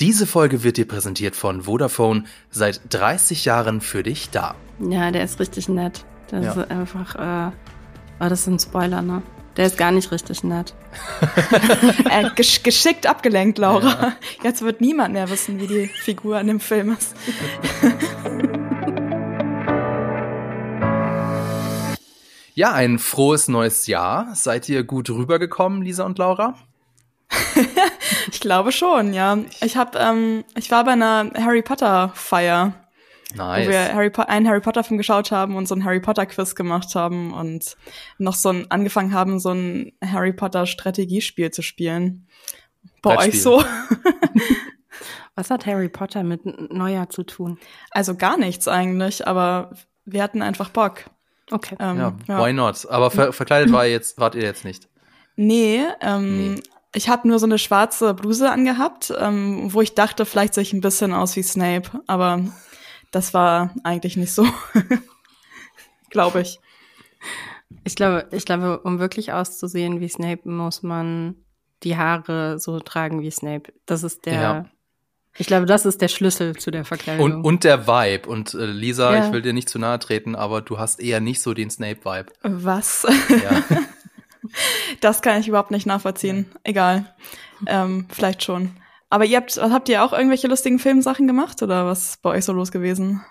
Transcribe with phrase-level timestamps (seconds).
[0.00, 4.56] Diese Folge wird dir präsentiert von Vodafone, seit 30 Jahren für dich da.
[4.80, 6.04] Ja, der ist richtig nett.
[6.28, 6.62] Das Ja.
[6.62, 7.52] ist einfach, äh,
[8.18, 9.22] oh, das ist ein Spoiler, ne?
[9.56, 10.74] Der ist gar nicht richtig nett.
[12.10, 14.14] Äh, gesch geschickt abgelenkt, Laura.
[14.42, 17.14] Jetzt wird niemand mehr wissen, wie die Figur in dem Film ist.
[22.56, 24.32] Ja, ein frohes neues Jahr.
[24.36, 26.54] Seid ihr gut rübergekommen, Lisa und Laura?
[28.30, 29.38] Ich glaube schon, ja.
[29.62, 32.74] Ich hab, ähm, ich war bei einer Harry Potter Feier,
[33.32, 33.92] wo wir Nice.
[33.92, 36.94] Harry po einen Harry Potter Film geschaut haben und so ein Harry Potter Quiz gemacht
[36.94, 37.76] haben und
[38.18, 42.28] noch so ein angefangen haben, so ein Harry Potter Strategiespiel zu spielen.
[43.02, 43.62] Bei euch so?
[45.34, 47.58] Was hat Harry Potter mit Neujahr zu tun?
[47.90, 49.72] Also gar nichts eigentlich, aber
[50.04, 51.04] wir hatten einfach Bock.
[51.50, 51.76] Okay.
[51.80, 51.98] Ähm,
[52.28, 52.88] Ja, why not?
[52.88, 54.88] Aber ver verkleidet war ihr jetzt, wart ihr jetzt nicht.
[55.36, 56.62] Nee, ähm, Nee.
[56.94, 60.72] Ich habe nur so eine schwarze Bluse angehabt, ähm, wo ich dachte, vielleicht sehe ich
[60.72, 62.44] ein bisschen aus wie Snape, aber
[63.10, 64.46] das war eigentlich nicht so.
[66.10, 66.60] Glaube ich.
[67.84, 71.34] Ich glaube, ich glaube, um wirklich auszusehen wie Snape, muss man
[71.82, 73.72] die Haare so tragen wie Snape.
[73.86, 74.32] Das ist der.
[74.40, 74.64] Ja.
[75.36, 77.24] Ich glaube, das ist der Schlüssel zu der Verkleidung.
[77.24, 78.28] Und, und der Vibe.
[78.28, 79.26] Und äh, Lisa, Ja.
[79.26, 82.32] ich will dir nicht zu nahe treten, aber du hast eher nicht so den Snape-Vibe.
[82.42, 83.04] Was?
[83.28, 83.62] Ja.
[85.00, 86.46] Das kann ich überhaupt nicht nachvollziehen.
[86.62, 87.14] Egal.
[87.66, 88.70] Ähm, vielleicht schon.
[89.10, 92.44] Aber ihr habt, habt ihr auch irgendwelche lustigen Filmsachen gemacht oder was ist bei euch
[92.44, 93.24] so los gewesen?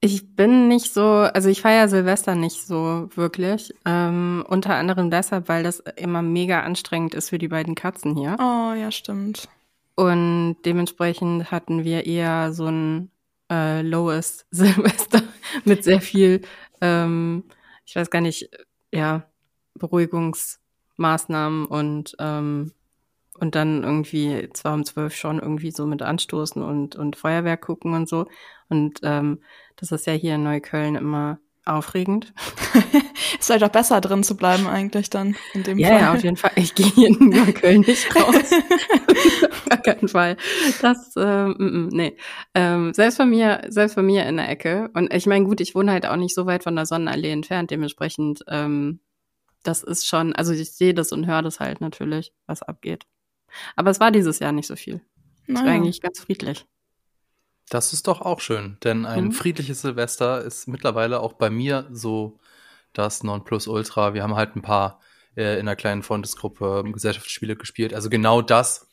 [0.00, 3.74] Ich bin nicht so, also ich feiere Silvester nicht so wirklich.
[3.84, 8.36] Ähm, unter anderem deshalb, weil das immer mega anstrengend ist für die beiden Katzen hier.
[8.40, 9.48] Oh, ja, stimmt.
[9.94, 13.10] Und dementsprechend hatten wir eher so ein
[13.50, 15.22] äh, lowes Silvester
[15.64, 16.40] mit sehr viel,
[16.80, 17.44] ähm,
[17.84, 18.48] ich weiß gar nicht,
[18.92, 19.29] ja,
[19.80, 22.72] Beruhigungsmaßnahmen und ähm,
[23.38, 27.94] und dann irgendwie zwar um zwölf schon irgendwie so mit Anstoßen und und Feuerwerk gucken
[27.94, 28.26] und so.
[28.68, 29.40] Und ähm,
[29.76, 32.32] das ist ja hier in Neukölln immer aufregend.
[33.38, 36.00] Ist vielleicht auch besser drin zu bleiben eigentlich dann in dem Ja, Fall.
[36.00, 36.50] ja, auf jeden Fall.
[36.56, 38.34] Ich gehe hier in Neukölln nicht raus.
[39.70, 40.36] auf keinen Fall.
[40.80, 42.16] Das, ähm, nee.
[42.54, 44.90] Ähm, selbst bei mir, selbst bei mir in der Ecke.
[44.94, 47.70] Und ich meine, gut, ich wohne halt auch nicht so weit von der Sonnenallee entfernt.
[47.70, 49.00] Dementsprechend, ähm,
[49.62, 53.04] das ist schon, also ich sehe das und höre das halt natürlich, was abgeht.
[53.76, 55.00] Aber es war dieses Jahr nicht so viel.
[55.46, 55.74] Es war Naja.
[55.76, 56.66] eigentlich ganz friedlich.
[57.68, 59.32] Das ist doch auch schön, denn ein Mhm.
[59.32, 62.38] friedliches Silvester ist mittlerweile auch bei mir so
[62.92, 64.12] das Nonplusultra.
[64.14, 65.00] Wir haben halt ein paar
[65.36, 67.94] äh, in einer kleinen Freundesgruppe Gesellschaftsspiele gespielt.
[67.94, 68.88] Also genau das,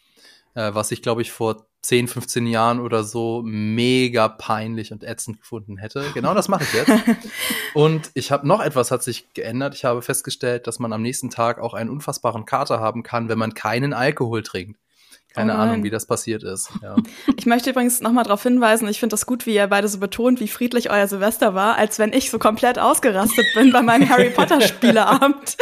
[0.56, 5.40] äh, was ich glaube ich vor 10, 15 Jahren oder so mega peinlich und ätzend
[5.40, 6.04] gefunden hätte.
[6.14, 6.92] Genau das mache ich jetzt.
[7.74, 9.74] und ich habe noch etwas hat sich geändert.
[9.74, 13.38] Ich habe festgestellt, dass man am nächsten Tag auch einen unfassbaren Kater haben kann, wenn
[13.38, 14.78] man keinen Alkohol trinkt.
[15.34, 15.60] Keine Oh.
[15.60, 16.72] Ahnung, wie das passiert ist.
[16.82, 16.98] Ja.
[17.38, 20.42] Ich möchte übrigens nochmal darauf hinweisen, ich finde das gut, wie ihr beide so betont,
[20.42, 24.32] wie friedlich euer Silvester war, als wenn ich so komplett ausgerastet bin bei meinem Harry
[24.32, 25.56] Potter Spieleabend.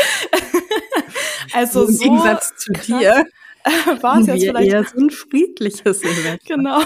[1.54, 3.26] also Im so Gegensatz zu dir
[4.02, 4.72] war es jetzt vielleicht.
[4.72, 6.38] eher so ein friedliches Silvester.
[6.46, 6.82] Genau.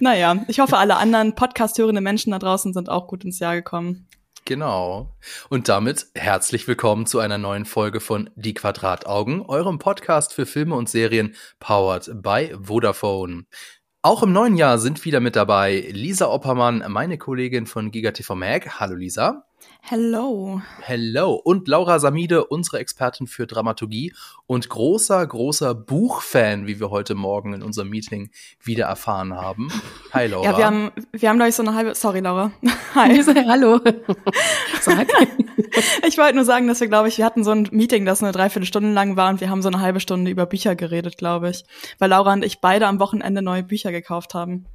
[0.00, 4.08] Naja, ich hoffe, alle anderen Podcast-hörenden Menschen da draußen sind auch gut ins Jahr gekommen.
[4.46, 5.14] Genau.
[5.50, 10.74] Und damit herzlich willkommen zu einer neuen Folge von Die Quadrataugen, eurem Podcast für Filme
[10.74, 13.44] und Serien powered by Vodafone.
[14.00, 18.80] Auch im neuen Jahr sind wieder mit dabei Lisa Oppermann, meine Kollegin von GigaTV Mag.
[18.80, 19.47] Hallo Lisa.
[19.90, 20.60] Hello.
[20.82, 21.32] Hello.
[21.32, 24.12] Und Laura Samide, unsere Expertin für Dramaturgie
[24.46, 28.30] und großer, großer Buchfan, wie wir heute Morgen in unserem Meeting
[28.62, 29.68] wieder erfahren haben.
[30.12, 30.44] Hi Laura.
[30.44, 32.52] Ja, wir haben, wir haben, glaube ich, so eine halbe, sorry, Laura.
[32.94, 33.22] Hi.
[33.46, 33.80] Hallo.
[34.82, 35.08] Sag.
[36.06, 38.32] Ich wollte nur sagen, dass wir, glaube ich, wir hatten so ein Meeting, das eine
[38.32, 41.64] Dreiviertelstunde lang war und wir haben so eine halbe Stunde über Bücher geredet, glaube ich.
[41.98, 44.66] Weil Laura und ich beide am Wochenende neue Bücher gekauft haben.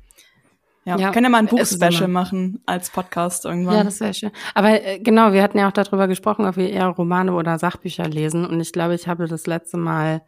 [0.86, 3.76] Ja, Ja, wir können ja mal ein Buchspecial machen als Podcast irgendwann.
[3.76, 4.32] Ja, das wäre schön.
[4.54, 8.08] Aber äh, genau, wir hatten ja auch darüber gesprochen, ob wir eher Romane oder Sachbücher
[8.08, 8.46] lesen.
[8.46, 10.22] Und ich glaube, ich habe das letzte Mal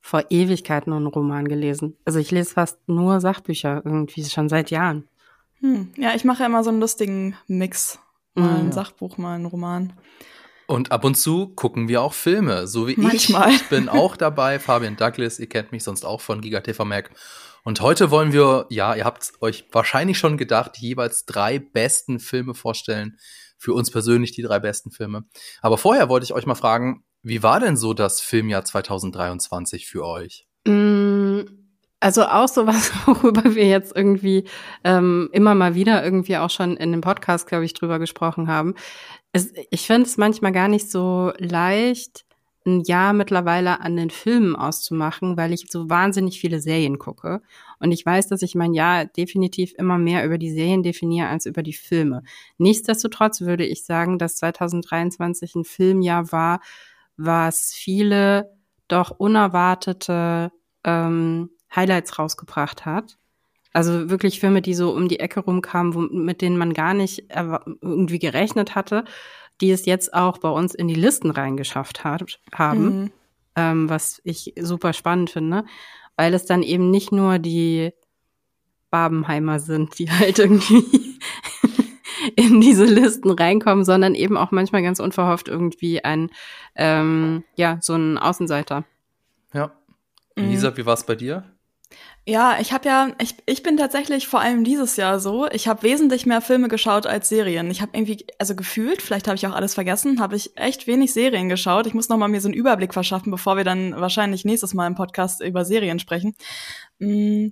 [0.00, 1.96] vor Ewigkeiten einen Roman gelesen.
[2.04, 5.08] Also ich lese fast nur Sachbücher irgendwie schon seit Jahren.
[5.60, 5.92] hm.
[5.96, 7.98] ja, ich mache ja immer so einen lustigen Mix.
[8.34, 8.72] Mal ein Mhm.
[8.72, 9.92] Sachbuch, mal ein Roman.
[10.66, 13.50] Und ab und zu gucken wir auch Filme, so wie Manchmal.
[13.50, 13.62] ich.
[13.62, 17.10] Ich bin auch dabei, Fabian Douglas, ihr kennt mich sonst auch von GigaTV Mac.
[17.64, 22.54] Und heute wollen wir, ja, ihr habt euch wahrscheinlich schon gedacht, jeweils drei besten Filme
[22.54, 23.16] vorstellen.
[23.56, 25.24] Für uns persönlich die drei besten Filme.
[25.62, 30.04] Aber vorher wollte ich euch mal fragen, wie war denn so das Filmjahr 2023 für
[30.06, 30.46] euch?
[30.66, 31.40] Mm,
[32.00, 34.44] Also auch sowas, worüber wir jetzt irgendwie
[34.84, 38.74] ähm, immer mal wieder irgendwie auch schon in dem Podcast, glaube ich, drüber gesprochen haben.
[39.32, 42.26] Es, ich finde es manchmal gar nicht so leicht,
[42.66, 47.42] ein Jahr mittlerweile an den Filmen auszumachen, weil ich so wahnsinnig viele Serien gucke.
[47.78, 51.46] Und ich weiß, dass ich mein Jahr definitiv immer mehr über die Serien definiere als
[51.46, 52.22] über die Filme.
[52.56, 56.60] Nichtsdestotrotz würde ich sagen, dass 2023 ein Filmjahr war,
[57.16, 58.50] was viele
[58.88, 60.50] doch unerwartete
[60.84, 63.18] ähm, Highlights rausgebracht hat.
[63.72, 67.24] Also wirklich Filme, die so um die Ecke rumkamen, wo, mit denen man gar nicht
[67.80, 69.04] irgendwie gerechnet hatte
[69.60, 73.12] die es jetzt auch bei uns in die Listen reingeschafft hat, haben, mhm.
[73.56, 75.64] ähm, was ich super spannend finde,
[76.16, 77.92] weil es dann eben nicht nur die
[78.90, 80.84] Babenheimer sind, die halt irgendwie
[82.36, 86.30] in diese Listen reinkommen, sondern eben auch manchmal ganz unverhofft irgendwie ein,
[86.74, 88.84] ähm, ja, so ein Außenseiter.
[89.52, 89.72] Ja.
[90.36, 90.76] Lisa, mhm.
[90.76, 91.44] wie war es bei dir?
[92.26, 95.82] Ja, ich habe ja, ich, ich bin tatsächlich vor allem dieses Jahr so, ich habe
[95.82, 97.70] wesentlich mehr Filme geschaut als Serien.
[97.70, 101.12] Ich habe irgendwie, also gefühlt, vielleicht habe ich auch alles vergessen, habe ich echt wenig
[101.12, 101.86] Serien geschaut.
[101.86, 104.86] Ich muss noch mal mir so einen Überblick verschaffen, bevor wir dann wahrscheinlich nächstes Mal
[104.86, 106.34] im Podcast über Serien sprechen.
[106.98, 107.48] Mm,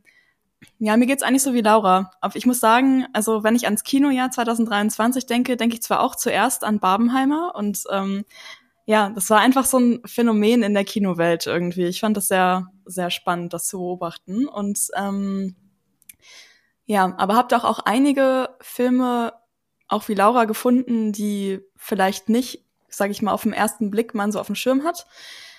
[0.78, 2.10] ja, mir geht's eigentlich so wie Laura.
[2.22, 6.16] Aber ich muss sagen, also wenn ich ans Kinojahr 2023 denke, denke ich zwar auch
[6.16, 8.24] zuerst an Barbenheimer und ähm,
[8.86, 11.84] ja, das war einfach so ein Phänomen in der Kinowelt irgendwie.
[11.84, 14.46] Ich fand das sehr, sehr spannend, das zu beobachten.
[14.46, 15.56] Und ähm,
[16.84, 19.32] ja, aber habt auch, auch einige Filme,
[19.88, 24.32] auch wie Laura, gefunden, die vielleicht nicht, sage ich mal, auf den ersten Blick man
[24.32, 25.06] so auf dem Schirm hat.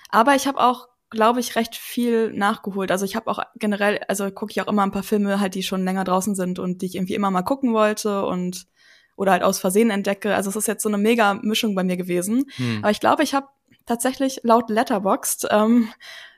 [0.10, 2.92] Aber ich habe auch, glaube ich, recht viel nachgeholt.
[2.92, 5.64] Also ich habe auch generell, also gucke ich auch immer ein paar Filme halt, die
[5.64, 8.68] schon länger draußen sind und die ich irgendwie immer mal gucken wollte und
[9.16, 10.36] oder halt aus Versehen entdecke.
[10.36, 12.46] Also es ist jetzt so eine mega Mischung bei mir gewesen.
[12.56, 12.80] Hm.
[12.82, 13.48] Aber ich glaube, ich habe
[13.86, 15.90] tatsächlich laut Letterboxd ähm,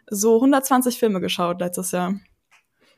[0.08, 2.16] so 120 Filme geschaut letztes Jahr.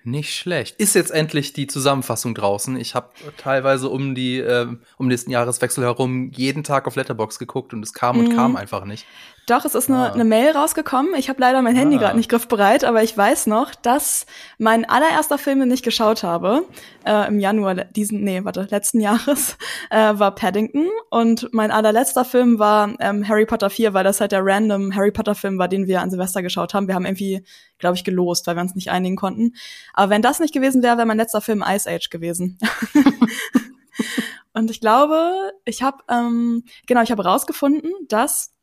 [0.04, 0.80] Nicht schlecht.
[0.80, 2.78] Ist jetzt endlich die Zusammenfassung draußen.
[2.78, 4.68] Ich habe teilweise um die äh,
[4.98, 8.36] um den Jahreswechsel herum jeden Tag auf Letterbox geguckt und es kam und mhm.
[8.36, 9.06] kam einfach nicht.
[9.48, 10.12] Doch, es ist eine, ah.
[10.12, 11.16] eine Mail rausgekommen.
[11.16, 12.00] Ich habe leider mein Handy ah.
[12.00, 14.26] gerade nicht griffbereit, aber ich weiß noch, dass
[14.58, 16.66] mein allererster Film, den ich geschaut habe,
[17.06, 19.58] äh, im Januar diesen, nee, warte, letzten Jahres,
[19.90, 20.90] äh, war Paddington.
[21.10, 25.12] Und mein allerletzter Film war ähm, Harry Potter 4, weil das halt der random Harry
[25.12, 26.90] Potter Film war, den wir an Silvester geschaut haben.
[26.90, 27.42] Wir haben irgendwie,
[27.78, 29.54] glaube ich, gelost, weil wir uns nicht einigen konnten.
[29.94, 32.60] Aber wenn das nicht gewesen wäre, wäre mein letzter Film Ice Age gewesen.
[34.54, 38.57] Und ich glaube, ich habe ähm, genau, ich habe rausgefunden, dass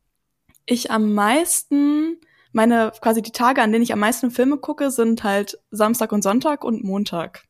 [0.66, 2.19] ich am meisten,
[2.52, 6.22] meine quasi die Tage, an denen ich am meisten Filme gucke, sind halt Samstag und
[6.22, 7.44] Sonntag und Montag.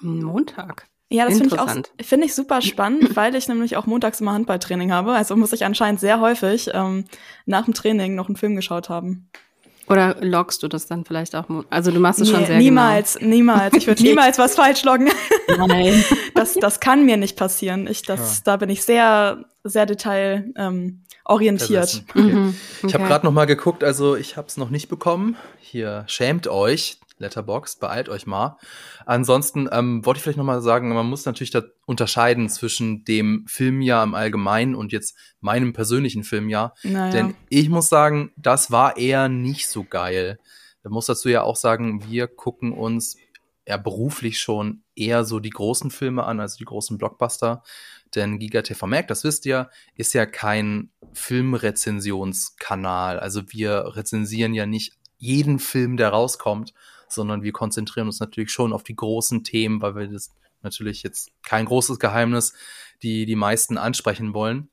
[0.00, 0.88] Montag?
[1.10, 1.70] Ja, das finde ich auch
[2.00, 5.12] finde ich super spannend, weil ich nämlich auch montags immer Handballtraining habe.
[5.12, 7.04] Also muss ich anscheinend sehr häufig ähm,
[7.46, 9.30] nach dem Training noch einen Film geschaut haben.
[9.88, 11.44] Oder loggst du das dann vielleicht auch?
[11.70, 13.34] Also du machst es nee, schon sehr niemals, genau.
[13.34, 15.10] Niemals, Ich würde niemals was falsch loggen.
[15.48, 16.04] Nein.
[16.34, 17.86] Das, das kann mir nicht passieren.
[17.86, 18.42] Ich, das, ja.
[18.44, 22.02] Da bin ich sehr, sehr detail ähm, orientiert.
[22.10, 22.22] Okay.
[22.22, 22.86] Mhm, okay.
[22.88, 25.36] Ich habe gerade noch mal geguckt, also ich habe es noch nicht bekommen.
[25.60, 28.58] Hier schämt euch, Letterbox, beeilt euch mal.
[29.06, 33.44] Ansonsten ähm, wollte ich vielleicht noch mal sagen, man muss natürlich da unterscheiden zwischen dem
[33.46, 36.74] Filmjahr im Allgemeinen und jetzt meinem persönlichen Filmjahr.
[36.82, 37.12] Naja.
[37.12, 40.38] Denn ich muss sagen, das war eher nicht so geil.
[40.82, 43.16] Da muss dazu ja auch sagen, wir gucken uns
[43.66, 47.62] ja beruflich schon eher so die großen Filme an, also die großen Blockbuster.
[48.14, 53.18] Denn Giga TV Mac, das wisst ihr, ist ja kein Filmrezensionskanal.
[53.18, 56.74] Also wir rezensieren ja nicht jeden Film, der rauskommt,
[57.14, 61.30] sondern wir konzentrieren uns natürlich schon auf die großen Themen, weil wir das natürlich jetzt
[61.42, 62.54] kein großes Geheimnis,
[63.02, 64.68] die die meisten ansprechen wollen.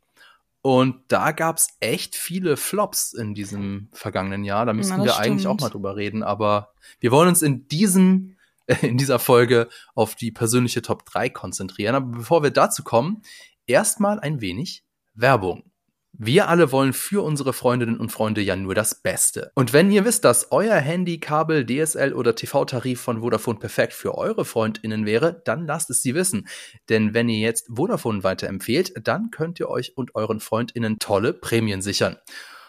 [0.62, 4.66] Und da gab's echt viele Flops in diesem vergangenen Jahr.
[4.66, 5.26] Da müssten wir stimmt.
[5.26, 6.22] eigentlich auch mal drüber reden.
[6.22, 8.38] Aber wir wollen uns in diesem
[8.82, 11.96] in dieser Folge auf die persönliche Top 3 konzentrieren.
[11.96, 13.22] Aber bevor wir dazu kommen,
[13.66, 14.84] erstmal ein wenig
[15.14, 15.71] Werbung.
[16.14, 19.52] Wir alle wollen für unsere Freundinnen und Freunde ja nur das Beste.
[19.56, 24.18] Und wenn ihr wisst, dass euer Handy, Kabel, DSL oder TV-Tarif von Vodafone perfekt für
[24.18, 26.48] eure Freundinnen wäre, dann lasst es sie wissen.
[26.90, 31.82] Denn wenn ihr jetzt Vodafone weiterempfehlt, dann könnt ihr euch und euren Freundinnen tolle Prämien
[31.82, 32.18] sichern.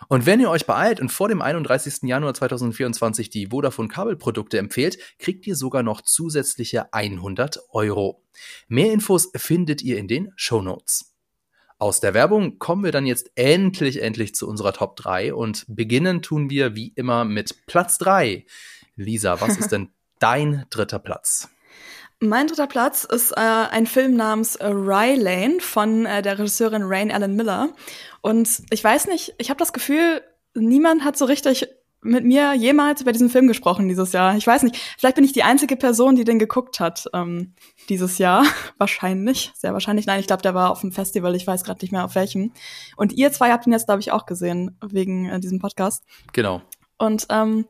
[0.08, 2.02] Und wenn ihr euch beeilt und vor dem 31.
[2.02, 8.22] Januar 2024 die Vodafone Kabelprodukte empfehlt, kriegt ihr sogar noch zusätzliche 100 Euro.
[8.68, 11.11] Mehr Infos findet ihr in den Show Notes.
[11.82, 16.22] Aus der Werbung kommen wir dann jetzt endlich, endlich zu unserer Top 3 und beginnen
[16.22, 18.46] tun wir wie immer mit Platz 3.
[18.94, 19.88] Lisa, was ist denn
[20.20, 21.48] dein dritter Platz?
[22.20, 27.10] Mein dritter Platz ist äh, ein Film namens Rye Lane von äh, der Regisseurin Rain
[27.10, 27.70] Allen Miller.
[28.20, 30.22] Und ich weiß nicht, ich habe das Gefühl,
[30.54, 31.66] niemand hat so richtig
[32.02, 34.36] mit mir jemals über diesen Film gesprochen dieses Jahr.
[34.36, 37.54] Ich weiß nicht, vielleicht bin ich die einzige Person, die den geguckt hat ähm,
[37.88, 38.44] dieses Jahr.
[38.78, 40.06] wahrscheinlich, sehr wahrscheinlich.
[40.06, 42.52] Nein, ich glaube, der war auf dem Festival, ich weiß gerade nicht mehr auf welchem.
[42.96, 46.04] Und ihr zwei habt ihn jetzt, glaube ich, auch gesehen, wegen äh, diesem Podcast.
[46.32, 46.60] Genau.
[46.98, 47.66] Und ähm,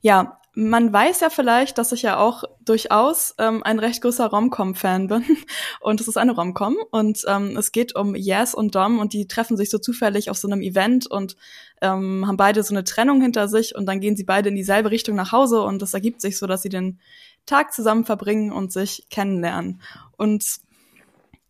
[0.00, 5.06] ja, man weiß ja vielleicht, dass ich ja auch durchaus ähm, ein recht großer Rom-Com-Fan
[5.06, 5.22] bin.
[5.80, 6.78] Und es ist eine Rom-Com.
[6.90, 10.38] Und ähm, es geht um Yes und Dom und die treffen sich so zufällig auf
[10.38, 11.36] so einem Event und
[11.82, 14.90] ähm, haben beide so eine Trennung hinter sich und dann gehen sie beide in dieselbe
[14.90, 17.00] Richtung nach Hause und es ergibt sich so, dass sie den
[17.44, 19.82] Tag zusammen verbringen und sich kennenlernen.
[20.16, 20.42] Und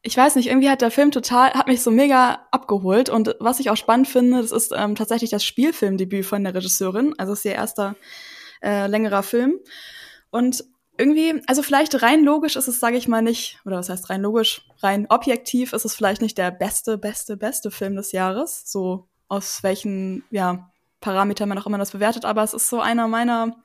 [0.03, 3.09] ich weiß nicht, irgendwie hat der Film total, hat mich so mega abgeholt.
[3.09, 7.15] Und was ich auch spannend finde, das ist ähm, tatsächlich das Spielfilmdebüt von der Regisseurin.
[7.19, 7.95] Also es ist ihr erster
[8.67, 9.61] äh, längerer Film.
[10.31, 10.65] Und
[10.99, 14.23] irgendwie, also vielleicht rein logisch ist es, sage ich mal, nicht, oder was heißt rein
[14.23, 19.07] logisch, rein objektiv ist es vielleicht nicht der beste, beste, beste Film des Jahres, so
[19.29, 20.71] aus welchen, ja,
[21.01, 23.57] Parametern man auch immer das bewertet, aber es ist so einer meiner,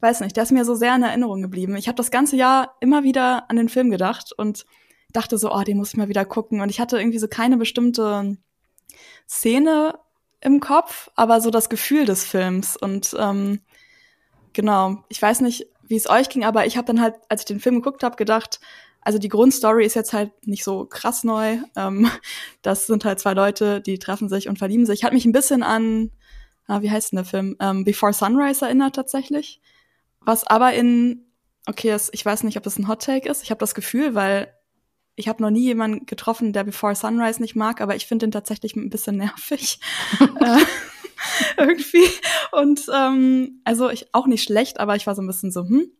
[0.00, 1.76] weiß nicht, der ist mir so sehr in Erinnerung geblieben.
[1.76, 4.66] Ich habe das ganze Jahr immer wieder an den Film gedacht und
[5.12, 6.60] dachte so, oh, den muss ich mal wieder gucken.
[6.60, 8.36] Und ich hatte irgendwie so keine bestimmte
[9.28, 9.98] Szene
[10.40, 12.76] im Kopf, aber so das Gefühl des Films.
[12.76, 13.60] Und ähm,
[14.52, 15.04] Genau.
[15.08, 17.60] Ich weiß nicht, wie es euch ging, aber ich habe dann halt, als ich den
[17.60, 18.60] Film geguckt habe, gedacht,
[19.00, 21.58] also die Grundstory ist jetzt halt nicht so krass neu.
[21.76, 22.10] Ähm,
[22.62, 25.04] das sind halt zwei Leute, die treffen sich und verlieben sich.
[25.04, 26.10] Hat mich ein bisschen an,
[26.66, 27.56] ah, wie heißt denn der Film?
[27.60, 29.60] Ähm, Before Sunrise erinnert tatsächlich.
[30.20, 31.26] Was aber in,
[31.66, 33.42] okay, das, ich weiß nicht, ob das ein Hot Take ist.
[33.42, 34.54] Ich habe das Gefühl, weil
[35.16, 38.32] ich habe noch nie jemanden getroffen, der Before Sunrise nicht mag, aber ich finde den
[38.32, 39.80] tatsächlich ein bisschen nervig.
[41.56, 42.06] Irgendwie.
[42.52, 45.90] Und ähm, also ich auch nicht schlecht, aber ich war so ein bisschen so, hm.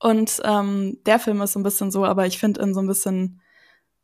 [0.00, 2.86] Und ähm, der Film ist so ein bisschen so, aber ich finde ihn so ein
[2.86, 3.40] bisschen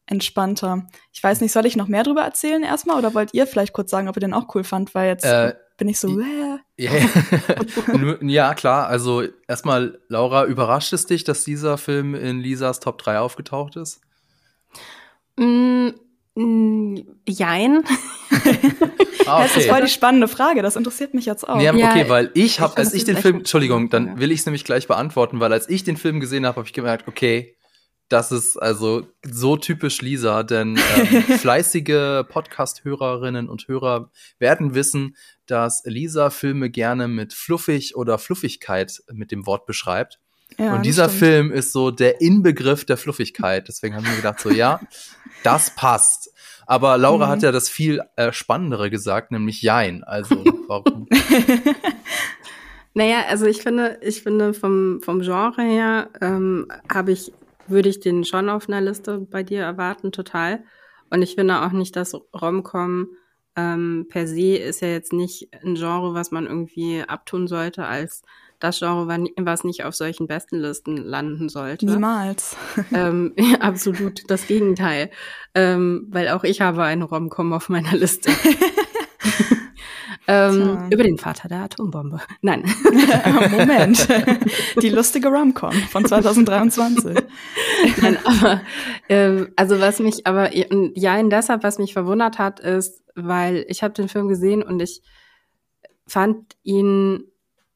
[0.06, 0.86] entspannter.
[1.12, 3.90] Ich weiß nicht, soll ich noch mehr drüber erzählen erstmal oder wollt ihr vielleicht kurz
[3.90, 6.58] sagen, ob ihr den auch cool fand, weil jetzt äh, bin ich so, äh.
[6.76, 6.90] ja,
[8.20, 8.88] ja, klar.
[8.88, 14.00] Also erstmal, Laura, überrascht es dich, dass dieser Film in Lisas Top 3 aufgetaucht ist?
[15.36, 15.90] Mm,
[16.36, 17.84] jein.
[18.30, 18.68] Ah, okay.
[19.26, 21.56] Das ist voll die spannende Frage, das interessiert mich jetzt auch.
[21.56, 24.64] Nee, okay, weil ich habe, als ich den Film, Entschuldigung, dann will ich es nämlich
[24.64, 27.56] gleich beantworten, weil als ich den Film gesehen habe, habe ich gemerkt, okay,
[28.10, 34.10] das ist also so typisch Lisa, denn ähm, fleißige Podcast-Hörerinnen und Hörer
[34.40, 40.18] werden wissen, dass Lisa Filme gerne mit fluffig oder Fluffigkeit mit dem Wort beschreibt.
[40.60, 41.18] Ja, und dieser stimmt.
[41.18, 43.66] Film ist so der Inbegriff der Fluffigkeit.
[43.66, 44.78] Deswegen haben wir gedacht, so ja,
[45.42, 46.30] das passt.
[46.66, 47.30] Aber Laura mhm.
[47.30, 50.04] hat ja das viel äh, Spannendere gesagt, nämlich Jein.
[50.04, 51.08] Also warum?
[52.94, 57.32] naja, also ich finde, ich finde vom, vom Genre her ähm, habe ich,
[57.66, 60.62] würde ich den schon auf einer Liste bei dir erwarten, total.
[61.08, 63.08] Und ich finde auch nicht, dass Romcom
[63.56, 68.22] ähm, per se ist ja jetzt nicht ein Genre, was man irgendwie abtun sollte als
[68.60, 71.86] das Genre, was nicht auf solchen Bestenlisten landen sollte.
[71.86, 72.56] Niemals.
[72.92, 75.10] ähm, absolut das Gegenteil.
[75.54, 78.30] Ähm, weil auch ich habe eine Romcom auf meiner Liste.
[80.28, 82.20] ähm, über den Vater der Atombombe.
[82.42, 82.62] Nein.
[83.50, 84.06] Moment.
[84.80, 87.16] Die lustige Romcom von 2023.
[88.02, 88.60] Nein, aber
[89.08, 93.82] äh, also was mich aber ja in deshalb was mich verwundert hat ist, weil ich
[93.82, 95.02] habe den Film gesehen und ich
[96.06, 97.29] fand ihn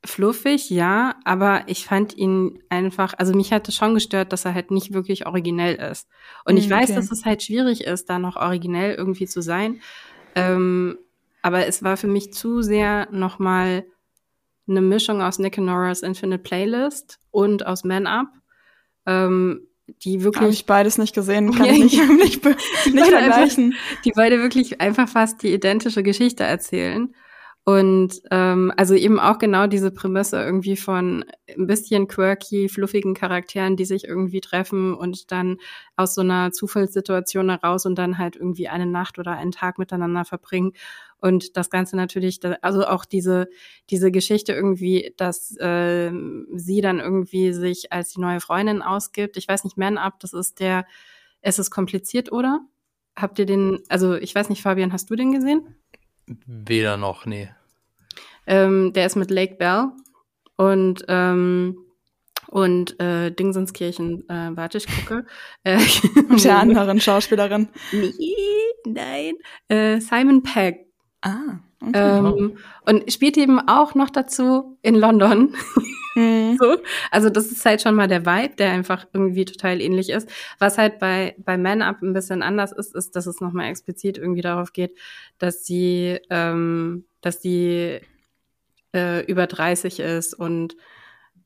[0.04, 4.70] fluffig, ja, aber ich fand ihn einfach, also mich hatte schon gestört, dass er halt
[4.70, 6.08] nicht wirklich originell ist.
[6.44, 6.82] Und ich mm, okay.
[6.82, 9.80] weiß, dass es halt schwierig ist, da noch originell irgendwie zu sein.
[10.34, 10.98] Ähm,
[11.42, 13.84] aber es war für mich zu sehr nochmal
[14.68, 18.28] eine Mischung aus Nick and Nora's Infinite Playlist und aus Man Up.
[19.06, 19.66] Ähm,
[20.02, 20.40] die wirklich.
[20.40, 22.44] Habe ich beides nicht gesehen, kann ich nicht, nicht,
[22.94, 23.72] nicht vergleichen.
[23.72, 27.14] Einfach, die beide wirklich einfach fast die identische Geschichte erzählen.
[27.66, 33.76] Und ähm, also eben auch genau diese Prämisse irgendwie von ein bisschen quirky, fluffigen Charakteren,
[33.76, 35.56] die sich irgendwie treffen und dann
[35.96, 40.26] aus so einer Zufallssituation heraus und dann halt irgendwie eine Nacht oder einen Tag miteinander
[40.26, 40.72] verbringen.
[41.16, 43.48] Und das Ganze natürlich, also auch diese,
[43.88, 46.12] diese Geschichte irgendwie, dass äh,
[46.54, 49.38] sie dann irgendwie sich als die neue Freundin ausgibt.
[49.38, 50.84] Ich weiß nicht, Man Up, das ist der,
[51.40, 52.60] es ist kompliziert, oder?
[53.16, 55.76] Habt ihr den, also ich weiß nicht, Fabian, hast du den gesehen?
[56.26, 57.50] Weder noch, nee.
[58.46, 59.88] Ähm, der ist mit Lake Bell
[60.56, 61.78] und ähm,
[62.48, 65.26] und äh, Dingsenskirchen, äh, warte, ich gucke.
[65.64, 65.80] Äh,
[66.28, 67.68] und der anderen Schauspielerin.
[67.90, 68.12] Nee,
[68.86, 69.34] nein.
[69.68, 70.86] Äh, Simon Pegg.
[71.20, 71.58] Ah.
[71.80, 72.18] Okay.
[72.18, 75.54] Ähm, und spielt eben auch noch dazu in London.
[76.14, 76.56] Mhm.
[76.60, 76.76] so.
[77.10, 80.28] Also das ist halt schon mal der Vibe, der einfach irgendwie total ähnlich ist.
[80.58, 84.18] Was halt bei, bei Man Up ein bisschen anders ist, ist, dass es nochmal explizit
[84.18, 84.96] irgendwie darauf geht,
[85.38, 88.00] dass sie, ähm, dass sie
[88.94, 90.76] äh, über 30 ist und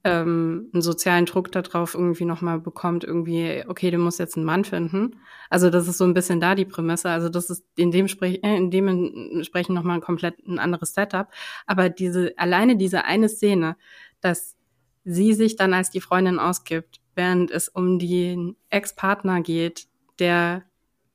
[0.05, 4.65] ähm, einen sozialen Druck darauf irgendwie nochmal bekommt, irgendwie, okay, du musst jetzt einen Mann
[4.65, 5.17] finden.
[5.51, 7.11] Also das ist so ein bisschen da die Prämisse.
[7.11, 10.95] Also das ist in dem, Sprech äh, in dem Sprechen nochmal ein komplett ein anderes
[10.95, 11.29] Setup.
[11.67, 13.77] Aber diese, alleine diese eine Szene,
[14.21, 14.57] dass
[15.05, 19.87] sie sich dann als die Freundin ausgibt, während es um den Ex-Partner geht,
[20.19, 20.65] der,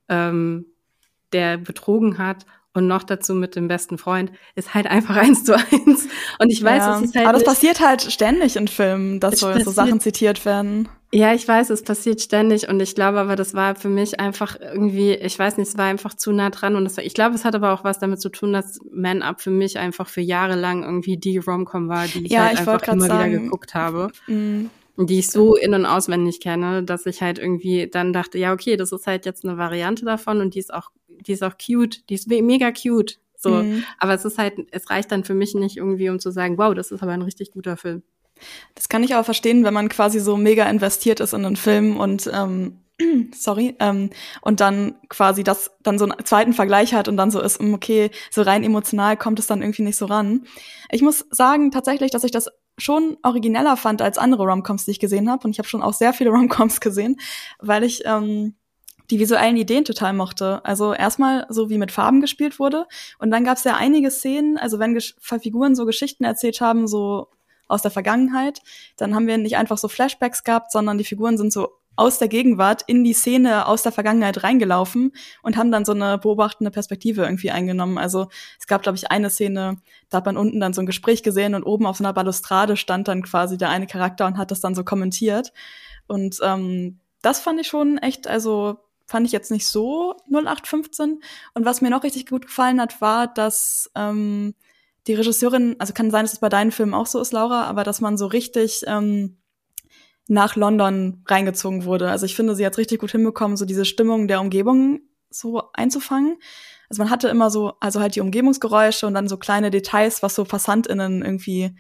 [0.09, 0.65] ähm,
[1.31, 5.53] der betrogen hat und noch dazu mit dem besten Freund, ist halt einfach eins zu
[5.53, 6.07] eins.
[6.39, 7.27] Und ich weiß, ja, es ist halt.
[7.27, 10.89] Aber das passiert halt ständig in Filmen, dass so, so Sachen zitiert werden.
[11.15, 14.59] Ja, ich weiß, es passiert ständig und ich glaube aber, das war für mich einfach
[14.59, 17.45] irgendwie, ich weiß nicht, es war einfach zu nah dran und das, ich glaube, es
[17.45, 20.55] hat aber auch was damit zu tun, dass Man Up für mich einfach für Jahre
[20.55, 23.75] lang irgendwie die Romcom war, die ich ja, halt ich einfach immer sagen, wieder geguckt
[23.75, 24.09] habe.
[24.25, 24.65] Mm.
[24.97, 28.77] Die ich so in- und auswendig kenne, dass ich halt irgendwie dann dachte, ja, okay,
[28.77, 32.07] das ist halt jetzt eine Variante davon und die ist auch, die ist auch cute,
[32.09, 33.19] die ist mega cute.
[33.35, 33.83] So, Mhm.
[34.00, 36.73] aber es ist halt, es reicht dann für mich nicht irgendwie, um zu sagen, wow,
[36.73, 38.03] das ist aber ein richtig guter Film.
[38.75, 41.97] Das kann ich aber verstehen, wenn man quasi so mega investiert ist in einen Film
[41.97, 42.77] und ähm,
[43.33, 47.41] sorry, ähm, und dann quasi das dann so einen zweiten Vergleich hat und dann so
[47.41, 50.45] ist, mm, okay, so rein emotional kommt es dann irgendwie nicht so ran.
[50.91, 54.99] Ich muss sagen tatsächlich, dass ich das schon origineller fand als andere Romcoms, die ich
[54.99, 55.45] gesehen habe.
[55.45, 57.17] Und ich habe schon auch sehr viele Romcoms gesehen,
[57.59, 58.55] weil ich ähm,
[59.09, 60.63] die visuellen Ideen total mochte.
[60.65, 62.87] Also erstmal so wie mit Farben gespielt wurde.
[63.19, 66.87] Und dann gab es ja einige Szenen, also wenn Gesch Figuren so Geschichten erzählt haben,
[66.87, 67.27] so
[67.67, 68.61] aus der Vergangenheit,
[68.97, 72.27] dann haben wir nicht einfach so Flashbacks gehabt, sondern die Figuren sind so aus der
[72.27, 77.23] Gegenwart in die Szene aus der Vergangenheit reingelaufen und haben dann so eine beobachtende Perspektive
[77.23, 77.97] irgendwie eingenommen.
[77.97, 79.77] Also es gab, glaube ich, eine Szene,
[80.09, 82.77] da hat man unten dann so ein Gespräch gesehen und oben auf so einer Balustrade
[82.77, 85.53] stand dann quasi der eine Charakter und hat das dann so kommentiert.
[86.07, 91.21] Und ähm, das fand ich schon echt, also fand ich jetzt nicht so 0815.
[91.53, 94.55] Und was mir noch richtig gut gefallen hat, war, dass ähm,
[95.07, 97.83] die Regisseurin, also kann sein, dass es bei deinen Filmen auch so ist, Laura, aber
[97.83, 99.38] dass man so richtig ähm,
[100.27, 102.09] nach London reingezogen wurde.
[102.09, 106.37] Also ich finde, sie hat richtig gut hinbekommen, so diese Stimmung der Umgebung so einzufangen.
[106.89, 110.35] Also man hatte immer so, also halt die Umgebungsgeräusche und dann so kleine Details, was
[110.35, 111.75] so PassantInnen irgendwie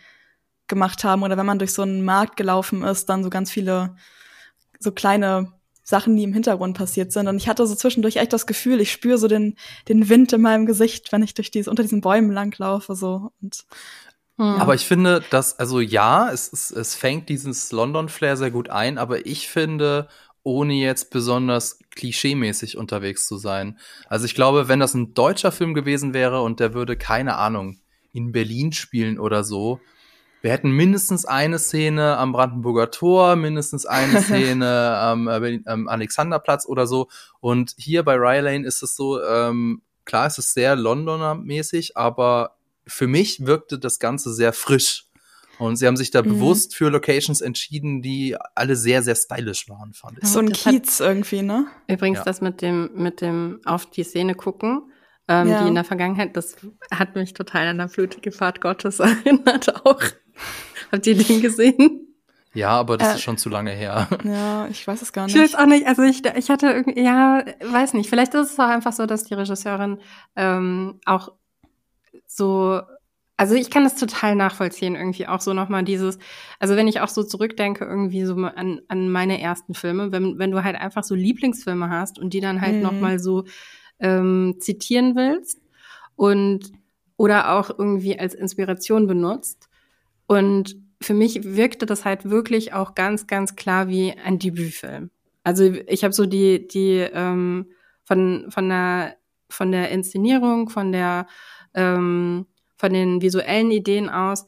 [0.67, 1.23] gemacht haben.
[1.23, 3.95] Oder wenn man durch so einen Markt gelaufen ist, dann so ganz viele
[4.79, 7.27] so kleine Sachen, die im Hintergrund passiert sind.
[7.27, 9.55] Und ich hatte so zwischendurch echt das Gefühl, ich spüre so den,
[9.89, 12.95] den Wind in meinem Gesicht, wenn ich durch diese, unter diesen Bäumen langlaufe.
[12.95, 13.31] So.
[13.41, 13.65] Und
[14.37, 14.61] Hm.
[14.61, 18.97] Aber ich finde, dass, also ja, es, es, es fängt dieses London-Flair sehr gut ein,
[18.97, 20.07] aber ich finde,
[20.43, 23.77] ohne jetzt besonders klischeemäßig unterwegs zu sein.
[24.07, 27.79] Also ich glaube, wenn das ein deutscher Film gewesen wäre und der würde, keine Ahnung,
[28.11, 29.79] in Berlin spielen oder so,
[30.41, 36.65] wir hätten mindestens eine Szene am Brandenburger Tor, mindestens eine Szene am, äh, am Alexanderplatz
[36.65, 37.07] oder so.
[37.39, 43.07] Und hier bei Rylane ist es so, ähm, klar, es ist sehr Londoner-mäßig, aber für
[43.07, 45.05] mich wirkte das Ganze sehr frisch.
[45.59, 46.29] Und sie haben sich da Mhm.
[46.29, 50.27] bewusst für Locations entschieden, die alle sehr, sehr stylisch waren, fand ich.
[50.27, 51.67] so ein Kiez irgendwie, ne?
[51.87, 52.23] Übrigens, Ja.
[52.25, 54.91] das mit dem, mit dem auf die Szene gucken,
[55.27, 55.61] ähm, Ja.
[55.61, 56.55] die in der Vergangenheit, das
[56.91, 60.01] hat mich total an der blutige Fahrt Gottes erinnert auch.
[60.91, 61.99] Habt ihr den gesehen?
[62.55, 64.07] Ja, aber das Äh, ist schon zu lange her.
[64.23, 65.53] Ja, ich weiß es gar Ich nicht.
[65.53, 68.67] weiß auch nicht, also ich, ich hatte irgendwie, ja, weiß nicht, vielleicht ist es auch
[68.67, 69.99] einfach so, dass die Regisseurin
[70.35, 71.31] ähm, auch
[72.35, 72.81] so,
[73.37, 76.17] also ich kann das total nachvollziehen, irgendwie auch so nochmal dieses,
[76.59, 80.51] also wenn ich auch so zurückdenke, irgendwie so an, an meine ersten Filme, wenn, wenn
[80.51, 82.81] du halt einfach so Lieblingsfilme hast und die dann halt Mhm.
[82.83, 83.45] nochmal so
[83.99, 85.61] ähm, zitieren willst
[86.15, 86.71] und
[87.17, 89.69] oder auch irgendwie als Inspiration benutzt.
[90.25, 95.11] Und für mich wirkte das halt wirklich auch ganz, ganz klar wie ein Debütfilm.
[95.43, 97.67] Also ich habe so die, die ähm,
[98.03, 99.17] von, von der
[99.49, 101.27] von der Inszenierung, von der
[101.73, 102.45] ähm,
[102.77, 104.45] von den visuellen Ideen aus.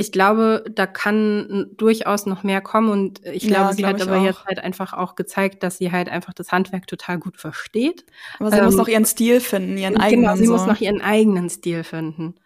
[0.00, 4.02] Ich glaube, da kann durchaus noch mehr kommen und ich Ja, glaube, sie glaub hat
[4.02, 4.24] aber auch.
[4.24, 8.04] jetzt halt einfach auch gezeigt, dass sie halt einfach das Handwerk total gut versteht.
[8.38, 10.22] Aber sie ähm, muss noch ihren Stil finden, ihren eigenen.
[10.22, 10.52] genau, sie so.
[10.52, 12.36] muss noch ihren eigenen Stil finden.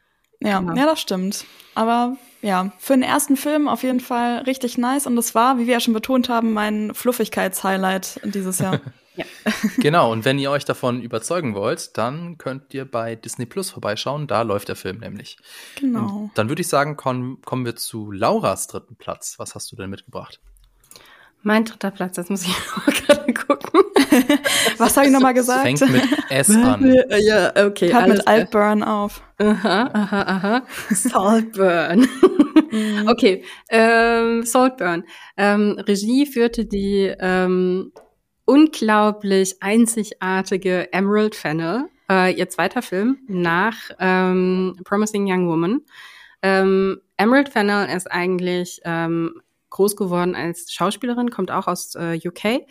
[0.40, 0.74] Ja, Genau.
[0.74, 1.44] ja, das stimmt.
[1.74, 5.06] Aber ja, für den ersten Film auf jeden Fall richtig nice.
[5.06, 8.80] Und das war, wie wir ja schon betont haben, mein Fluffigkeits-Highlight dieses Jahr.
[9.78, 14.26] genau, und wenn ihr euch davon überzeugen wollt, dann könnt ihr bei Disney Plus vorbeischauen.
[14.26, 15.36] Da läuft der Film nämlich.
[15.76, 16.24] genau.
[16.24, 19.34] Und dann würde ich sagen, komm, kommen wir zu Lauras dritten Platz.
[19.38, 20.40] Was hast du denn mitgebracht?
[21.42, 23.80] Mein dritter Platz, das muss ich mal gerade gucken.
[24.78, 25.62] Was habe ich nochmal Es gesagt?
[25.62, 26.94] fängt mit S an.
[27.18, 27.92] Ja, okay.
[27.92, 29.22] Hört mit Altburn auf.
[29.38, 30.62] Aha, aha, aha.
[30.90, 32.08] Saltburn.
[33.08, 35.04] okay, ähm, Saltburn.
[35.36, 37.92] Ähm, Regie führte die ähm,
[38.44, 45.82] unglaublich einzigartige Emerald Fennel, äh, ihr zweiter Film nach ähm, Promising Young Woman.
[46.42, 52.66] Ähm, Emerald Fennell ist eigentlich ähm, groß geworden als Schauspielerin, kommt auch aus äh, UK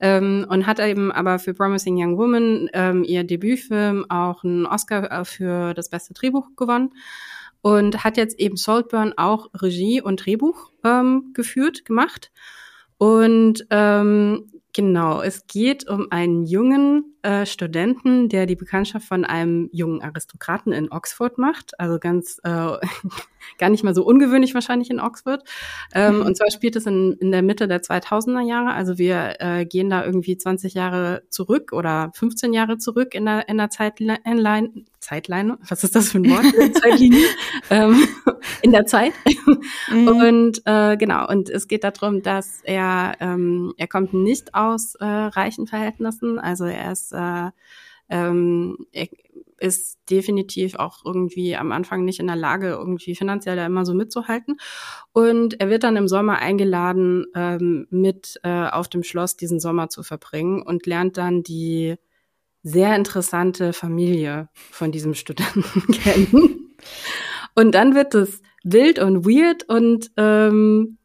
[0.00, 5.10] ähm, und hat eben aber für Promising Young Woman ähm, ihr Debütfilm auch einen Oscar
[5.10, 6.94] äh, für das beste Drehbuch gewonnen
[7.60, 12.30] und hat jetzt eben Saltburn auch Regie und Drehbuch ähm, geführt, gemacht.
[12.98, 19.68] Und ähm, Genau, es geht um einen jungen äh, Studenten, der die Bekanntschaft von einem
[19.72, 21.78] jungen Aristokraten in Oxford macht.
[21.78, 22.50] Also ganz äh,
[23.58, 25.42] gar nicht mal so ungewöhnlich wahrscheinlich in Oxford.
[25.94, 26.22] Ähm, mhm.
[26.22, 28.72] Und zwar spielt es in, in der Mitte der 2000er Jahre.
[28.72, 33.48] Also wir äh, gehen da irgendwie 20 Jahre zurück oder 15 Jahre zurück in der,
[33.48, 34.18] in der Zeitline,
[35.00, 36.44] Zeitline, was ist das für ein Wort?
[36.82, 37.24] Zeitlinie,
[37.70, 38.06] ähm,
[38.62, 39.12] in der Zeit.
[39.90, 40.08] Mhm.
[40.08, 45.04] Und äh, genau, und es geht darum, dass er, ähm, er kommt nicht aus äh,
[45.04, 47.50] reichen Verhältnissen, also er ist äh,
[48.10, 48.86] ähm,
[49.58, 53.94] ist definitiv auch irgendwie am Anfang nicht in der Lage, irgendwie finanziell da immer so
[53.94, 54.56] mitzuhalten.
[55.12, 59.88] Und er wird dann im Sommer eingeladen, ähm, mit äh, auf dem Schloss diesen Sommer
[59.88, 61.96] zu verbringen und lernt dann die
[62.62, 66.74] sehr interessante Familie von diesem Studenten kennen.
[67.54, 70.98] Und dann wird es wild und weird und, ähm,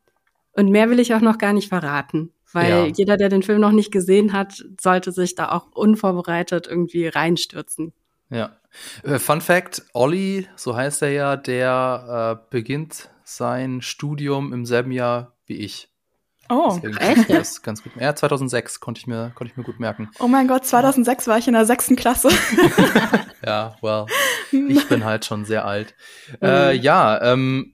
[0.54, 2.32] und mehr will ich auch noch gar nicht verraten.
[2.54, 2.86] Weil ja.
[2.86, 7.94] jeder, der den Film noch nicht gesehen hat, sollte sich da auch unvorbereitet irgendwie reinstürzen.
[8.30, 8.58] Ja.
[9.04, 14.92] Äh, Fun Fact: Olli, so heißt er ja, der äh, beginnt sein Studium im selben
[14.92, 15.89] Jahr wie ich.
[16.50, 17.30] Oh, echt?
[17.30, 17.94] Das ganz gut.
[18.00, 20.10] Ja, 2006 konnte ich mir, konnte ich mir gut merken.
[20.20, 22.30] Oh mein Gott, 2006 war ich in der sechsten Klasse.
[23.46, 24.06] ja, well,
[24.52, 25.96] ich bin halt schon sehr alt.
[26.42, 27.73] Äh, ja, ähm,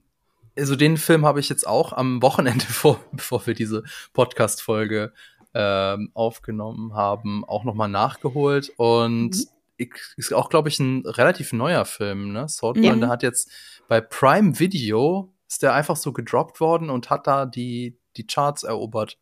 [0.60, 5.12] also den Film habe ich jetzt auch am Wochenende vor, bevor wir diese Podcast-Folge
[5.54, 9.44] ähm, aufgenommen haben, auch nochmal nachgeholt und mhm.
[9.78, 12.46] ich, ist auch, glaube ich, ein relativ neuer Film, ne?
[12.62, 13.00] Mhm.
[13.00, 13.50] der hat jetzt
[13.88, 18.62] bei Prime Video ist der einfach so gedroppt worden und hat da die, die Charts
[18.62, 19.18] erobert.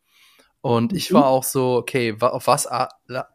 [0.61, 1.15] Und ich mhm.
[1.15, 2.67] war auch so, okay, auf was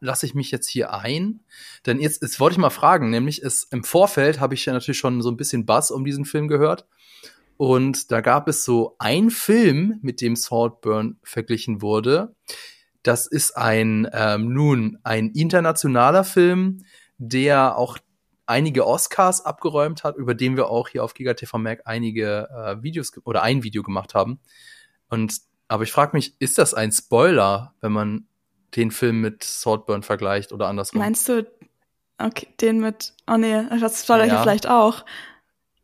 [0.01, 1.41] lasse ich mich jetzt hier ein?
[1.87, 4.99] Denn jetzt, jetzt wollte ich mal fragen, nämlich ist, im Vorfeld habe ich ja natürlich
[4.99, 6.87] schon so ein bisschen Buzz um diesen Film gehört.
[7.57, 12.35] Und da gab es so ein Film, mit dem Saltburn verglichen wurde.
[13.03, 16.85] Das ist ein, ähm, nun, ein internationaler Film,
[17.19, 17.99] der auch
[18.47, 23.13] einige Oscars abgeräumt hat, über den wir auch hier auf GigaTV Mac einige äh, Videos
[23.25, 24.41] oder ein Video gemacht haben.
[25.09, 25.39] Und
[25.69, 28.27] aber ich frage mich, ist das ein Spoiler, wenn man
[28.77, 31.01] den Film mit Saltburn vergleicht oder andersrum?
[31.01, 31.47] Meinst du,
[32.19, 34.43] okay, den mit, oh nee, das spoilert ja.
[34.43, 35.05] vielleicht auch.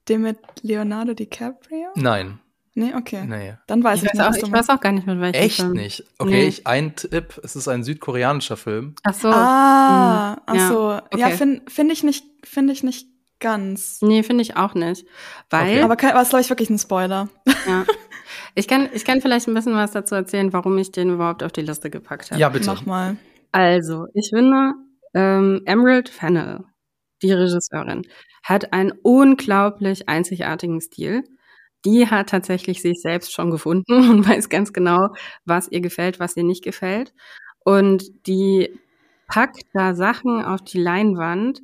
[0.08, 1.88] Den mit Leonardo DiCaprio?
[1.94, 2.40] Nein.
[2.74, 3.24] Nee, okay.
[3.26, 3.54] Nee.
[3.66, 4.44] Dann weiß ich, ich weiß nicht.
[4.44, 5.72] Auch, ich weiß auch gar nicht, mit welchem Echt Film.
[5.72, 6.04] nicht?
[6.18, 6.46] Okay, nee.
[6.46, 8.94] ich, ein Tipp, es ist ein südkoreanischer Film.
[9.02, 9.28] Ach so.
[9.28, 10.42] Ah, hm.
[10.46, 10.90] ach so.
[10.90, 11.20] Ja, okay.
[11.20, 13.08] ja finde find ich nicht, finde ich nicht
[13.40, 14.00] ganz.
[14.02, 15.06] Nee, finde ich auch nicht.
[15.50, 15.62] Weil.
[15.62, 15.82] Okay.
[15.82, 17.28] Aber, aber es ist, glaube ich, wirklich ein Spoiler.
[17.66, 17.84] Ja.
[18.54, 21.52] Ich kann, ich kann vielleicht ein bisschen was dazu erzählen, warum ich den überhaupt auf
[21.52, 22.40] die Liste gepackt habe.
[22.40, 22.66] Ja, bitte.
[22.66, 23.16] Mach mal.
[23.52, 24.72] Also, ich finde,
[25.14, 26.60] ähm, Emerald Fennell,
[27.22, 28.02] die Regisseurin,
[28.42, 31.24] hat einen unglaublich einzigartigen Stil.
[31.84, 35.08] Die hat tatsächlich sich selbst schon gefunden und weiß ganz genau,
[35.44, 37.14] was ihr gefällt, was ihr nicht gefällt.
[37.64, 38.78] Und die
[39.28, 41.62] packt da Sachen auf die Leinwand,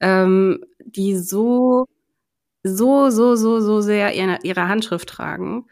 [0.00, 1.86] ähm, die so,
[2.62, 5.66] so, so, so, so sehr ihre, ihre Handschrift tragen,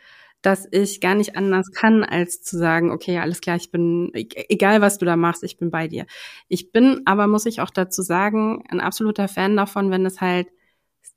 [0.45, 4.29] dass ich gar nicht anders kann, als zu sagen, okay, alles klar, ich bin, e-,
[4.51, 6.05] egal was du da machst, ich bin bei dir.
[6.49, 10.49] Ich bin aber, muss ich auch dazu sagen, ein absoluter Fan davon, wenn es halt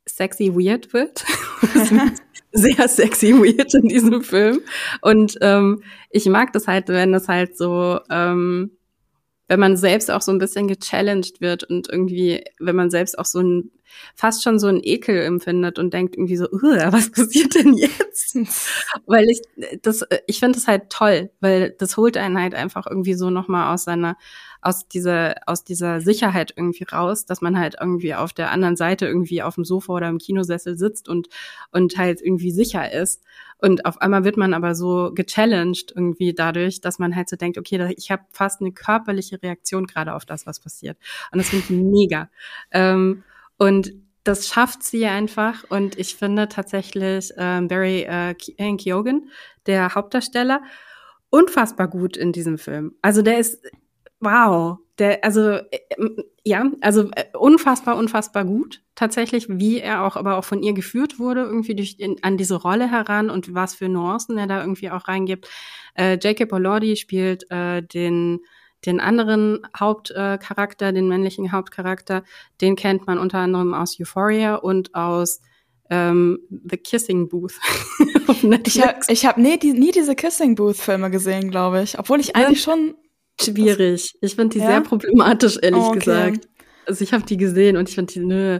[0.06, 1.26] sexy weird wird.
[2.54, 4.62] sehr sexy weird in diesem Film.
[5.02, 8.72] Und ähm, ich mag das halt, wenn es halt so, ähm,
[9.48, 13.26] wenn man selbst auch so ein bisschen gechallenged wird und irgendwie, wenn man selbst auch
[13.26, 13.72] so ein,
[14.16, 18.36] fast schon so ein Ekel empfindet und denkt irgendwie so, was passiert denn jetzt?
[19.06, 19.42] weil ich,
[19.82, 23.74] das, ich finde das halt toll, weil das holt einen halt einfach irgendwie so nochmal
[23.74, 24.18] aus seiner,
[24.62, 29.06] aus dieser, aus dieser Sicherheit irgendwie raus, dass man halt irgendwie auf der anderen Seite
[29.06, 31.28] irgendwie auf dem Sofa oder im Kinosessel sitzt und,
[31.72, 33.24] und halt irgendwie sicher ist.
[33.60, 37.58] Und auf einmal wird man aber so gechallenged irgendwie dadurch, dass man halt so denkt,
[37.58, 40.98] okay, ich habe fast eine körperliche Reaktion gerade auf das, was passiert.
[41.32, 42.30] Und das finde ich mega.
[42.72, 43.24] Ähm,
[43.58, 43.94] und
[44.24, 45.64] das schafft sie einfach.
[45.70, 49.30] Und ich finde tatsächlich ähm, Barry äh, Keoghan,
[49.66, 50.62] der Hauptdarsteller,
[51.30, 52.96] unfassbar gut in diesem Film.
[53.02, 53.60] Also der ist
[54.20, 55.64] wow, der, also äh,
[56.44, 61.20] ja, also äh, unfassbar, unfassbar gut tatsächlich, wie er auch, aber auch von ihr geführt
[61.20, 64.90] wurde, irgendwie durch in, an diese Rolle heran und was für Nuancen er da irgendwie
[64.90, 65.48] auch reingibt.
[65.96, 68.40] Äh, Jacob Elordi spielt äh, den
[68.86, 72.24] den anderen Hauptcharakter, äh, den männlichen Hauptcharakter,
[72.62, 75.42] den kennt man unter anderem aus Euphoria und aus
[75.90, 77.54] ähm, The Kissing Booth.
[78.66, 81.98] Ich habe ich hab nie, die, nie diese Kissing Booth Filme gesehen, glaube ich.
[81.98, 82.94] Obwohl ich eigentlich schon
[83.42, 84.16] schwierig.
[84.22, 84.68] Ich finde die ja?
[84.68, 86.00] sehr problematisch, ehrlich oh, okay.
[86.00, 86.48] gesagt.
[86.86, 88.60] Also ich habe die gesehen und ich finde die nö.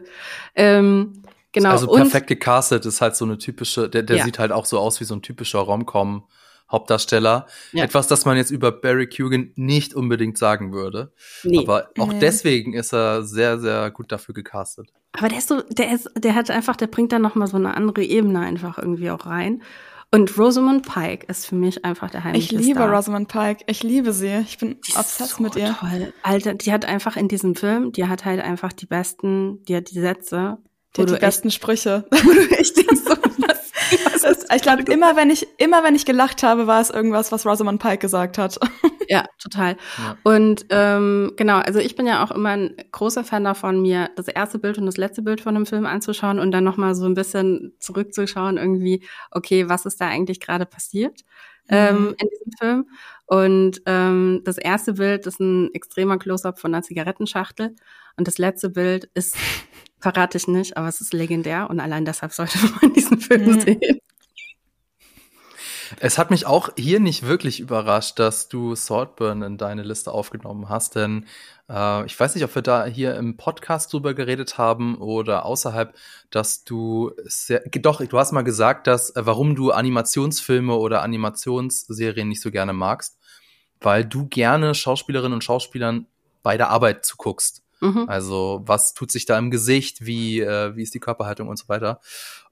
[0.56, 1.70] Ähm, genau.
[1.70, 4.24] Also perfekt gecastet ist halt so eine typische, der, der ja.
[4.26, 6.24] sieht halt auch so aus wie so ein typischer Romcom.
[6.70, 7.48] Hauptdarsteller.
[7.72, 7.86] Ja.
[7.86, 11.14] Etwas, das man jetzt über Barry Kugan nicht unbedingt sagen würde.
[11.44, 11.60] Nee.
[11.60, 12.20] Aber auch nee.
[12.20, 14.92] deswegen ist er sehr, sehr gut dafür gecastet.
[15.14, 17.58] Aber der ist so, der ist, der hat einfach, der bringt dann noch mal so
[17.58, 19.64] eine andere Ebene einfach irgendwie auch rein.
[20.12, 22.94] Und Rosamund Pike ist für mich einfach der heimliche Ich liebe Star.
[22.94, 23.64] Rosamund Pike.
[23.68, 24.38] Ich liebe sie.
[24.48, 25.76] Ich bin obsessed so mit ihr.
[25.78, 26.14] Toll.
[26.24, 29.92] Alter, die hat einfach in diesem Film, die hat halt einfach die besten, die hat
[29.92, 30.60] die Sätze.
[30.96, 32.06] Die hat die besten Sprüche.
[32.12, 33.16] Wo du echt denkst, so,
[34.56, 37.82] ich glaube, immer wenn ich, immer wenn ich gelacht habe, war es irgendwas, was Rosamund
[37.82, 38.60] Pike gesagt hat.
[39.10, 39.78] Ja, total.
[39.98, 40.18] Ja.
[40.24, 44.28] Und ähm, genau, also ich bin ja auch immer ein großer Fan davon, mir das
[44.28, 47.14] erste Bild und das letzte Bild von einem Film anzuschauen und dann nochmal so ein
[47.14, 51.22] bisschen zurückzuschauen, irgendwie, okay, was ist da eigentlich gerade passiert
[51.70, 52.16] ähm, mhm.
[52.20, 52.90] in diesem Film?
[53.28, 57.76] Und ähm, das erste Bild ist ein extremer Close-up von einer Zigarettenschachtel
[58.18, 59.38] und das letzte Bild ist
[60.00, 63.62] verrate ich nicht, aber es ist legendär und allein deshalb sollte man diesen Film mhm.
[63.62, 64.00] sehen.
[66.00, 70.70] Es hat mich auch hier nicht wirklich überrascht, dass du Saltburn in deine Liste aufgenommen
[70.70, 71.26] hast, denn
[71.70, 75.94] äh, ich weiß nicht, ob wir da hier im Podcast drüber geredet haben oder außerhalb,
[76.30, 82.28] dass du sehr, doch, du hast mal gesagt, dass äh, warum du Animationsfilme oder Animationsserien
[82.28, 83.18] nicht so gerne magst,
[83.82, 86.08] weil du gerne Schauspielerinnen und Schauspielern
[86.44, 87.64] bei der Arbeit zuguckst.
[87.80, 88.06] Mhm.
[88.08, 91.70] Also was tut sich da im Gesicht, wie, äh, wie ist die Körperhaltung und so
[91.70, 92.00] weiter.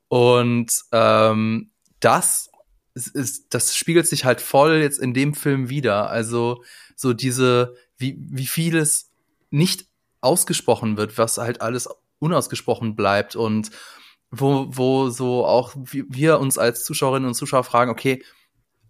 [0.08, 2.52] Und ähm, das
[2.96, 6.10] ist, ist, das spiegelt sich halt voll jetzt in dem Film wieder.
[6.10, 6.64] Also
[6.96, 9.12] so diese, wie, wie vieles
[9.52, 9.88] nicht
[10.22, 11.88] ausgesprochen wird, was halt alles
[12.20, 13.70] unausgesprochen bleibt und
[14.32, 18.24] wo, wo so auch wir uns als Zuschauerinnen und Zuschauer fragen, okay,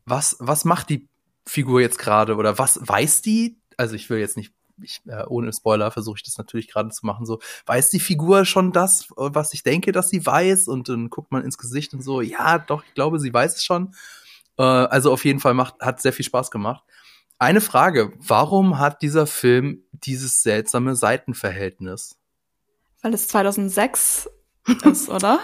[0.06, 1.08] was, was macht die
[1.46, 3.58] Figur jetzt gerade oder was weiß die?
[3.78, 7.06] Also ich will jetzt nicht, ich, äh, ohne Spoiler versuche ich das natürlich gerade zu
[7.06, 10.68] machen, so, weiß die Figur schon das, was ich denke, dass sie weiß?
[10.68, 13.64] Und dann guckt man ins Gesicht und so, ja, doch, ich glaube, sie weiß es
[13.64, 13.94] schon.
[14.58, 16.84] Äh, also auf jeden Fall macht, hat sehr viel Spaß gemacht.
[17.38, 22.18] Eine Frage, warum hat dieser Film dieses seltsame Seitenverhältnis?
[23.02, 24.30] Weil es 2006
[24.86, 25.40] ist, oder?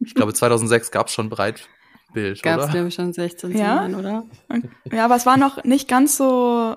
[0.00, 2.72] ich glaube, 2006 gab es schon Breitbild, Gab's, oder?
[2.72, 3.58] glaube ich, schon 16 ja?
[3.58, 4.24] Jahren, oder?
[4.90, 6.76] Ja, aber es war noch nicht ganz so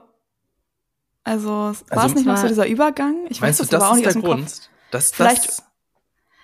[1.29, 3.25] also war also, es nicht noch so dieser Übergang?
[3.29, 4.45] Ich weiß das, das aber auch nicht aus dem Grund?
[4.45, 4.69] Kopf.
[4.91, 5.63] Das, Vielleicht, das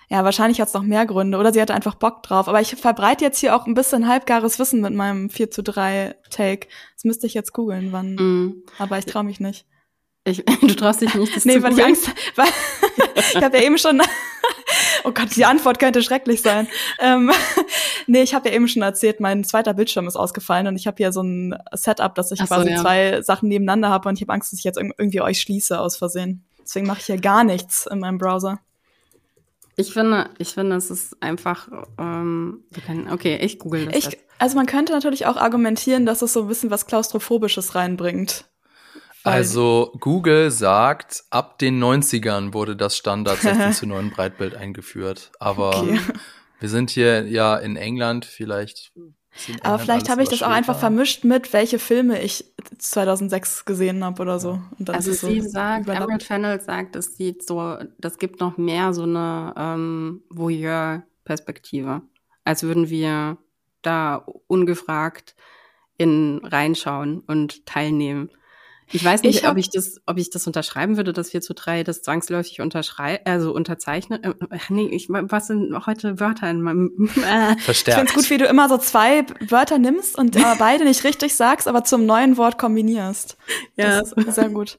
[0.08, 2.46] ja, wahrscheinlich hat es noch mehr Gründe oder sie hatte einfach Bock drauf.
[2.48, 6.14] Aber ich verbreite jetzt hier auch ein bisschen halbgares Wissen mit meinem 4 zu 3
[6.30, 6.68] Take.
[6.94, 8.14] Das müsste ich jetzt googeln, wann.
[8.14, 8.62] Mm.
[8.78, 9.66] Aber ich traue mich nicht.
[10.22, 12.46] Ich, du traust dich nicht, das nee, weil ich Angst, weil
[13.16, 14.00] ich habe ja eben schon,
[15.06, 16.66] oh Gott, die Antwort könnte schrecklich sein.
[16.98, 17.30] Ähm,
[18.06, 20.96] nee, ich habe ja eben schon erzählt, mein zweiter Bildschirm ist ausgefallen und ich habe
[20.96, 22.80] hier so ein Setup, dass ich so, quasi ja.
[22.80, 25.96] zwei Sachen nebeneinander habe und ich habe Angst, dass ich jetzt irgendwie euch schließe aus
[25.96, 26.44] Versehen.
[26.60, 28.58] Deswegen mache ich hier gar nichts in meinem Browser.
[29.76, 33.94] Ich finde, ich finde, es ist einfach, ähm, können, okay, ich google das.
[33.94, 38.46] Ich, also man könnte natürlich auch argumentieren, dass es so ein bisschen was Klaustrophobisches reinbringt.
[39.26, 45.32] Also Google sagt, ab den 90ern wurde das Standard 16 zu 9 Breitbild eingeführt.
[45.40, 45.98] Aber okay.
[46.60, 48.92] wir sind hier ja in England, vielleicht
[49.62, 52.44] aber vielleicht habe ich das auch einfach vermischt mit, welche Filme ich
[52.78, 54.60] 2006 gesehen habe oder so.
[54.88, 59.02] also sie so sagt, Emerald Fennel sagt, es sieht so, das gibt noch mehr so
[59.02, 62.02] eine ähm, Voyeur-Perspektive,
[62.44, 63.38] als würden wir
[63.82, 65.36] da ungefragt
[65.98, 68.30] in reinschauen und teilnehmen.
[68.92, 71.54] Ich weiß nicht, ich ob ich das, ob ich das unterschreiben würde, dass 4 zu
[71.54, 74.22] 3 das zwangsläufig unterschreiben, also unterzeichnen.
[74.22, 74.34] Äh,
[74.68, 77.56] nee, ich, was sind heute Wörter in meinem, äh.
[77.58, 77.88] Verstärkt.
[77.88, 81.02] Ich finde es gut, wie du immer so zwei Wörter nimmst und aber beide nicht
[81.02, 83.36] richtig sagst, aber zum neuen Wort kombinierst.
[83.76, 84.00] Ja.
[84.00, 84.78] Das ist sehr gut.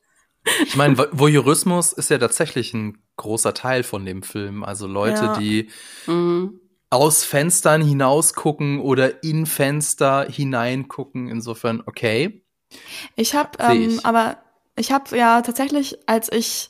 [0.66, 4.64] Ich meine, Voyeurismus ist ja tatsächlich ein großer Teil von dem Film.
[4.64, 5.38] Also Leute, ja.
[5.38, 5.70] die
[6.06, 6.62] mhm.
[6.90, 11.28] aus Fenstern hinausgucken oder in Fenster hineingucken.
[11.28, 12.47] Insofern, okay.
[13.16, 14.38] Ich habe, ähm, aber
[14.76, 16.70] ich habe ja tatsächlich, als ich,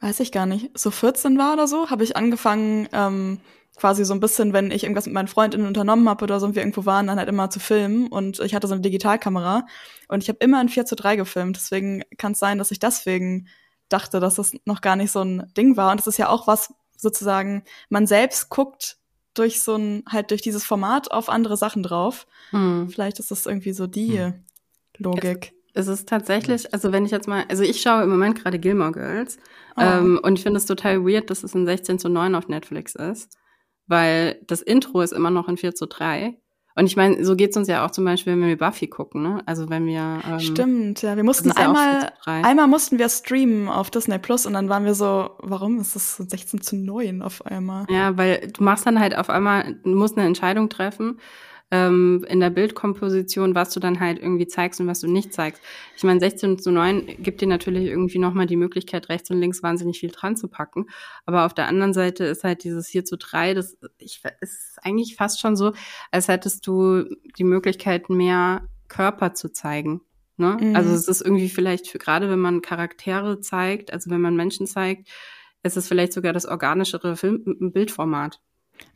[0.00, 3.40] weiß ich gar nicht, so 14 war oder so, habe ich angefangen, ähm,
[3.76, 6.56] quasi so ein bisschen, wenn ich irgendwas mit meinen Freundinnen unternommen habe oder so und
[6.56, 8.08] wir irgendwo waren, dann halt immer zu filmen.
[8.08, 9.66] Und ich hatte so eine Digitalkamera
[10.08, 11.56] und ich habe immer in 4 zu 3 gefilmt.
[11.56, 13.48] Deswegen kann es sein, dass ich deswegen
[13.88, 15.92] dachte, dass das noch gar nicht so ein Ding war.
[15.92, 18.96] Und das ist ja auch was, sozusagen, man selbst guckt
[19.34, 22.26] durch so ein, halt durch dieses Format auf andere Sachen drauf.
[22.50, 22.88] Hm.
[22.90, 24.44] Vielleicht ist das irgendwie so die hm.
[24.98, 25.52] Logik.
[25.74, 28.58] Es, es, ist tatsächlich, also wenn ich jetzt mal, also ich schaue im Moment gerade
[28.58, 29.38] Gilmore Girls
[29.76, 29.80] oh.
[29.82, 32.94] ähm, und ich finde es total weird, dass es ein 16 zu 9 auf Netflix
[32.94, 33.36] ist.
[33.86, 36.36] weil das Intro ist immer noch in 4 zu 3.
[36.78, 39.42] Und ich meine, so geht's uns ja auch zum Beispiel, wenn wir Buffy gucken, ne?
[39.46, 41.16] Also wenn wir ähm, Stimmt, ja.
[41.16, 42.44] Wir mussten einmal, 4 zu 3.
[42.44, 46.16] einmal mussten wir streamen auf Disney Plus und dann waren wir so, warum ist das
[46.16, 47.84] so 16 zu 9 auf einmal?
[47.90, 51.18] Ja, weil du machst dann halt auf einmal, du musst eine Entscheidung treffen
[51.70, 55.62] ähm, in der Bildkomposition, was du dann halt irgendwie zeigst und was du nicht zeigst.
[55.96, 59.62] Ich meine, 16 zu 9 gibt dir natürlich irgendwie nochmal die Möglichkeit, rechts und links
[59.62, 60.86] wahnsinnig viel dran zu packen.
[61.26, 65.16] Aber auf der anderen Seite ist halt dieses 4 zu 3, das ich, ist eigentlich
[65.16, 65.72] fast schon so,
[66.10, 67.04] als hättest du
[67.38, 70.00] die Möglichkeit, mehr Körper zu zeigen.
[70.38, 70.56] Ne?
[70.58, 70.76] Mhm.
[70.76, 74.66] Also es ist irgendwie vielleicht, für, gerade wenn man Charaktere zeigt, also wenn man Menschen
[74.66, 75.08] zeigt,
[75.62, 78.40] ist es vielleicht sogar das organischere Film Bildformat.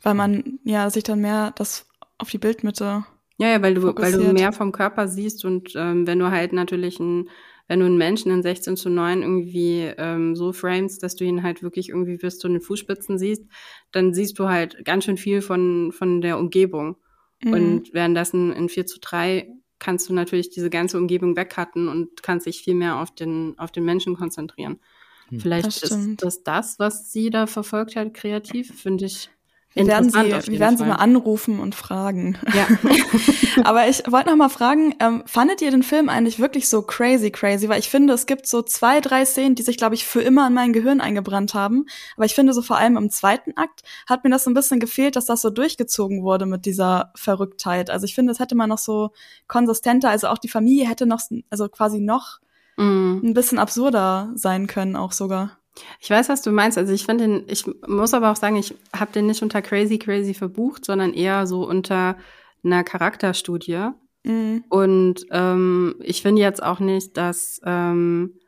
[0.01, 1.87] Weil man ja sich dann mehr das
[2.23, 3.05] auf die Bildmitte.
[3.37, 6.53] Ja, ja, weil du, weil du mehr vom Körper siehst und ähm, wenn du halt
[6.53, 7.29] natürlich ein,
[7.67, 11.43] wenn du einen Menschen in 16 zu 9 irgendwie ähm, so framest, dass du ihn
[11.43, 13.43] halt wirklich irgendwie bis zu den Fußspitzen siehst,
[13.91, 16.95] dann siehst du halt ganz schön viel von, von der Umgebung.
[17.43, 17.53] Mhm.
[17.53, 22.45] Und währenddessen in 4 zu 3 kannst du natürlich diese ganze Umgebung wegcutten und kannst
[22.45, 24.79] dich viel mehr auf den, auf den Menschen konzentrieren.
[25.27, 25.39] Hm.
[25.41, 29.29] Vielleicht Das ist das das, was sie da verfolgt hat, kreativ, finde ich.
[29.73, 32.37] Wir werden sie, wir werden sie mal anrufen und fragen.
[32.53, 32.67] Ja.
[33.63, 37.31] Aber ich wollte noch mal fragen, ähm, fandet ihr den Film eigentlich wirklich so crazy,
[37.31, 37.69] crazy?
[37.69, 40.47] Weil ich finde, es gibt so zwei, drei Szenen, die sich, glaube ich, für immer
[40.47, 41.85] in mein Gehirn eingebrannt haben.
[42.15, 44.79] Aber ich finde, so vor allem im zweiten Akt hat mir das so ein bisschen
[44.79, 47.89] gefehlt, dass das so durchgezogen wurde mit dieser Verrücktheit.
[47.89, 49.11] Also ich finde, das hätte man noch so
[49.47, 52.39] konsistenter, also auch die Familie hätte noch, also quasi noch
[52.77, 53.19] Mm.
[53.23, 55.57] ein bisschen absurder sein können, auch sogar.
[55.99, 56.77] Ich weiß, was du meinst.
[56.77, 59.97] Also ich finde den, ich muss aber auch sagen, ich habe den nicht unter Crazy
[59.97, 62.17] Crazy verbucht, sondern eher so unter
[62.63, 63.89] einer Charakterstudie.
[64.23, 64.63] Mhm.
[64.69, 68.39] Und ähm, ich finde jetzt auch nicht, dass, ähm,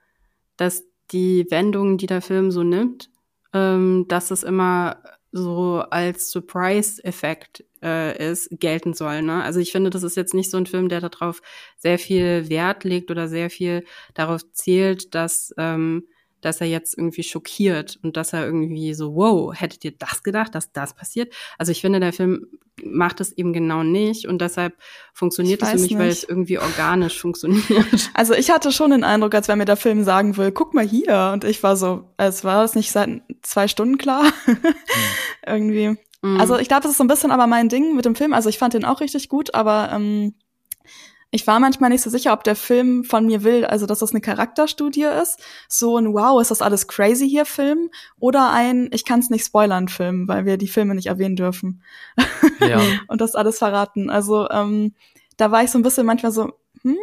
[0.57, 3.09] dass die Wendungen, die der Film so nimmt,
[3.53, 9.21] ähm, dass es immer so als Surprise-Effekt äh, ist, gelten soll.
[9.21, 9.43] Ne?
[9.43, 11.41] Also ich finde, das ist jetzt nicht so ein Film, der darauf
[11.77, 13.83] sehr viel Wert legt oder sehr viel
[14.13, 16.07] darauf zählt, dass ähm,
[16.45, 20.53] dass er jetzt irgendwie schockiert und dass er irgendwie so, wow, hättet ihr das gedacht,
[20.53, 21.34] dass das passiert?
[21.58, 22.47] Also ich finde, der Film
[22.84, 24.75] macht es eben genau nicht und deshalb
[25.13, 26.23] funktioniert es für mich, weil nicht.
[26.23, 27.65] es irgendwie organisch funktioniert.
[28.13, 30.86] Also ich hatte schon den Eindruck, als wenn mir der Film sagen will, guck mal
[30.86, 31.31] hier.
[31.34, 34.31] Und ich war so, als war das nicht seit zwei Stunden klar.
[35.45, 35.97] Irgendwie.
[36.21, 36.39] Mhm.
[36.39, 38.34] Also ich glaube, das ist so ein bisschen aber mein Ding mit dem Film.
[38.34, 40.36] Also ich fand den auch richtig gut, aber ähm,
[41.31, 44.11] ich war manchmal nicht so sicher, ob der Film von mir will, also dass das
[44.11, 49.03] eine Charakterstudie ist, so ein Wow, ist das alles crazy hier Film oder ein Ich
[49.05, 51.81] kann es nicht spoilern Film, weil wir die Filme nicht erwähnen dürfen
[52.59, 52.81] Ja.
[53.07, 54.09] und das alles verraten.
[54.09, 54.93] Also ähm,
[55.38, 56.97] da war ich so ein bisschen manchmal so, hm,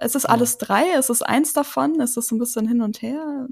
[0.00, 0.82] ist es alles drei?
[0.98, 2.00] Ist es eins davon?
[2.00, 3.46] Ist es so ein bisschen hin und her?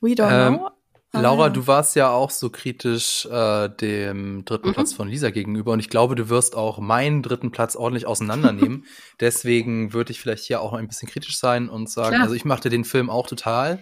[0.00, 0.70] We don't Ähm, know.
[1.12, 4.72] Ah, Laura, du warst ja auch so kritisch äh, dem dritten Mhm.
[4.74, 8.84] Platz von Lisa gegenüber und ich glaube, du wirst auch meinen dritten Platz ordentlich auseinandernehmen.
[9.20, 12.22] Deswegen würde ich vielleicht hier auch ein bisschen kritisch sein und sagen, Klar.
[12.22, 13.80] also ich machte den Film auch total.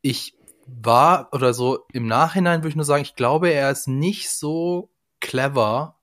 [0.00, 0.34] Ich
[0.66, 4.90] war oder so im Nachhinein würde ich nur sagen, ich glaube, er ist nicht so
[5.20, 5.96] clever,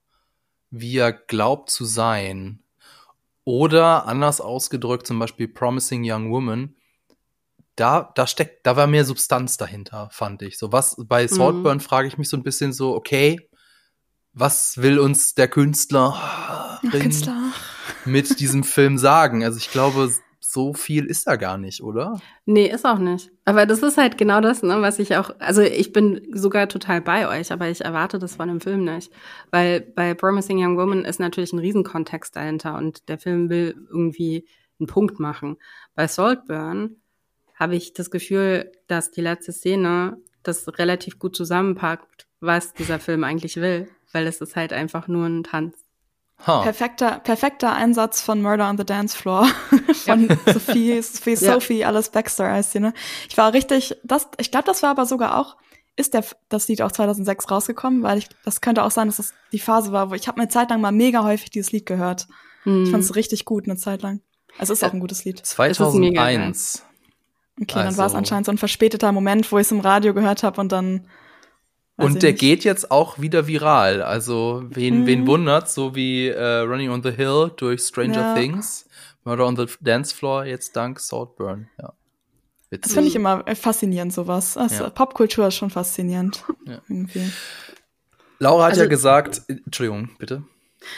[0.70, 2.60] wie er glaubt zu sein.
[3.44, 6.74] Oder anders ausgedrückt, zum Beispiel Promising Young Woman,
[7.80, 10.58] da, da steckt, da war mehr Substanz dahinter, fand ich.
[10.58, 13.48] So was, bei Saltburn frage ich mich so ein bisschen so, okay,
[14.32, 17.52] was will uns der Künstler Künstler.
[18.04, 19.44] mit diesem Film sagen?
[19.44, 20.10] Also ich glaube,
[20.40, 22.20] so viel ist da gar nicht, oder?
[22.46, 23.30] Nee, ist auch nicht.
[23.44, 27.02] Aber das ist halt genau das, ne, was ich auch, also ich bin sogar total
[27.02, 29.12] bei euch, aber ich erwarte das von dem Film nicht.
[29.50, 34.48] Weil bei Promising Young Woman ist natürlich ein Riesenkontext dahinter und der Film will irgendwie
[34.80, 35.58] einen Punkt machen.
[35.94, 36.96] Bei Saltburn
[37.58, 43.24] habe ich das Gefühl, dass die letzte Szene das relativ gut zusammenpackt, was dieser Film
[43.24, 43.88] eigentlich will.
[44.12, 45.76] Weil es ist halt einfach nur ein Tanz.
[46.46, 46.62] Ha.
[46.62, 49.46] Perfekter, perfekter Einsatz von Murder on the Dance Floor
[50.04, 51.54] von Sophie, Sophie, Ja.
[51.54, 52.94] Sophie, alles Baxter heißt sie, ne?
[53.28, 55.56] Ich war richtig, das, ich glaube, das war aber sogar auch,
[55.96, 59.34] ist der, das Lied auch 2006 rausgekommen, weil ich, das könnte auch sein, dass das
[59.50, 62.28] die Phase war, wo ich habe eine Zeit lang mal mega häufig dieses Lied gehört.
[62.62, 62.84] Hm.
[62.84, 64.20] Ich fand es richtig gut eine Zeit lang.
[64.58, 65.40] Also es ist auch ein gutes Lied.
[65.42, 66.36] Es ist mega geil.
[66.36, 66.84] 2001.
[67.60, 70.14] Okay, dann war es Also- anscheinend so ein verspäteter Moment, wo ich es im Radio
[70.14, 71.06] gehört habe und dann.
[71.96, 72.40] Und der nicht.
[72.40, 74.02] geht jetzt auch wieder viral.
[74.02, 75.06] Also wen, Mhm.
[75.06, 78.34] wen wundert, so wie äh, Running on the Hill durch Stranger Ja.
[78.36, 78.88] Things,
[79.24, 81.68] Murder on the Dance Floor, jetzt dank Saltburn.
[81.82, 81.92] Ja.
[82.70, 82.82] Witzig.
[82.82, 84.56] Das finde ich immer äh, faszinierend, sowas.
[84.56, 84.90] Also, Ja.
[84.90, 86.44] Popkultur ist schon faszinierend.
[86.66, 86.78] Ja.
[86.88, 87.32] Irgendwie.
[88.38, 90.44] Laura hat Also- ja gesagt, Entschuldigung, bitte.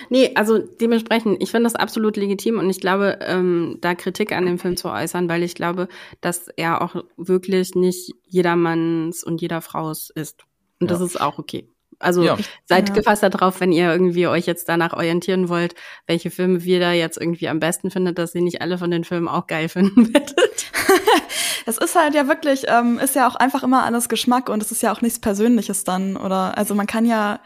[0.09, 4.47] Nee, also dementsprechend, ich finde das absolut legitim und ich glaube, ähm, da Kritik an
[4.47, 5.89] dem Film zu äußern, weil ich glaube,
[6.21, 10.45] dass er auch wirklich nicht jedermanns und jeder Frau's ist.
[10.81, 11.07] Und das Ja.
[11.07, 11.69] ist auch okay.
[12.03, 12.39] Also ja.
[12.65, 12.95] seid ja.
[12.95, 15.75] gefasst darauf, wenn ihr irgendwie euch jetzt danach orientieren wollt,
[16.07, 19.05] welche Filme wir da jetzt irgendwie am besten findet, dass ihr nicht alle von den
[19.05, 20.73] Filmen auch geil finden werdet.
[21.67, 24.73] es ist halt ja wirklich, ähm, ist ja auch einfach immer alles Geschmack und es
[24.73, 26.17] ist ja auch nichts Persönliches dann.
[26.17, 27.41] Oder also man kann ja,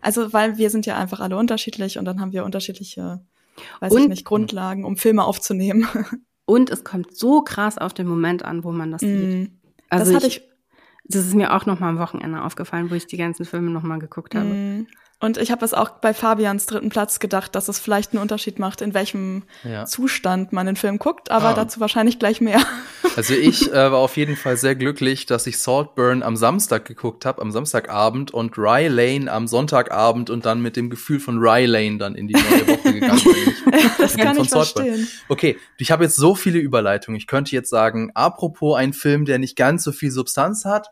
[0.00, 3.20] also weil wir sind ja einfach alle unterschiedlich und dann haben wir unterschiedliche,
[3.80, 5.86] weiß und, ich nicht, Grundlagen, um Filme aufzunehmen.
[6.46, 9.06] Und es kommt so krass auf den Moment an, wo man das mm.
[9.06, 9.50] sieht.
[9.88, 10.50] Also das hatte ich, ich
[11.04, 13.84] das ist mir auch noch mal am Wochenende aufgefallen, wo ich die ganzen Filme noch
[13.84, 14.48] mal geguckt habe.
[14.48, 14.86] Mm.
[15.20, 18.58] Und ich habe es auch bei Fabians dritten Platz gedacht, dass es vielleicht einen Unterschied
[18.58, 19.84] macht, in welchem ja.
[19.84, 21.54] Zustand man den Film guckt, aber ah.
[21.54, 22.60] dazu wahrscheinlich gleich mehr.
[23.20, 27.26] Also ich äh, war auf jeden Fall sehr glücklich, dass ich Saltburn am Samstag geguckt
[27.26, 31.66] habe, am Samstagabend und Rye Lane am Sonntagabend und dann mit dem Gefühl von Rye
[31.66, 33.72] Lane dann in die neue Woche gegangen bin.
[33.98, 35.06] das kann ich verstehen.
[35.28, 37.18] Okay, ich habe jetzt so viele Überleitungen.
[37.18, 40.88] Ich könnte jetzt sagen, apropos ein Film, der nicht ganz so viel Substanz hat,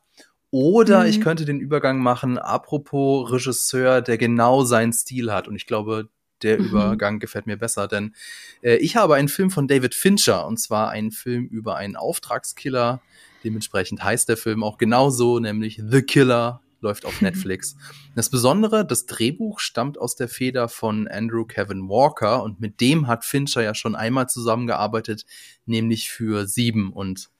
[0.51, 1.09] oder mhm.
[1.09, 5.49] ich könnte den Übergang machen, apropos Regisseur, der genau seinen Stil hat.
[5.49, 6.11] Und ich glaube,
[6.43, 6.66] der mhm.
[6.66, 8.14] Übergang gefällt mir besser, denn
[8.62, 13.01] äh, ich habe einen Film von David Fincher, und zwar einen Film über einen Auftragskiller.
[13.45, 17.76] Dementsprechend heißt der Film auch genauso, nämlich The Killer, läuft auf Netflix.
[18.14, 23.07] Das Besondere, das Drehbuch stammt aus der Feder von Andrew Kevin Walker und mit dem
[23.07, 25.24] hat Fincher ja schon einmal zusammengearbeitet,
[25.66, 27.30] nämlich für Sieben und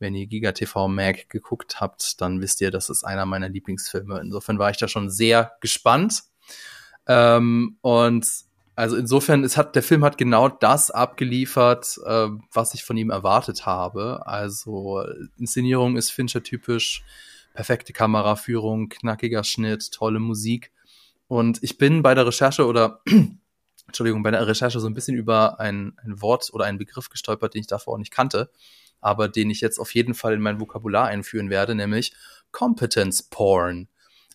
[0.00, 4.18] wenn ihr Giga TV Mag geguckt habt, dann wisst ihr, das ist einer meiner Lieblingsfilme.
[4.18, 6.22] Insofern war ich da schon sehr gespannt.
[7.10, 8.26] Ähm, und
[8.76, 13.10] also insofern, es hat, der Film hat genau das abgeliefert, äh, was ich von ihm
[13.10, 14.26] erwartet habe.
[14.26, 15.04] Also
[15.36, 17.02] Inszenierung ist Fincher typisch,
[17.52, 20.72] perfekte Kameraführung, knackiger Schnitt, tolle Musik.
[21.26, 23.00] Und ich bin bei der Recherche oder
[23.86, 27.54] Entschuldigung, bei der Recherche so ein bisschen über ein, ein Wort oder einen Begriff gestolpert,
[27.54, 28.50] den ich davor auch nicht kannte
[29.00, 32.12] aber den ich jetzt auf jeden Fall in mein Vokabular einführen werde, nämlich
[32.52, 33.88] Competence Porn.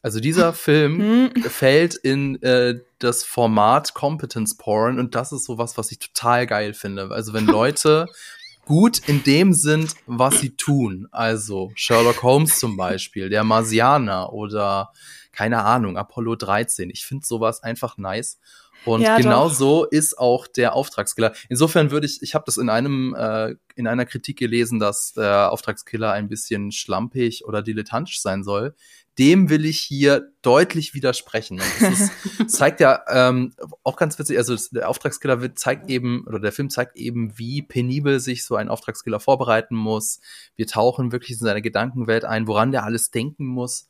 [0.05, 1.43] Also dieser Film hm.
[1.45, 6.75] fällt in äh, das Format Competence Porn und das ist sowas, was ich total geil
[6.75, 7.09] finde.
[7.09, 8.05] Also wenn Leute
[8.65, 11.07] gut in dem sind, was sie tun.
[11.09, 14.91] Also Sherlock Holmes zum Beispiel, der Marsianer oder
[15.31, 16.91] keine Ahnung, Apollo 13.
[16.91, 18.37] Ich finde sowas einfach nice.
[18.85, 19.55] Und ja, genau doch.
[19.55, 21.33] so ist auch der Auftragskiller.
[21.49, 25.51] Insofern würde ich, ich habe das in einem äh, in einer Kritik gelesen, dass der
[25.51, 28.75] Auftragskiller ein bisschen schlampig oder dilettantisch sein soll.
[29.17, 31.59] Dem will ich hier deutlich widersprechen.
[31.59, 32.11] Und das ist,
[32.47, 33.53] zeigt ja ähm,
[33.83, 37.61] auch ganz witzig, also der Auftragskiller wird, zeigt eben, oder der Film zeigt eben, wie
[37.61, 40.19] penibel sich so ein Auftragskiller vorbereiten muss.
[40.55, 43.89] Wir tauchen wirklich in seine Gedankenwelt ein, woran der alles denken muss.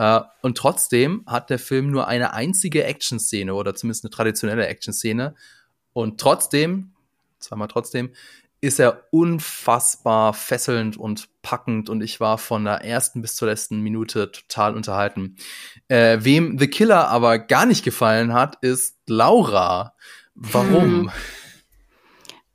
[0.00, 5.34] Uh, und trotzdem hat der Film nur eine einzige Action-Szene oder zumindest eine traditionelle Action-Szene.
[5.92, 6.92] Und trotzdem,
[7.38, 8.14] zweimal trotzdem,
[8.60, 13.80] ist er unfassbar fesselnd und packend und ich war von der ersten bis zur letzten
[13.80, 15.36] Minute total unterhalten.
[15.88, 19.94] Äh, wem The Killer aber gar nicht gefallen hat, ist Laura.
[20.34, 20.82] Warum?
[20.82, 21.10] Hm.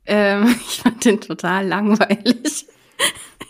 [0.06, 2.66] Ähm, ich fand den total langweilig.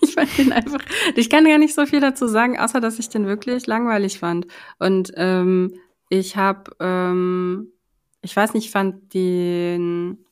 [0.02, 0.80] Ich fand den einfach,
[1.14, 4.46] ich kann gar nicht so viel dazu sagen, außer dass ich den wirklich langweilig fand.
[4.78, 5.74] Und ähm,
[6.11, 7.72] ich habe, ähm,
[8.20, 10.26] ich weiß nicht, ich fand den,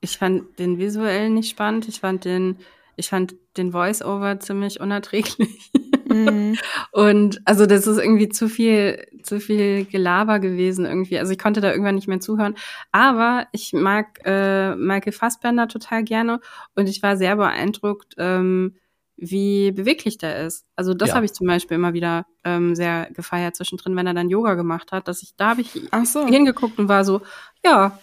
[0.00, 1.88] ich fand den visuell nicht spannend.
[1.88, 2.58] Ich fand den,
[2.96, 5.70] ich fand den Voice-Over ziemlich unerträglich.
[6.06, 6.56] Mhm.
[6.92, 11.18] Und also das ist irgendwie zu viel, zu viel Gelaber gewesen irgendwie.
[11.18, 12.54] Also ich konnte da irgendwann nicht mehr zuhören.
[12.92, 16.40] Aber ich mag äh, Michael Fassbender total gerne
[16.74, 18.76] und ich war sehr beeindruckt, ähm,
[19.16, 20.64] wie beweglich der ist.
[20.76, 21.14] Also das ja.
[21.16, 24.92] habe ich zum Beispiel immer wieder ähm, sehr gefeiert zwischendrin, wenn er dann Yoga gemacht
[24.92, 26.24] hat, dass ich da habe ich Ach so.
[26.24, 27.20] hingeguckt und war so,
[27.64, 27.98] ja,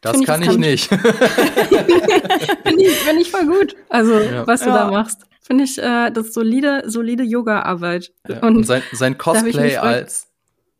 [0.00, 0.88] das ich, kann das ich nicht.
[0.88, 3.76] Finde ich, find ich voll gut.
[3.88, 4.46] Also, ja.
[4.46, 4.84] was du ja.
[4.84, 5.26] da machst.
[5.42, 8.12] Finde ich, äh, das solide, solide Yoga-Arbeit.
[8.28, 8.40] Ja.
[8.40, 10.28] Und, und, sein, sein Cosplay als.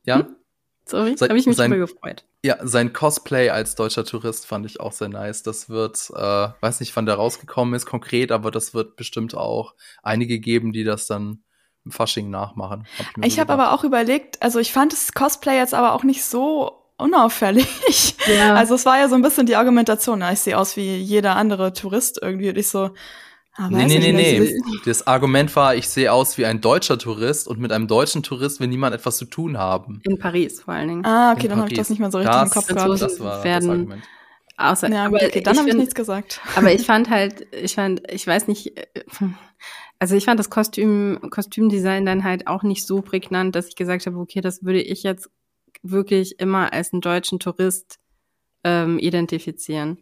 [0.05, 0.21] Ja?
[0.21, 0.37] Hm?
[0.87, 2.25] Sorry, habe ich mich sein, gefreut.
[2.43, 5.43] Ja, sein Cosplay als deutscher Tourist fand ich auch sehr nice.
[5.43, 9.75] Das wird, äh, weiß nicht, wann der rausgekommen ist konkret, aber das wird bestimmt auch
[10.03, 11.45] einige geben, die das dann
[11.85, 12.87] im Fasching nachmachen.
[12.99, 16.03] Hab ich ich habe aber auch überlegt, also ich fand das Cosplay jetzt aber auch
[16.03, 17.67] nicht so unauffällig.
[18.37, 18.55] Ja.
[18.55, 21.73] Also es war ja so ein bisschen die Argumentation, ich sehe aus wie jeder andere
[21.73, 22.91] Tourist irgendwie und ich so,
[23.61, 24.55] Ah, nee, nee, nee, nee.
[24.85, 28.61] Das Argument war, ich sehe aus wie ein deutscher Tourist und mit einem deutschen Tourist
[28.61, 30.01] will niemand etwas zu tun haben.
[30.05, 31.05] In Paris vor allen Dingen.
[31.05, 33.03] Ah, okay, In dann habe ich das nicht mehr so richtig das, im Kopf gehabt.
[33.03, 34.05] Das war werden, das Argument.
[34.57, 36.41] Außer, ja, aber okay, dann habe ich nichts gesagt.
[36.55, 38.73] Aber ich fand halt, ich fand, ich weiß nicht,
[39.99, 44.07] also ich fand das Kostüm, Kostümdesign dann halt auch nicht so prägnant, dass ich gesagt
[44.07, 45.29] habe, okay, das würde ich jetzt
[45.83, 47.99] wirklich immer als einen deutschen Tourist
[48.65, 49.99] ähm, identifizieren.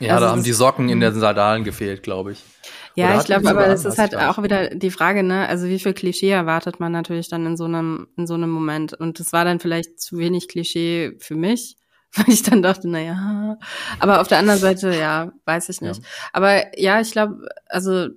[0.00, 2.42] Ja, also da haben die Socken in den Sandalen gefehlt, glaube ich.
[2.94, 5.94] Ja, ich glaube, aber es ist halt auch wieder die Frage, ne, also wie viel
[5.94, 8.94] Klischee erwartet man natürlich dann in so einem, in so einem Moment.
[8.94, 11.76] Und es war dann vielleicht zu wenig Klischee für mich,
[12.14, 13.58] weil ich dann dachte, na ja.
[13.98, 16.02] Aber auf der anderen Seite, ja, weiß ich nicht.
[16.02, 16.08] Ja.
[16.32, 18.08] Aber ja, ich glaube, also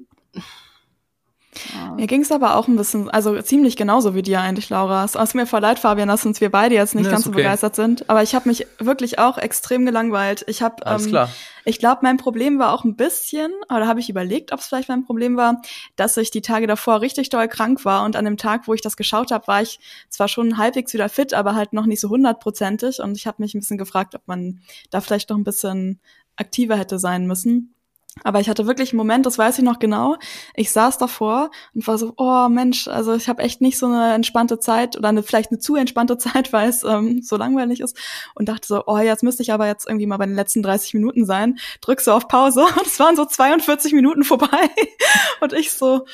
[1.74, 1.94] ja.
[1.96, 5.04] Mir ging es aber auch ein bisschen, also ziemlich genauso wie dir eigentlich, Laura.
[5.04, 7.32] Es ist mir voll leid, Fabian, dass uns wir beide jetzt nicht nee, ganz so
[7.32, 8.10] begeistert sind.
[8.10, 10.44] Aber ich habe mich wirklich auch extrem gelangweilt.
[10.48, 11.28] Ich habe, ähm,
[11.64, 14.90] ich glaube, mein Problem war auch ein bisschen, oder habe ich überlegt, ob es vielleicht
[14.90, 15.62] mein Problem war,
[15.96, 18.82] dass ich die Tage davor richtig doll krank war und an dem Tag, wo ich
[18.82, 19.80] das geschaut habe, war ich
[20.10, 23.00] zwar schon halbwegs wieder fit, aber halt noch nicht so hundertprozentig.
[23.00, 26.00] Und ich habe mich ein bisschen gefragt, ob man da vielleicht noch ein bisschen
[26.36, 27.75] aktiver hätte sein müssen.
[28.24, 30.16] Aber ich hatte wirklich einen Moment, das weiß ich noch genau.
[30.56, 34.14] Ich saß davor und war so, oh Mensch, also ich habe echt nicht so eine
[34.14, 37.98] entspannte Zeit oder eine, vielleicht eine zu entspannte Zeit, weil es ähm, so langweilig ist.
[38.34, 40.94] Und dachte so, oh, jetzt müsste ich aber jetzt irgendwie mal bei den letzten 30
[40.94, 41.60] Minuten sein.
[41.82, 44.70] Drück so auf Pause und es waren so 42 Minuten vorbei.
[45.42, 46.06] und ich so,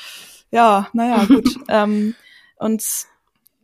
[0.50, 1.48] ja, naja, gut.
[1.68, 2.14] ähm,
[2.58, 2.82] und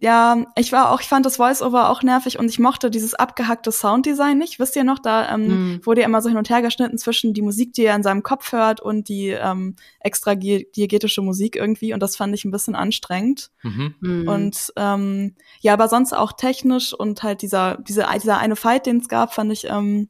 [0.01, 3.73] ja, ich war auch, ich fand das Voice-Over auch nervig und ich mochte dieses abgehackte
[3.73, 4.61] Sounddesign nicht.
[4.61, 5.87] Wisst ihr noch, da ähm, mhm.
[5.87, 8.23] wurde ja immer so hin und her geschnitten zwischen die Musik, die er in seinem
[8.23, 12.77] Kopf hört und die ähm, extra diegetische Musik irgendwie und das fand ich ein bisschen
[12.77, 13.51] anstrengend.
[13.63, 13.95] Mhm.
[14.01, 14.29] Mhm.
[14.29, 18.99] Und ähm, ja, aber sonst auch technisch und halt dieser, diese, dieser eine Fight, den
[18.99, 20.09] es gab, fand ich ähm,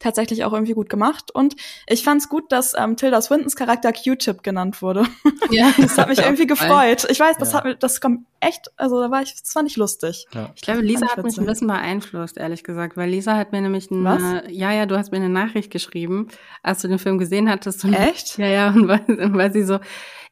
[0.00, 1.30] tatsächlich auch irgendwie gut gemacht.
[1.30, 1.54] Und
[1.86, 5.04] ich fand es gut, dass ähm, Tilda Swintons Charakter Q-Tip genannt wurde.
[5.52, 7.08] Ja, das hat mich irgendwie gefreut.
[7.10, 7.64] Ich weiß, das ja.
[7.64, 10.26] hat das kommt echt, also da war ich, das fand ich lustig.
[10.32, 10.50] Ja.
[10.54, 13.90] Ich glaube, Lisa hat mich ein bisschen beeinflusst, ehrlich gesagt, weil Lisa hat mir nämlich
[13.90, 14.42] eine, Was?
[14.48, 16.28] ja, ja, du hast mir eine Nachricht geschrieben,
[16.62, 17.84] als du den Film gesehen hattest.
[17.84, 18.38] Und, echt?
[18.40, 19.80] Ja, ja, und weil, weil sie so,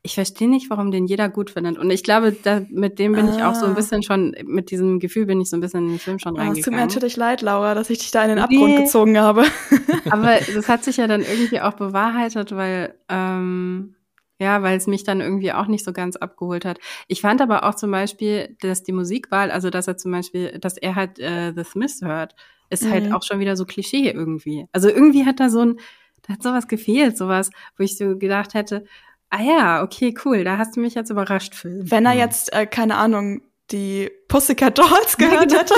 [0.02, 1.76] ich verstehe nicht, warum den jeder gut findet.
[1.76, 3.36] Und ich glaube, da, mit dem bin ah.
[3.36, 3.74] ich auch so ein ah.
[3.74, 6.56] bisschen schon, mit diesem Gefühl bin ich so ein bisschen in den Film schon reingegangen.
[6.56, 8.82] Oh, es tut mir natürlich leid, Laura, dass ich dich da in den Abgrund nee.
[8.82, 9.44] gezogen habe.
[10.10, 13.96] Aber das hat sich ja dann irgendwie auch bewahrheitet, weil, ähm,
[14.40, 16.78] ja, weil es mich dann irgendwie auch nicht so ganz abgeholt hat.
[17.08, 20.76] Ich fand aber auch zum Beispiel, dass die Musikwahl, also dass er zum Beispiel, dass
[20.76, 22.36] er halt äh, The Smiths hört,
[22.70, 23.06] ist halt mhm.
[23.06, 24.66] halt auch schon wieder so Klischee irgendwie.
[24.72, 25.80] Also irgendwie hat da so ein,
[26.22, 28.84] da hat sowas gefehlt, sowas, wo ich so gedacht hätte,
[29.30, 30.44] Ah ja, okay, cool.
[30.44, 31.82] Da hast du mich jetzt überrascht, Phil.
[31.84, 35.74] Wenn er jetzt, äh, keine Ahnung, die Pussycat Dolls gehört hätte,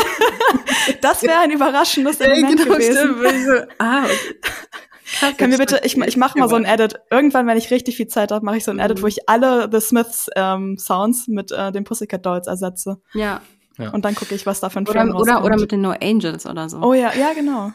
[1.01, 3.17] das wäre ein überraschendes Element genau, gewesen.
[3.19, 3.69] Stimmt.
[3.79, 5.35] ah, okay.
[5.39, 7.01] Können wir bitte, ich, ich mache mal so ein Edit.
[7.11, 9.03] Irgendwann, wenn ich richtig viel Zeit habe, mache ich so ein Edit, mhm.
[9.03, 13.01] wo ich alle The Smiths ähm, Sounds mit äh, den Pussycat Dolls ersetze.
[13.13, 13.41] Ja.
[13.81, 13.91] Ja.
[13.91, 15.95] Und dann gucke ich, was da für ein oder, Film oder, oder mit den No
[16.01, 16.81] Angels oder so.
[16.83, 17.72] Oh ja, ja, genau.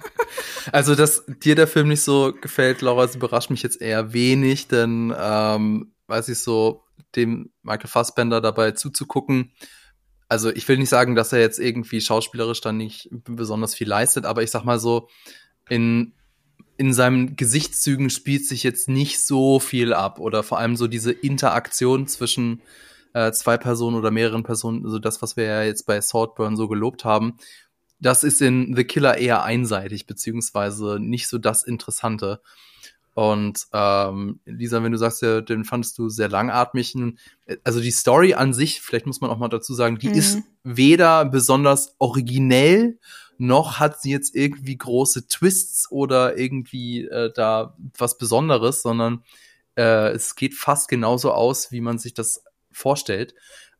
[0.72, 4.68] also, dass dir der Film nicht so gefällt, Laura, das überrascht mich jetzt eher wenig,
[4.68, 6.84] denn ähm, weiß ich so,
[7.16, 9.52] dem Michael Fassbender dabei zuzugucken.
[10.28, 14.26] Also, ich will nicht sagen, dass er jetzt irgendwie schauspielerisch dann nicht besonders viel leistet,
[14.26, 15.08] aber ich sag mal so,
[15.68, 16.12] in
[16.76, 21.12] in seinen Gesichtszügen spielt sich jetzt nicht so viel ab oder vor allem so diese
[21.12, 22.62] Interaktion zwischen
[23.14, 26.68] äh, zwei Personen oder mehreren Personen, also das, was wir ja jetzt bei Saltburn so
[26.68, 27.38] gelobt haben,
[28.00, 32.42] das ist in The Killer eher einseitig, beziehungsweise nicht so das Interessante.
[33.14, 36.96] Und ähm, Lisa, wenn du sagst, ja, den fandest du sehr langatmig.
[37.62, 40.14] Also die Story an sich, vielleicht muss man auch mal dazu sagen, die mhm.
[40.14, 42.98] ist weder besonders originell,
[43.38, 49.22] noch hat sie jetzt irgendwie große Twists oder irgendwie äh, da was Besonderes, sondern
[49.76, 52.44] äh, es geht fast genauso aus, wie man sich das
[52.74, 53.34] vorstellt.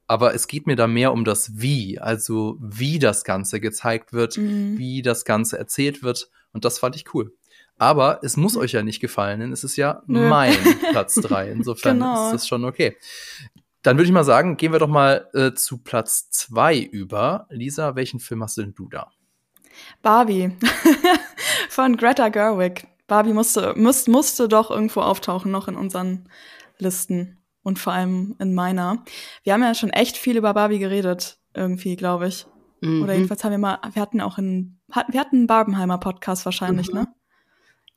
[0.06, 4.36] Aber es geht mir da mehr um das Wie, also wie das Ganze gezeigt wird,
[4.36, 4.76] mhm.
[4.76, 6.30] wie das Ganze erzählt wird.
[6.52, 7.34] Und das fand ich cool.
[7.78, 8.60] Aber es muss mhm.
[8.60, 10.28] euch ja nicht gefallen, denn es ist ja Nö.
[10.28, 10.54] mein
[10.90, 11.50] Platz drei.
[11.50, 12.26] Insofern genau.
[12.26, 12.96] ist das schon okay.
[13.82, 17.46] Dann würde ich mal sagen, gehen wir doch mal äh, zu Platz zwei über.
[17.50, 19.10] Lisa, welchen Film hast denn du da?
[20.02, 20.52] Barbie
[21.68, 22.86] von Greta Gerwig.
[23.06, 26.28] Barbie musste, muss, musste doch irgendwo auftauchen, noch in unseren
[26.78, 29.02] Listen und vor allem in meiner.
[29.42, 32.46] Wir haben ja schon echt viel über Barbie geredet, irgendwie, glaube ich.
[32.80, 33.02] Mhm.
[33.02, 36.88] Oder jedenfalls haben wir mal, wir hatten auch einen, wir hatten einen Barbenheimer Podcast wahrscheinlich,
[36.88, 37.00] mhm.
[37.00, 37.08] ne?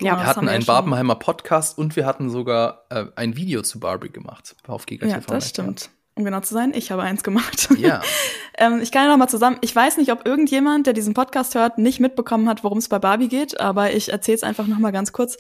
[0.02, 4.10] Ja, wir hatten einen Barbenheimer Podcast und wir hatten sogar äh, ein Video zu Barbie
[4.10, 5.90] gemacht auf Giga Ja, das stimmt.
[6.14, 7.70] Um genau zu sein, ich habe eins gemacht.
[7.78, 8.02] Ja.
[8.58, 9.58] ähm, ich kann ja noch mal zusammen.
[9.62, 13.00] Ich weiß nicht, ob irgendjemand, der diesen Podcast hört, nicht mitbekommen hat, worum es bei
[13.00, 15.38] Barbie geht, aber ich erzähle es einfach noch mal ganz kurz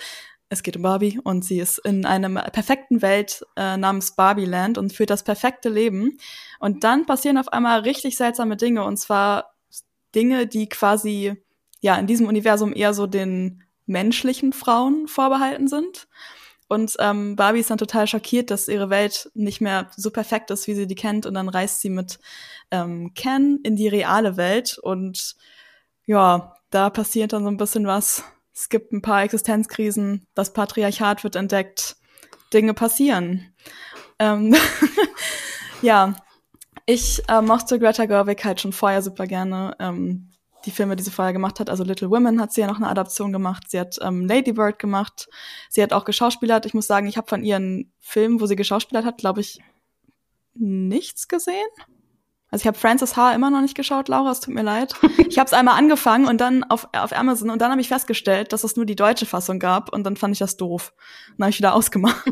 [0.50, 4.93] es geht um Barbie und sie ist in einer perfekten Welt äh, namens Barbieland und
[4.93, 6.18] führt das perfekte Leben.
[6.60, 9.54] Und dann passieren auf einmal richtig seltsame Dinge und zwar
[10.16, 11.36] Dinge, die quasi
[11.82, 16.08] ja in diesem Universum eher so den menschlichen Frauen vorbehalten sind.
[16.70, 20.68] Und ähm, Barbie ist dann total schockiert, dass ihre Welt nicht mehr so perfekt ist,
[20.68, 21.26] wie sie die kennt.
[21.26, 22.20] Und dann reist sie mit
[22.72, 24.78] ähm, Ken in die reale Welt.
[24.78, 25.36] Und
[26.06, 28.24] ja, da passiert dann so ein bisschen was
[28.58, 31.95] es gibt ein paar Existenzkrisen, das Patriarchat wird entdeckt,
[32.51, 33.53] Dinge passieren.
[34.18, 34.55] Ähm,
[35.84, 36.16] ja,
[36.88, 39.76] ich äh, mochte Greta Gerwig halt schon vorher super gerne.
[39.80, 40.32] Ähm,
[40.66, 41.70] die Filme, die sie vorher gemacht hat.
[41.70, 43.70] Also Little Women hat sie ja noch eine Adaption gemacht.
[43.70, 45.30] Sie hat ähm, Lady Bird gemacht.
[45.70, 46.66] Sie hat auch geschauspielert.
[46.66, 49.62] Ich muss sagen, ich habe von ihren Filmen, wo sie geschauspielert hat, glaube ich,
[50.55, 51.68] nichts gesehen.
[52.50, 53.34] Also ich habe Frances H.
[53.34, 54.93] immer noch nicht geschaut, Laura, es tut mir leid.
[55.30, 58.54] Ich habe es einmal angefangen und dann auf, auf Amazon und dann habe ich festgestellt,
[58.54, 60.93] dass es nur die deutsche Fassung gab und dann fand ich das doof.
[61.38, 62.26] Dann habe ich wieder ausgemacht.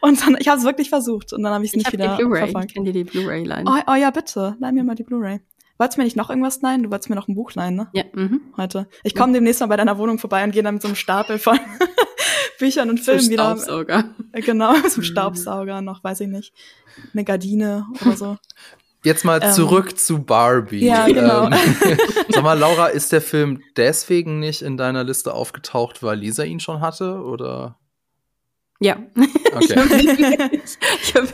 [0.00, 2.24] und dann, ich habe es wirklich versucht und dann habe ich es nicht wieder die
[2.24, 2.70] verfolgt.
[2.70, 3.68] Ich kann dir die Blu-ray leihen.
[3.68, 5.40] Oh, oh ja, bitte, leih mir mal die Blu-ray.
[5.78, 6.84] Wolltest du mir nicht noch irgendwas leihen?
[6.84, 7.88] Du wolltest mir noch ein Buch leihen, ne?
[7.92, 8.04] Ja.
[8.14, 8.40] Mhm.
[8.56, 8.88] Heute.
[9.04, 11.38] Ich komme demnächst mal bei deiner Wohnung vorbei und gehe dann mit so einem Stapel
[11.38, 11.58] von
[12.58, 13.44] Büchern und Filmen wieder.
[13.56, 14.14] Staubsauger.
[14.32, 16.54] Genau, so einem Staubsauger noch, weiß ich nicht.
[17.12, 18.36] Eine Gardine oder so.
[19.06, 20.84] Jetzt mal Ähm, zurück zu Barbie.
[20.84, 21.46] ja, genau.
[21.46, 21.54] Ähm,
[22.28, 26.58] sag mal, Laura, ist der Film deswegen nicht in deiner Liste aufgetaucht, weil Lisa ihn
[26.58, 27.22] schon hatte?
[27.22, 27.78] Oder?
[28.80, 28.96] Ja.
[29.54, 30.50] Okay.
[31.02, 31.24] ich, hab,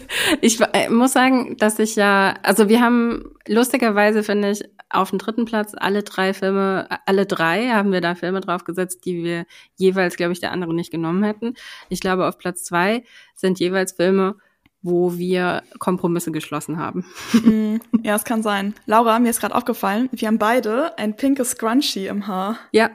[0.42, 5.18] ich äh, muss sagen, dass ich ja, also wir haben lustigerweise, finde ich, auf dem
[5.18, 9.46] dritten Platz alle drei Filme, alle drei haben wir da Filme draufgesetzt, die wir
[9.76, 11.54] jeweils, glaube ich, der andere nicht genommen hätten.
[11.88, 13.02] Ich glaube, auf Platz zwei
[13.34, 14.36] sind jeweils Filme,
[14.82, 17.04] wo wir Kompromisse geschlossen haben.
[17.32, 18.74] Mm, ja, es kann sein.
[18.86, 22.58] Laura, mir ist gerade aufgefallen, wir haben beide ein pinkes Scrunchie im Haar.
[22.72, 22.90] Ja,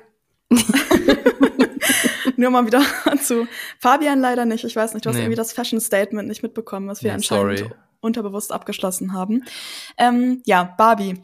[2.36, 2.82] Nur mal wieder
[3.22, 3.48] zu.
[3.80, 4.64] Fabian leider nicht.
[4.64, 5.24] Ich weiß nicht, du hast Nee.
[5.24, 7.72] irgendwie das Fashion Statement nicht mitbekommen, was wir Nee, anscheinend sorry.
[8.00, 9.44] unterbewusst abgeschlossen haben.
[9.98, 11.22] Ähm, ja, Barbie.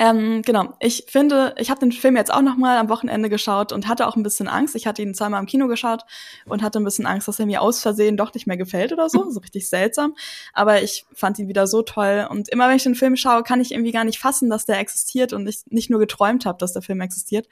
[0.00, 0.72] Ähm, genau.
[0.80, 4.06] Ich finde, ich habe den Film jetzt auch noch mal am Wochenende geschaut und hatte
[4.06, 4.74] auch ein bisschen Angst.
[4.74, 6.06] Ich hatte ihn zweimal im Kino geschaut
[6.46, 9.10] und hatte ein bisschen Angst, dass er mir aus Versehen doch nicht mehr gefällt oder
[9.10, 9.20] so.
[9.30, 10.16] So richtig seltsam.
[10.54, 12.26] Aber ich fand ihn wieder so toll.
[12.30, 14.78] Und immer wenn ich den Film schaue, kann ich irgendwie gar nicht fassen, dass der
[14.78, 17.46] existiert und ich nicht nur geträumt habe, dass der Film existiert.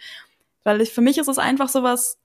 [0.65, 2.17] Weil ich, für mich ist es einfach so was,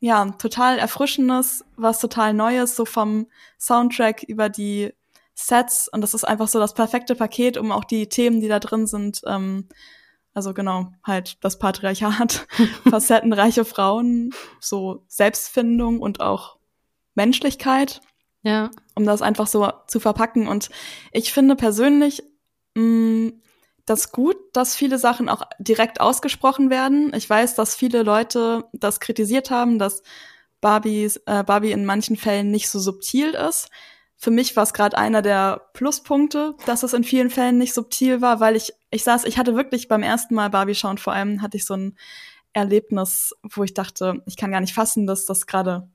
[0.00, 3.28] ja, total Erfrischendes, was total Neues, so vom
[3.60, 4.92] Soundtrack über die
[5.34, 5.88] Sets.
[5.88, 8.86] Und das ist einfach so das perfekte Paket, um auch die Themen, die da drin
[8.86, 9.68] sind, ähm,
[10.32, 12.46] also genau, halt das Patriarchat,
[12.90, 16.56] facettenreiche Frauen, so Selbstfindung und auch
[17.14, 18.00] Menschlichkeit
[18.44, 18.70] ja.
[18.94, 20.46] um das einfach so zu verpacken.
[20.46, 20.70] Und
[21.12, 22.22] ich finde persönlich
[22.74, 23.32] mh,
[23.86, 27.12] das gut, dass viele Sachen auch direkt ausgesprochen werden.
[27.14, 30.02] Ich weiß, dass viele Leute das kritisiert haben, dass
[30.60, 33.68] Barbies, äh, Barbie in manchen Fällen nicht so subtil ist.
[34.16, 38.20] Für mich war es gerade einer der Pluspunkte, dass es in vielen Fällen nicht subtil
[38.20, 41.42] war, weil ich, ich saß, ich hatte wirklich beim ersten Mal Barbie schauen, vor allem
[41.42, 41.96] hatte ich so ein
[42.52, 45.88] Erlebnis, wo ich dachte, ich kann gar nicht fassen, dass das gerade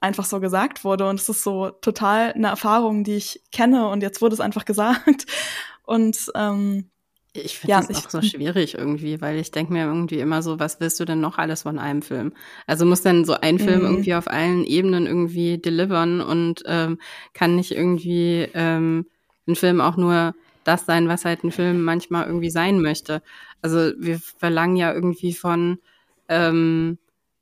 [0.00, 1.08] einfach so gesagt wurde.
[1.08, 4.64] Und es ist so total eine Erfahrung, die ich kenne und jetzt wurde es einfach
[4.64, 5.26] gesagt.
[5.84, 6.91] Und ähm,
[7.34, 10.58] Ich finde Ja, das auch so schwierig irgendwie, weil ich denke mir irgendwie immer so,
[10.58, 12.34] was willst du denn noch alles von einem Film?
[12.66, 13.86] Also muss dann so ein Film Mhm.
[13.86, 16.98] irgendwie auf allen Ebenen irgendwie delivern und ähm,
[17.32, 19.06] kann nicht irgendwie ähm,
[19.48, 23.22] ein Film auch nur das sein, was halt ein Film manchmal irgendwie sein möchte.
[23.62, 25.78] Also wir verlangen ja irgendwie von
[26.28, 26.98] ähm,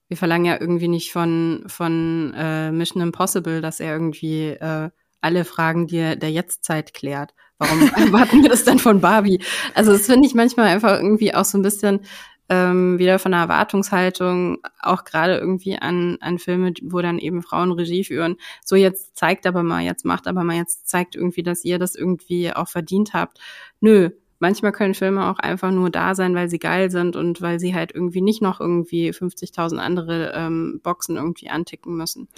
[0.09, 5.45] wir verlangen ja irgendwie nicht von von äh, Mission Impossible, dass er irgendwie äh, alle
[5.45, 7.35] Fragen der, der Jetztzeit klärt.
[7.61, 9.39] Warum erwarten wir das dann von Barbie?
[9.75, 12.01] Also das finde ich manchmal einfach irgendwie auch so ein bisschen
[12.49, 17.71] ähm, wieder von der Erwartungshaltung, auch gerade irgendwie an, an Filme, wo dann eben Frauen
[17.71, 18.37] Regie führen.
[18.65, 21.95] So jetzt zeigt aber mal, jetzt macht aber mal, jetzt zeigt irgendwie, dass ihr das
[21.95, 23.39] irgendwie auch verdient habt.
[23.81, 27.61] Nö, manchmal können Filme auch einfach nur da sein, weil sie geil sind und weil
[27.61, 32.29] sie halt irgendwie nicht noch irgendwie 50.000 andere ähm, Boxen irgendwie anticken müssen.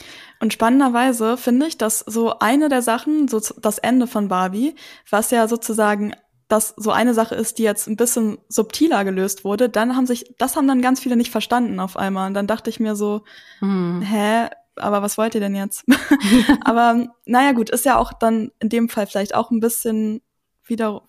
[0.40, 4.74] Und spannenderweise finde ich, dass so eine der Sachen, so das Ende von Barbie,
[5.08, 6.12] was ja sozusagen
[6.48, 10.34] das so eine Sache ist, die jetzt ein bisschen subtiler gelöst wurde, dann haben sich,
[10.36, 12.26] das haben dann ganz viele nicht verstanden auf einmal.
[12.28, 13.22] Und dann dachte ich mir so,
[13.60, 14.02] Hm.
[14.02, 15.84] hä, aber was wollt ihr denn jetzt?
[16.64, 20.20] aber naja gut, ist ja auch dann in dem Fall vielleicht auch ein bisschen
[20.64, 21.02] wieder,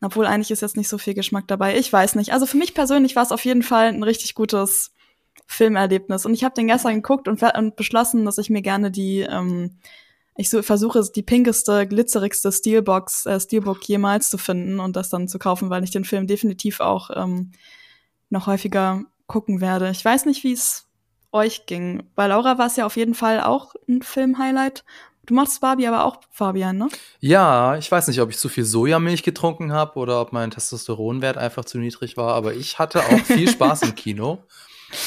[0.00, 1.78] obwohl eigentlich ist jetzt nicht so viel Geschmack dabei.
[1.78, 2.32] Ich weiß nicht.
[2.32, 4.92] Also für mich persönlich war es auf jeden Fall ein richtig gutes
[5.46, 6.26] Filmerlebnis.
[6.26, 9.78] Und ich habe den gestern geguckt und, und beschlossen, dass ich mir gerne die, ähm,
[10.36, 15.28] ich so, versuche die pinkeste, glitzerigste Steelbox, äh, Steelbook jemals zu finden und das dann
[15.28, 17.52] zu kaufen, weil ich den Film definitiv auch ähm,
[18.30, 19.90] noch häufiger gucken werde.
[19.90, 20.86] Ich weiß nicht, wie es
[21.32, 22.04] euch ging.
[22.14, 24.84] Bei Laura war es ja auf jeden Fall auch ein Film-Highlight.
[25.26, 26.88] Du machst Barbie aber auch, Fabian, ne?
[27.20, 31.36] Ja, ich weiß nicht, ob ich zu viel Sojamilch getrunken habe oder ob mein Testosteronwert
[31.36, 34.44] einfach zu niedrig war, aber ich hatte auch viel Spaß im Kino.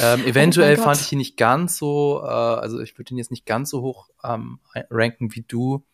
[0.01, 0.84] Ähm, eventuell Gott.
[0.86, 3.82] fand ich ihn nicht ganz so, äh, also ich würde ihn jetzt nicht ganz so
[3.82, 4.59] hoch ähm,
[4.89, 5.86] ranken wie du.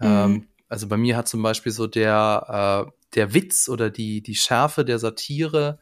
[0.00, 0.48] Ähm, Mhm.
[0.68, 4.86] Also bei mir hat zum Beispiel so der, äh, der Witz oder die, die Schärfe
[4.86, 5.78] der Satire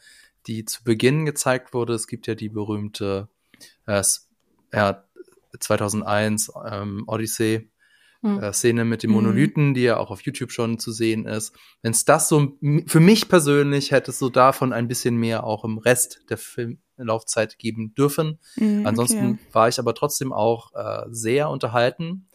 [0.46, 1.94] die zu Beginn gezeigt wurde.
[1.94, 3.28] Es gibt ja die berühmte
[3.86, 4.02] äh,
[4.72, 5.04] ja,
[5.58, 7.70] 2001 ähm, Odyssey
[8.22, 8.40] hm.
[8.40, 9.74] äh, Szene mit dem Monolithen, mhm.
[9.74, 11.54] die ja auch auf YouTube schon zu sehen ist.
[11.82, 15.64] Wenn es das so für mich persönlich hätte es so davon ein bisschen mehr auch
[15.64, 18.38] im Rest der Filmlaufzeit geben dürfen.
[18.56, 19.38] Mhm, Ansonsten okay.
[19.52, 22.26] war ich aber trotzdem auch äh, sehr unterhalten.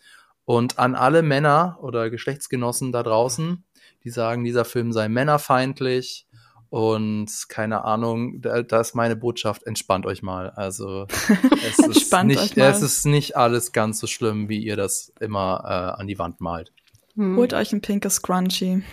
[0.43, 3.63] Und an alle Männer oder Geschlechtsgenossen da draußen,
[4.03, 6.27] die sagen, dieser Film sei männerfeindlich
[6.69, 10.49] und keine Ahnung, da, da ist meine Botschaft, entspannt euch mal.
[10.49, 11.07] Also
[11.67, 16.01] es, ist nicht, es ist nicht alles ganz so schlimm, wie ihr das immer äh,
[16.01, 16.71] an die Wand malt.
[17.15, 17.37] Hm.
[17.37, 18.83] Holt euch ein pinkes Scrunchie.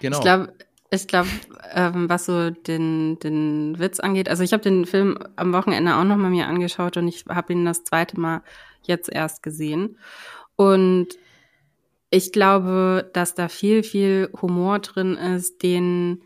[0.00, 0.16] Genau.
[0.16, 0.52] Ich glaube,
[0.90, 1.28] ich glaube,
[1.72, 6.04] ähm, was so den, den Witz angeht, also ich habe den Film am Wochenende auch
[6.04, 8.42] noch mal mir angeschaut und ich habe ihn das zweite Mal
[8.82, 9.98] jetzt erst gesehen.
[10.54, 11.08] Und
[12.10, 16.22] ich glaube, dass da viel, viel Humor drin ist, den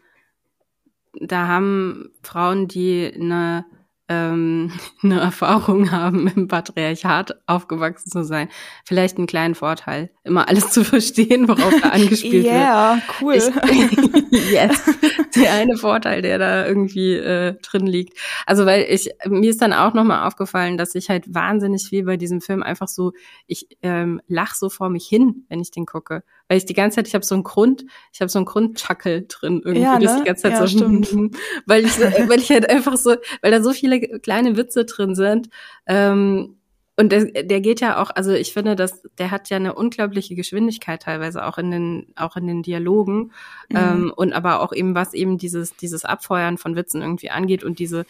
[1.19, 3.65] da haben Frauen, die eine,
[4.09, 8.49] ähm, eine Erfahrung haben, im Patriarchat aufgewachsen zu sein,
[8.85, 12.63] vielleicht einen kleinen Vorteil, immer alles zu verstehen, worauf da angespielt yeah, wird.
[12.63, 13.35] Ja, cool.
[13.35, 14.83] Ich, yes,
[15.35, 18.19] der eine Vorteil, der da irgendwie äh, drin liegt.
[18.47, 22.17] Also weil ich mir ist dann auch nochmal aufgefallen, dass ich halt wahnsinnig viel bei
[22.17, 23.13] diesem Film einfach so,
[23.47, 26.97] ich ähm, lach so vor mich hin, wenn ich den gucke weil ich die ganze
[26.97, 30.05] Zeit, ich habe so einen Grund, ich habe so einen Grundchuckel drin irgendwie, ja, ne?
[30.05, 31.09] das die ganze Zeit ja, so, stimmt.
[31.67, 35.49] weil ich, weil ich halt einfach so, weil da so viele kleine Witze drin sind.
[35.87, 36.57] Ähm,
[36.97, 40.35] und der, der geht ja auch, also ich finde, dass der hat ja eine unglaubliche
[40.35, 43.31] Geschwindigkeit teilweise auch in den auch in den Dialogen
[43.69, 43.77] mhm.
[43.77, 47.79] ähm, und aber auch eben was eben dieses dieses Abfeuern von Witzen irgendwie angeht und
[47.79, 48.07] diese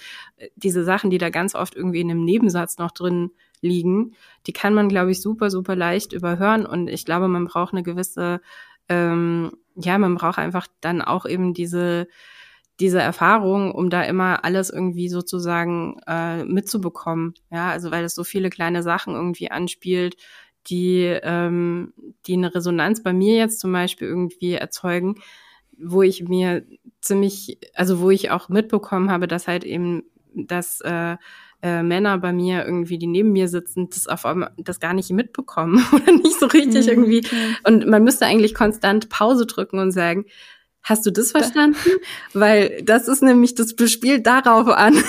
[0.57, 3.33] diese Sachen, die da ganz oft irgendwie in einem Nebensatz noch drin
[3.63, 4.15] liegen,
[4.47, 6.67] die kann man, glaube ich, super, super leicht überhören.
[6.67, 8.41] Und ich glaube, man braucht eine gewisse,
[8.89, 12.09] ähm, ja, man braucht einfach dann auch eben diese,
[12.81, 17.35] diese Erfahrung, um da immer alles irgendwie sozusagen äh, mitzubekommen.
[17.51, 20.17] Ja, also weil es so viele kleine Sachen irgendwie anspielt,
[20.67, 21.93] die, ähm,
[22.27, 25.17] die eine Resonanz bei mir jetzt zum Beispiel irgendwie erzeugen,
[25.79, 26.65] wo ich mir
[27.01, 30.05] ziemlich, also wo ich auch mitbekommen habe, dass halt eben
[30.35, 31.17] das äh,
[31.63, 35.11] äh, Männer bei mir irgendwie, die neben mir sitzen, das auf einmal das gar nicht
[35.11, 36.93] mitbekommen oder nicht so richtig mhm.
[36.93, 37.27] irgendwie.
[37.65, 40.25] Und man müsste eigentlich konstant Pause drücken und sagen,
[40.83, 41.77] Hast du das verstanden?
[42.33, 44.97] Weil das ist nämlich, das bespielt darauf an.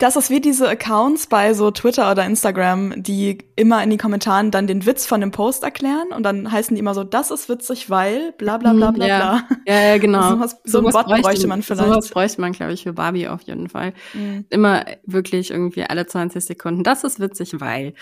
[0.00, 4.50] Das ist wie diese Accounts bei so Twitter oder Instagram, die immer in den Kommentaren
[4.50, 7.48] dann den Witz von dem Post erklären und dann heißen die immer so, das ist
[7.48, 9.18] witzig, weil bla bla bla bla ja.
[9.18, 9.58] bla.
[9.66, 10.30] Ja, ja, genau.
[10.34, 11.88] So, was, so, so ein Wort bräuchte, bräuchte man vielleicht.
[11.88, 13.92] Sowas bräuchte man, glaube ich, für Barbie auf jeden Fall.
[14.14, 14.46] Mhm.
[14.50, 16.82] Immer wirklich irgendwie alle 20 Sekunden.
[16.82, 17.94] Das ist witzig, weil.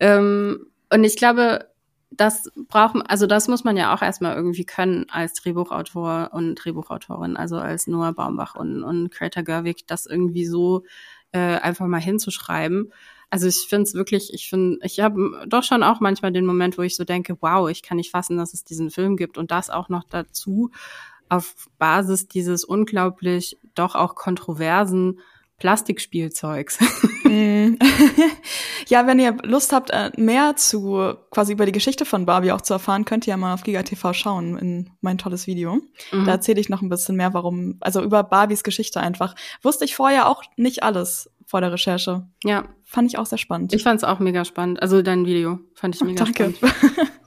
[0.00, 1.66] Ähm, und ich glaube,
[2.10, 7.36] das brauchen, also das muss man ja auch erstmal irgendwie können als Drehbuchautor und Drehbuchautorin,
[7.36, 10.84] also als Noah Baumbach und, und Greta Gerwig, das irgendwie so
[11.32, 12.92] äh, einfach mal hinzuschreiben.
[13.28, 16.78] Also ich finde es wirklich, ich finde, ich habe doch schon auch manchmal den Moment,
[16.78, 19.50] wo ich so denke, wow, ich kann nicht fassen, dass es diesen Film gibt und
[19.50, 20.70] das auch noch dazu
[21.28, 25.18] auf Basis dieses unglaublich doch auch kontroversen
[25.58, 26.78] Plastikspielzeugs.
[27.26, 27.76] Mm.
[28.86, 32.60] ja, wenn ihr Lust habt, äh, mehr zu quasi über die Geschichte von Barbie auch
[32.60, 35.80] zu erfahren, könnt ihr ja mal auf GigaTV schauen in mein tolles Video.
[36.12, 36.24] Mhm.
[36.24, 39.34] Da erzähle ich noch ein bisschen mehr, warum, also über Barbies Geschichte einfach.
[39.60, 42.28] Wusste ich vorher auch nicht alles vor der Recherche.
[42.44, 42.68] Ja.
[42.84, 43.74] Fand ich auch sehr spannend.
[43.74, 44.80] Ich fand es auch mega spannend.
[44.80, 46.54] Also dein Video fand ich mega Danke.
[46.54, 47.10] spannend.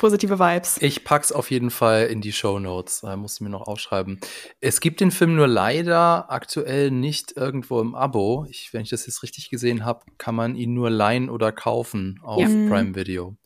[0.00, 0.78] positive Vibes.
[0.80, 3.02] Ich pack's auf jeden Fall in die Show Notes.
[3.02, 4.18] Da muss ich mir noch aufschreiben.
[4.58, 8.46] Es gibt den Film nur leider aktuell nicht irgendwo im Abo.
[8.48, 12.18] Ich, wenn ich das jetzt richtig gesehen habe, kann man ihn nur leihen oder kaufen
[12.22, 12.46] auf ja.
[12.46, 13.36] Prime Video.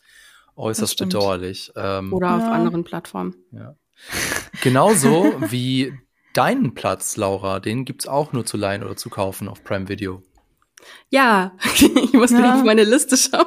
[0.55, 1.73] Äußerst bedauerlich.
[1.75, 2.53] Ähm, oder auf ja.
[2.53, 3.35] anderen Plattformen.
[3.51, 3.75] Ja.
[4.63, 5.93] Genauso wie
[6.35, 10.23] deinen Platz, Laura, den gibt's auch nur zu leihen oder zu kaufen auf Prime Video.
[11.11, 12.55] Ja, ich muss ja.
[12.55, 13.47] auf meine Liste schauen.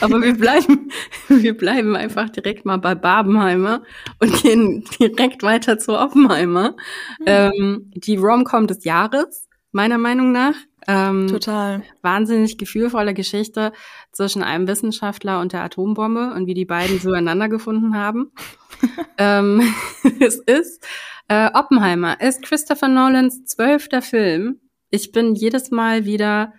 [0.00, 0.90] Aber wir bleiben,
[1.28, 3.82] wir bleiben einfach direkt mal bei Barbenheimer
[4.20, 6.76] und gehen direkt weiter zu Oppenheimer.
[7.20, 7.26] Mhm.
[7.26, 10.54] Ähm, die Rom-Com des Jahres, meiner Meinung nach.
[10.86, 11.82] Ähm, Total.
[12.02, 13.72] Wahnsinnig gefühlvolle Geschichte
[14.12, 18.32] zwischen einem Wissenschaftler und der Atombombe und wie die beiden zueinander gefunden haben.
[19.18, 19.74] ähm,
[20.20, 20.86] es ist
[21.28, 24.60] äh, Oppenheimer, ist Christopher Nolans zwölfter Film.
[24.90, 26.54] Ich bin jedes Mal wieder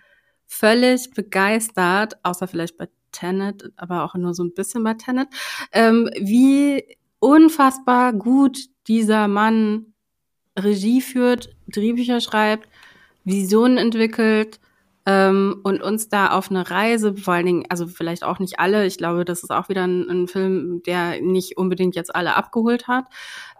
[0.46, 5.28] völlig begeistert, außer vielleicht bei Tenet, aber auch nur so ein bisschen bei Tenet,
[5.72, 6.84] ähm, wie
[7.18, 8.58] unfassbar gut
[8.88, 9.86] dieser Mann
[10.58, 12.68] Regie führt, Drehbücher schreibt,
[13.24, 14.60] Visionen entwickelt
[15.06, 18.86] ähm, und uns da auf eine Reise, vor allen Dingen, also vielleicht auch nicht alle,
[18.86, 22.88] ich glaube, das ist auch wieder ein, ein Film, der nicht unbedingt jetzt alle abgeholt
[22.88, 23.06] hat,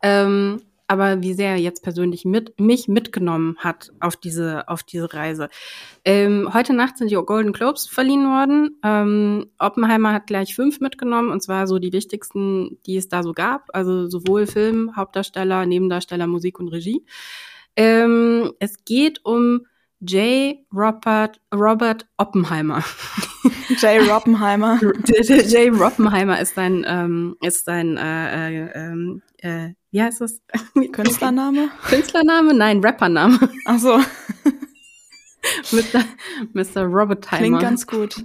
[0.03, 5.15] ähm, aber wie sehr er jetzt persönlich mit, mich mitgenommen hat auf diese, auf diese
[5.15, 5.49] Reise.
[6.05, 8.77] Ähm, heute Nacht sind die Golden Globes verliehen worden.
[8.83, 13.33] Ähm, Oppenheimer hat gleich fünf mitgenommen, und zwar so die wichtigsten, die es da so
[13.35, 13.69] gab.
[13.73, 17.05] Also sowohl Film, Hauptdarsteller, Nebendarsteller, Musik und Regie.
[17.77, 19.67] Ähm, es geht um
[20.01, 20.59] J.
[20.73, 22.83] Robert, Robert Oppenheimer.
[23.69, 24.11] J.
[24.11, 24.81] Oppenheimer.
[25.07, 25.81] J.
[25.81, 30.41] Oppenheimer ist sein, ähm, ist sein, äh, äh, äh, wie heißt das?
[30.93, 31.69] Künstlername?
[31.87, 32.55] Künstlername?
[32.55, 33.39] Nein, Rappername.
[33.67, 34.01] Ach so.
[35.73, 36.05] Mr.
[36.53, 36.85] Mr.
[36.85, 37.39] Robert Timer.
[37.39, 38.17] Klingt ganz gut.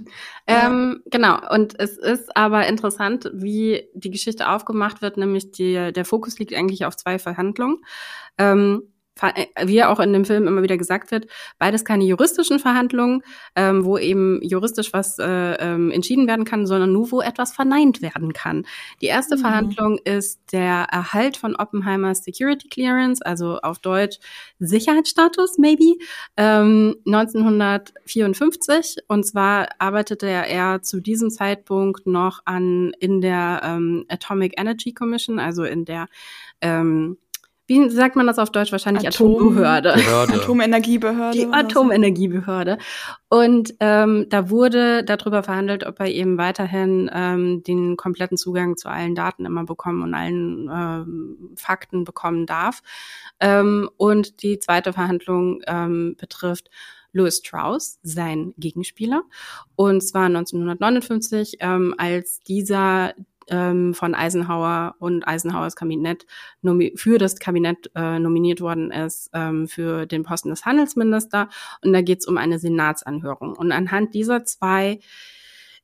[0.46, 1.10] Ähm, ja.
[1.10, 1.54] Genau.
[1.54, 6.54] Und es ist aber interessant, wie die Geschichte aufgemacht wird, nämlich die, der Fokus liegt
[6.54, 7.78] eigentlich auf zwei Verhandlungen.
[8.38, 8.95] Ähm, äh,
[9.64, 11.26] wie auch in dem Film immer wieder gesagt wird,
[11.58, 13.22] beides keine juristischen Verhandlungen,
[13.54, 18.02] ähm, wo eben juristisch was äh, ähm, entschieden werden kann, sondern nur wo etwas verneint
[18.02, 18.66] werden kann.
[19.00, 19.40] Die erste mhm.
[19.40, 24.18] Verhandlung ist der Erhalt von Oppenheimers Security Clearance, also auf Deutsch
[24.58, 25.96] Sicherheitsstatus, maybe,
[26.36, 28.98] ähm, 1954.
[29.08, 35.38] Und zwar arbeitete er zu diesem Zeitpunkt noch an in der ähm, Atomic Energy Commission,
[35.38, 36.08] also in der
[36.60, 37.18] ähm,
[37.66, 38.70] wie sagt man das auf Deutsch?
[38.70, 39.94] Wahrscheinlich Atom Atombehörde.
[39.94, 41.36] Atomenergiebehörde.
[41.36, 42.78] Die Atomenergiebehörde.
[43.28, 48.88] Und ähm, da wurde darüber verhandelt, ob er eben weiterhin ähm, den kompletten Zugang zu
[48.88, 52.82] allen Daten immer bekommen und allen ähm, Fakten bekommen darf.
[53.40, 56.70] Ähm, und die zweite Verhandlung ähm, betrifft
[57.12, 59.24] Louis Strauss, sein Gegenspieler.
[59.74, 63.14] Und zwar 1959, ähm, als dieser
[63.48, 66.26] ähm, von Eisenhower und Eisenhowers Kabinett
[66.94, 71.48] für das Kabinett äh, nominiert worden ist ähm, für den Posten des Handelsminister.
[71.82, 73.56] Und da geht es um eine Senatsanhörung.
[73.56, 75.00] Und anhand dieser zwei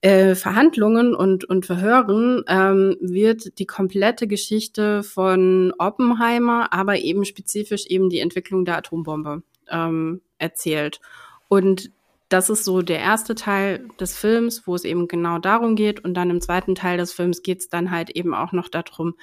[0.02, 7.86] äh, Verhandlungen und, und Verhören ähm, wird die komplette Geschichte von Oppenheimer, aber eben spezifisch
[7.86, 11.00] eben die Entwicklung der Atombombe ähm, erzählt.
[11.46, 11.92] Und
[12.32, 16.04] das ist so der erste Teil des Films, wo es eben genau darum geht.
[16.04, 19.14] Und dann im zweiten Teil des Films geht es dann halt eben auch noch darum,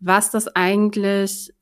[0.00, 1.52] was das eigentlich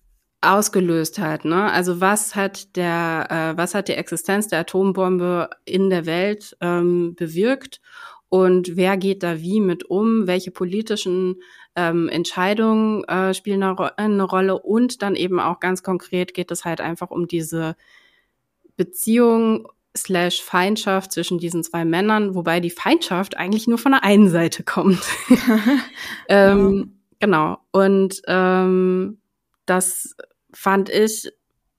[0.40, 1.44] ausgelöst hat.
[1.44, 1.70] Ne?
[1.72, 7.14] Also was hat der, äh, was hat die Existenz der Atombombe in der Welt ähm,
[7.14, 7.80] bewirkt
[8.28, 10.26] und wer geht da wie mit um?
[10.26, 11.40] Welche politischen
[11.76, 14.58] ähm, Entscheidungen äh, spielen eine, eine Rolle?
[14.60, 17.76] Und dann eben auch ganz konkret geht es halt einfach um diese
[18.76, 24.28] Beziehung slash Feindschaft zwischen diesen zwei Männern, wobei die Feindschaft eigentlich nur von der einen
[24.28, 25.02] Seite kommt.
[26.28, 27.58] ähm, genau.
[27.70, 29.18] Und ähm,
[29.66, 30.16] das
[30.52, 31.30] fand ich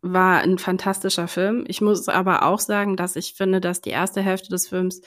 [0.05, 1.65] war ein fantastischer Film.
[1.67, 5.01] Ich muss aber auch sagen, dass ich finde, dass die erste Hälfte des Films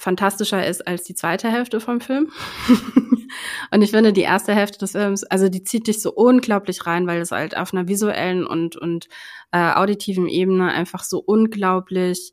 [0.00, 2.32] fantastischer ist als die zweite Hälfte vom Film.
[3.70, 7.06] und ich finde, die erste Hälfte des Films, also die zieht dich so unglaublich rein,
[7.06, 9.08] weil es halt auf einer visuellen und, und
[9.52, 12.32] äh, auditiven Ebene einfach so unglaublich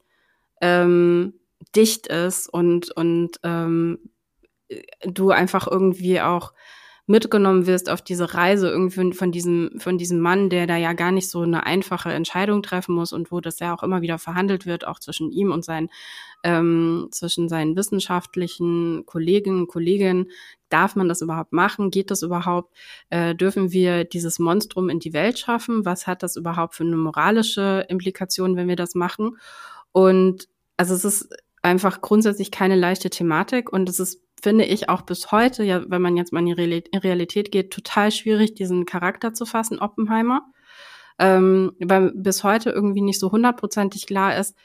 [0.62, 1.34] ähm,
[1.76, 4.00] dicht ist und, und ähm,
[5.04, 6.54] du einfach irgendwie auch
[7.08, 11.14] mitgenommen wirst auf diese Reise irgendwie von diesem, von diesem Mann, der da ja gar
[11.14, 14.66] nicht so eine einfache Entscheidung treffen muss und wo das ja auch immer wieder verhandelt
[14.66, 15.90] wird, auch zwischen ihm und seinen,
[16.44, 20.28] ähm, zwischen seinen wissenschaftlichen Kolleginnen und Kollegen.
[20.68, 21.92] Darf man das überhaupt machen?
[21.92, 22.76] Geht das überhaupt?
[23.10, 25.86] Äh, dürfen wir dieses Monstrum in die Welt schaffen?
[25.86, 29.38] Was hat das überhaupt für eine moralische Implikation, wenn wir das machen?
[29.94, 31.30] Und also es ist
[31.62, 36.02] einfach grundsätzlich keine leichte Thematik und es ist finde ich auch bis heute, ja, wenn
[36.02, 40.44] man jetzt mal in die Realität geht, total schwierig, diesen Charakter zu fassen, Oppenheimer.
[41.20, 44.56] Ähm, weil bis heute irgendwie nicht so hundertprozentig klar ist,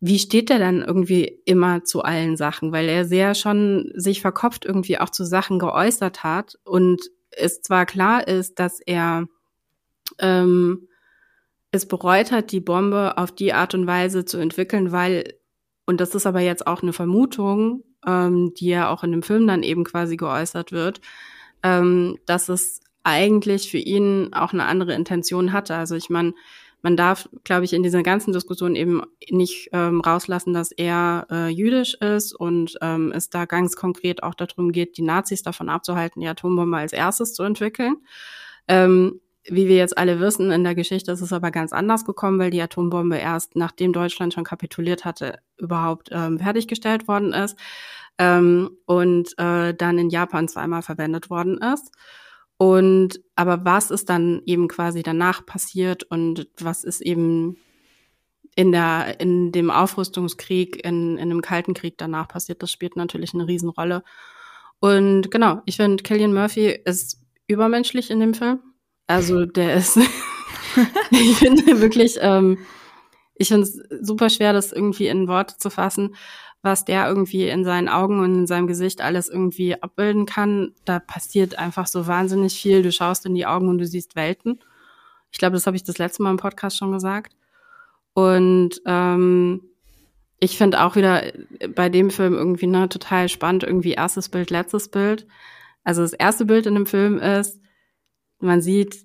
[0.00, 4.64] wie steht der dann irgendwie immer zu allen Sachen, weil er sehr schon sich verkopft
[4.64, 9.26] irgendwie auch zu Sachen geäußert hat und es zwar klar ist, dass er
[10.18, 10.88] ähm,
[11.70, 15.34] es bereut hat, die Bombe auf die Art und Weise zu entwickeln, weil,
[15.86, 19.46] und das ist aber jetzt auch eine Vermutung, ähm, die ja auch in dem Film
[19.46, 21.00] dann eben quasi geäußert wird,
[21.62, 25.74] ähm, dass es eigentlich für ihn auch eine andere Intention hatte.
[25.74, 26.34] Also ich meine,
[26.82, 31.48] man darf, glaube ich, in dieser ganzen Diskussion eben nicht ähm, rauslassen, dass er äh,
[31.48, 36.20] jüdisch ist und ähm, es da ganz konkret auch darum geht, die Nazis davon abzuhalten,
[36.20, 37.96] die Atombombe als erstes zu entwickeln.
[38.66, 39.20] Ähm,
[39.50, 42.50] wie wir jetzt alle wissen, in der Geschichte ist es aber ganz anders gekommen, weil
[42.50, 47.56] die Atombombe erst nachdem Deutschland schon kapituliert hatte, überhaupt ähm, fertiggestellt worden ist
[48.18, 51.90] ähm, und äh, dann in Japan zweimal verwendet worden ist.
[52.56, 57.56] Und aber was ist dann eben quasi danach passiert und was ist eben
[58.54, 63.32] in der in dem Aufrüstungskrieg, in, in dem Kalten Krieg danach passiert, das spielt natürlich
[63.32, 64.02] eine Riesenrolle.
[64.80, 68.60] Und genau, ich finde, Killian Murphy ist übermenschlich in dem Film.
[69.10, 69.96] Also der ist,
[71.10, 72.58] ich finde wirklich, ähm,
[73.34, 76.14] ich finde es super schwer, das irgendwie in Worte zu fassen,
[76.62, 80.76] was der irgendwie in seinen Augen und in seinem Gesicht alles irgendwie abbilden kann.
[80.84, 82.82] Da passiert einfach so wahnsinnig viel.
[82.82, 84.60] Du schaust in die Augen und du siehst Welten.
[85.32, 87.34] Ich glaube, das habe ich das letzte Mal im Podcast schon gesagt.
[88.14, 89.60] Und ähm,
[90.38, 91.24] ich finde auch wieder
[91.74, 95.26] bei dem Film irgendwie ne, total spannend, irgendwie erstes Bild, letztes Bild.
[95.82, 97.60] Also das erste Bild in dem Film ist,
[98.42, 99.04] man sieht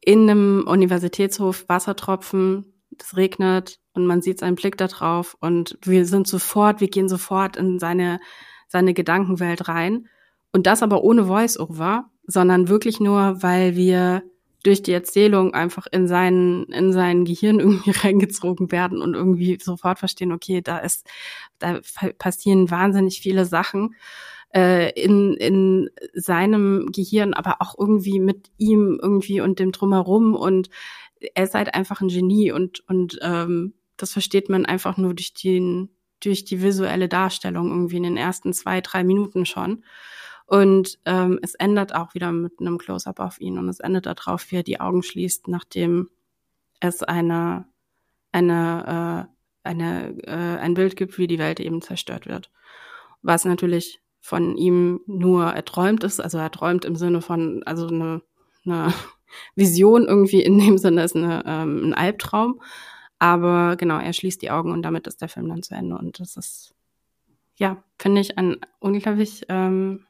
[0.00, 6.06] in einem Universitätshof Wassertropfen, es regnet und man sieht seinen Blick da drauf und wir
[6.06, 8.20] sind sofort, wir gehen sofort in seine,
[8.68, 10.08] seine Gedankenwelt rein.
[10.52, 14.22] Und das aber ohne Voice-Over, sondern wirklich nur, weil wir
[14.62, 19.98] durch die Erzählung einfach in seinen, in sein Gehirn irgendwie reingezogen werden und irgendwie sofort
[19.98, 21.06] verstehen, okay, da ist,
[21.58, 21.80] da
[22.18, 23.94] passieren wahnsinnig viele Sachen
[24.54, 30.70] äh, in, in seinem Gehirn, aber auch irgendwie mit ihm irgendwie und dem drumherum und
[31.34, 35.32] er ist halt einfach ein Genie und, und ähm, das versteht man einfach nur durch
[35.32, 35.90] den,
[36.20, 39.84] durch die visuelle Darstellung irgendwie in den ersten zwei, drei Minuten schon.
[40.46, 44.50] Und ähm, es endet auch wieder mit einem Close-up auf ihn und es endet darauf,
[44.50, 46.08] wie er die Augen schließt, nachdem
[46.78, 47.66] es eine,
[48.30, 49.26] eine,
[49.64, 52.52] äh, eine, äh, ein Bild gibt, wie die Welt eben zerstört wird.
[53.22, 58.22] Was natürlich von ihm nur erträumt ist, also er träumt im Sinne von, also eine,
[58.64, 58.92] eine
[59.54, 62.60] Vision irgendwie in dem Sinne ist eine, ähm, ein Albtraum.
[63.20, 65.96] Aber genau, er schließt die Augen und damit ist der Film dann zu Ende.
[65.96, 66.74] Und das ist,
[67.54, 70.06] ja, finde ich, ein unglaublich ähm,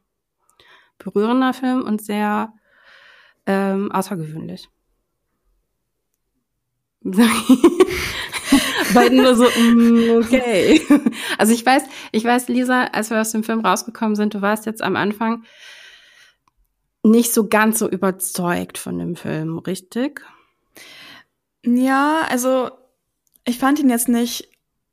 [0.97, 2.55] berührender Film und sehr
[3.45, 4.71] ähm, außergewöhnlich.
[8.95, 10.81] Beiden nur so, mm, okay.
[11.39, 14.67] Also ich weiß, ich weiß, Lisa, als wir aus dem Film rausgekommen sind, du warst
[14.67, 15.45] jetzt am Anfang
[17.03, 20.23] nicht so ganz so überzeugt von dem Film, richtig?
[21.65, 22.71] Ja, also
[23.45, 24.49] ich fand ihn jetzt nicht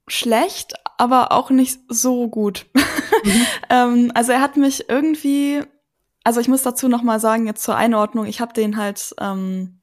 [0.08, 2.68] schlecht, aber auch nicht so gut.
[3.24, 3.46] Mhm.
[3.70, 5.62] ähm, also er hat mich irgendwie,
[6.24, 9.82] also ich muss dazu noch mal sagen jetzt zur Einordnung, ich habe den halt ähm,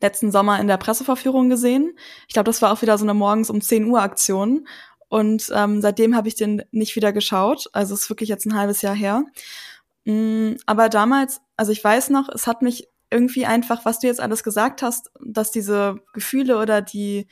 [0.00, 1.92] letzten Sommer in der Presseverführung gesehen.
[2.26, 4.66] Ich glaube, das war auch wieder so eine morgens um 10 Uhr Aktion
[5.08, 7.68] und ähm, seitdem habe ich den nicht wieder geschaut.
[7.72, 9.24] Also es ist wirklich jetzt ein halbes Jahr her.
[10.04, 14.20] Mm, aber damals, also ich weiß noch, es hat mich irgendwie einfach, was du jetzt
[14.20, 17.26] alles gesagt hast, dass diese Gefühle oder die,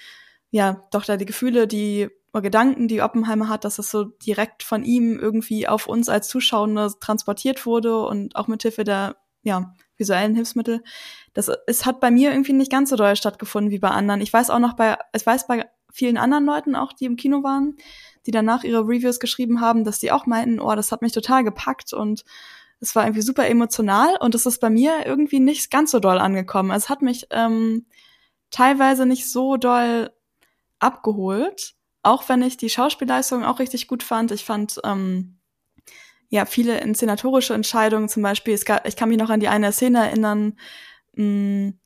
[0.51, 4.62] ja, doch da die Gefühle, die oder Gedanken, die Oppenheimer hat, dass es so direkt
[4.62, 9.73] von ihm irgendwie auf uns als Zuschauer transportiert wurde und auch mit Hilfe der, ja,
[9.99, 10.83] visuellen Hilfsmittel.
[11.35, 14.21] Das, es hat bei mir irgendwie nicht ganz so doll stattgefunden wie bei anderen.
[14.21, 17.43] Ich weiß auch noch bei, ich weiß bei vielen anderen Leuten auch, die im Kino
[17.43, 17.77] waren,
[18.27, 21.45] die danach ihre Reviews geschrieben haben, dass die auch meinten, oh, das hat mich total
[21.45, 22.25] gepackt und
[22.81, 26.19] es war irgendwie super emotional und es ist bei mir irgendwie nicht ganz so doll
[26.19, 26.71] angekommen.
[26.71, 27.87] Es hat mich ähm,
[28.51, 30.11] teilweise nicht so doll
[30.79, 34.31] abgeholt, auch wenn ich die Schauspielleistung auch richtig gut fand.
[34.31, 35.38] Ich fand ähm,
[36.29, 39.72] ja viele inszenatorische Entscheidungen, zum Beispiel, es gab, ich kann mich noch an die eine
[39.72, 40.59] Szene erinnern,
[41.14, 41.79] mh, mm,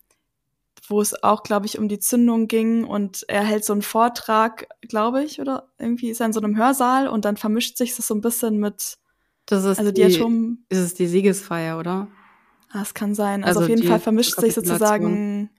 [0.88, 4.66] wo es auch, glaube ich, um die Zündung ging und er hält so einen Vortrag,
[4.82, 8.08] glaube ich, oder irgendwie ist er in so einem Hörsaal und dann vermischt sich das
[8.08, 8.98] so ein bisschen mit
[9.46, 12.08] das ist also die, die Atom ist es die Siegesfeier, oder?
[12.70, 13.44] Ah, es kann sein.
[13.44, 15.50] Also, also auf jeden Fall vermischt sich sozusagen.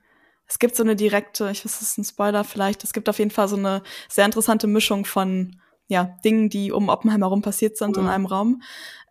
[0.46, 2.84] Es gibt so eine direkte, ich weiß, das ist ein Spoiler vielleicht.
[2.84, 5.56] Es gibt auf jeden Fall so eine sehr interessante Mischung von
[5.88, 8.04] ja Dingen, die um Oppenheimer herum passiert sind mhm.
[8.04, 8.62] in einem Raum.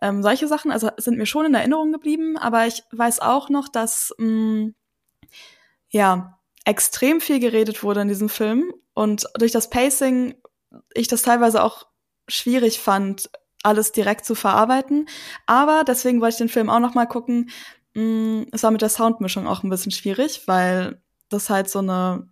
[0.02, 2.38] Ähm, solche Sachen, also sind mir schon in Erinnerung geblieben.
[2.38, 4.76] Aber ich weiß auch noch, dass mh, mm,
[5.90, 10.36] ja extrem viel geredet wurde in diesem Film und durch das Pacing
[10.94, 11.88] ich das teilweise auch
[12.28, 13.30] schwierig fand,
[13.64, 15.08] alles direkt zu verarbeiten.
[15.46, 17.50] Aber deswegen wollte ich den Film auch noch mal gucken.
[17.94, 22.28] Mm, es war mit der Soundmischung auch ein bisschen schwierig, weil das halt so eine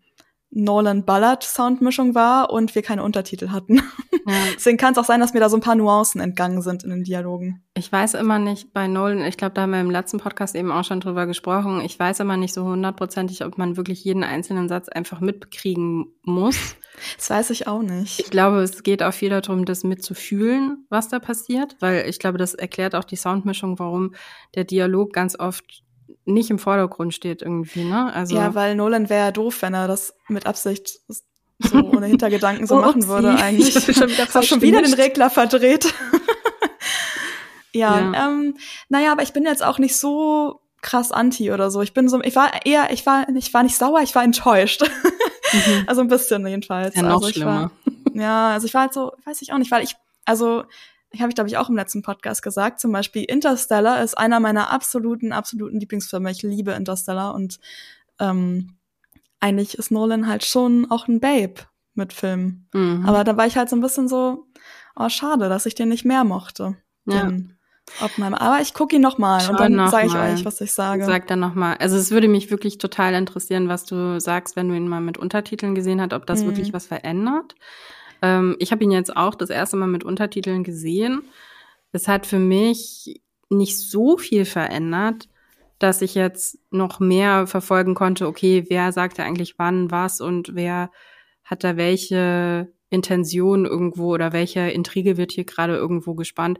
[0.51, 3.81] Nolan Ballard Soundmischung war und wir keine Untertitel hatten.
[4.27, 4.35] Ja.
[4.53, 6.91] Deswegen kann es auch sein, dass mir da so ein paar Nuancen entgangen sind in
[6.91, 7.63] den Dialogen.
[7.73, 10.71] Ich weiß immer nicht bei Nolan, ich glaube, da haben wir im letzten Podcast eben
[10.71, 14.69] auch schon drüber gesprochen, ich weiß immer nicht so hundertprozentig, ob man wirklich jeden einzelnen
[14.69, 16.75] Satz einfach mitkriegen muss.
[17.17, 18.19] Das weiß ich auch nicht.
[18.19, 22.37] Ich glaube, es geht auch viel darum, das mitzufühlen, was da passiert, weil ich glaube,
[22.37, 24.13] das erklärt auch die Soundmischung, warum
[24.55, 25.83] der Dialog ganz oft
[26.25, 28.13] nicht im Vordergrund steht irgendwie, ne?
[28.13, 32.67] Also ja, weil Nolan wäre ja doof, wenn er das mit Absicht so ohne Hintergedanken
[32.67, 33.75] so oh, machen würde eigentlich.
[33.87, 35.93] Ich schon wieder fast schon wieder den Regler verdreht.
[37.73, 38.27] ja, ja.
[38.27, 38.55] Ähm,
[38.89, 41.81] naja, aber ich bin jetzt auch nicht so krass anti oder so.
[41.81, 44.83] Ich bin so, ich war eher, ich war, ich war nicht sauer, ich war enttäuscht.
[45.53, 45.83] Mhm.
[45.87, 46.95] Also ein bisschen jedenfalls.
[46.95, 47.71] Ja, noch also schlimmer.
[47.85, 49.95] War, ja, also ich war halt so, weiß ich auch nicht, weil ich,
[50.25, 50.63] also
[51.19, 54.71] habe ich glaube ich auch im letzten Podcast gesagt, zum Beispiel Interstellar ist einer meiner
[54.71, 56.31] absoluten, absoluten Lieblingsfilme.
[56.31, 57.59] Ich liebe Interstellar und
[58.19, 58.77] ähm,
[59.39, 61.55] eigentlich ist Nolan halt schon auch ein Babe
[61.93, 62.67] mit Filmen.
[62.73, 63.03] Mhm.
[63.05, 64.47] Aber da war ich halt so ein bisschen so,
[64.95, 66.77] oh, schade, dass ich den nicht mehr mochte.
[67.05, 67.23] Ja.
[67.23, 67.57] Den
[67.99, 68.39] Oppenheimer.
[68.39, 71.03] Aber ich gucke ihn nochmal und dann sage ich euch, was ich sage.
[71.05, 71.75] Sag dann nochmal.
[71.77, 75.17] Also es würde mich wirklich total interessieren, was du sagst, wenn du ihn mal mit
[75.17, 76.47] Untertiteln gesehen hast, ob das mhm.
[76.47, 77.55] wirklich was verändert.
[78.21, 81.23] Ähm, ich habe ihn jetzt auch das erste Mal mit Untertiteln gesehen.
[81.91, 85.27] Es hat für mich nicht so viel verändert,
[85.79, 90.55] dass ich jetzt noch mehr verfolgen konnte, okay, wer sagt da eigentlich wann was und
[90.55, 90.91] wer
[91.43, 96.59] hat da welche Intention irgendwo oder welche Intrige wird hier gerade irgendwo gespannt.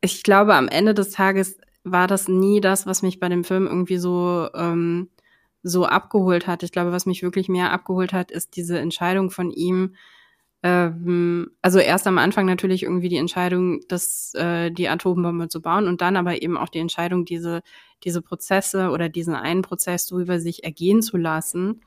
[0.00, 3.66] Ich glaube, am Ende des Tages war das nie das, was mich bei dem Film
[3.66, 5.10] irgendwie so ähm,
[5.62, 6.62] so abgeholt hat.
[6.62, 9.96] Ich glaube, was mich wirklich mehr abgeholt hat, ist diese Entscheidung von ihm,
[10.64, 15.86] ähm, also erst am Anfang natürlich irgendwie die Entscheidung, das, äh, die Atombombe zu bauen
[15.86, 17.60] und dann aber eben auch die Entscheidung, diese,
[18.02, 21.82] diese Prozesse oder diesen einen Prozess so über sich ergehen zu lassen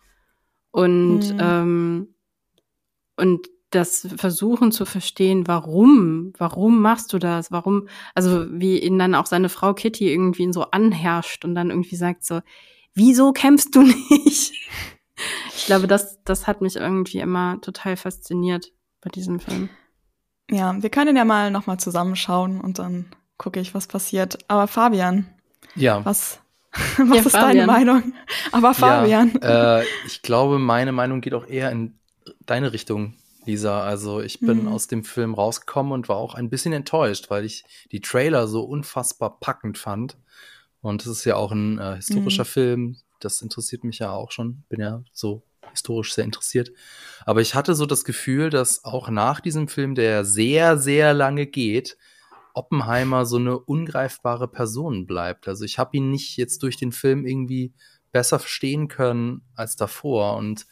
[0.70, 1.40] und, mhm.
[1.40, 2.08] ähm,
[3.16, 9.16] und das versuchen zu verstehen, warum, warum machst du das, warum, also wie ihn dann
[9.16, 12.42] auch seine Frau Kitty irgendwie so anherrscht und dann irgendwie sagt so,
[12.94, 14.54] wieso kämpfst du nicht?
[15.56, 19.70] Ich glaube, das, das hat mich irgendwie immer total fasziniert bei diesem Film.
[20.50, 23.08] Ja, wir können ja mal nochmal zusammenschauen und dann
[23.38, 24.38] gucke ich, was passiert.
[24.48, 25.28] Aber Fabian,
[25.76, 26.04] ja.
[26.06, 26.40] was,
[26.98, 27.50] was ja, ist Fabian.
[27.50, 28.14] deine Meinung?
[28.52, 29.38] Aber Fabian.
[29.42, 32.00] Ja, äh, ich glaube, meine Meinung geht auch eher in
[32.46, 33.16] deine Richtung,
[33.46, 33.82] Lisa.
[33.84, 34.68] Also ich bin mhm.
[34.68, 38.64] aus dem Film rausgekommen und war auch ein bisschen enttäuscht, weil ich die Trailer so
[38.64, 40.18] unfassbar packend fand.
[40.82, 42.48] Und es ist ja auch ein äh, historischer mhm.
[42.48, 44.64] Film, das interessiert mich ja auch schon.
[44.70, 46.72] Bin ja so historisch sehr interessiert.
[47.26, 51.46] Aber ich hatte so das Gefühl, dass auch nach diesem Film, der sehr, sehr lange
[51.46, 51.98] geht,
[52.54, 55.48] Oppenheimer so eine ungreifbare Person bleibt.
[55.48, 57.74] Also ich habe ihn nicht jetzt durch den Film irgendwie
[58.12, 60.38] besser verstehen können als davor.
[60.38, 60.66] Und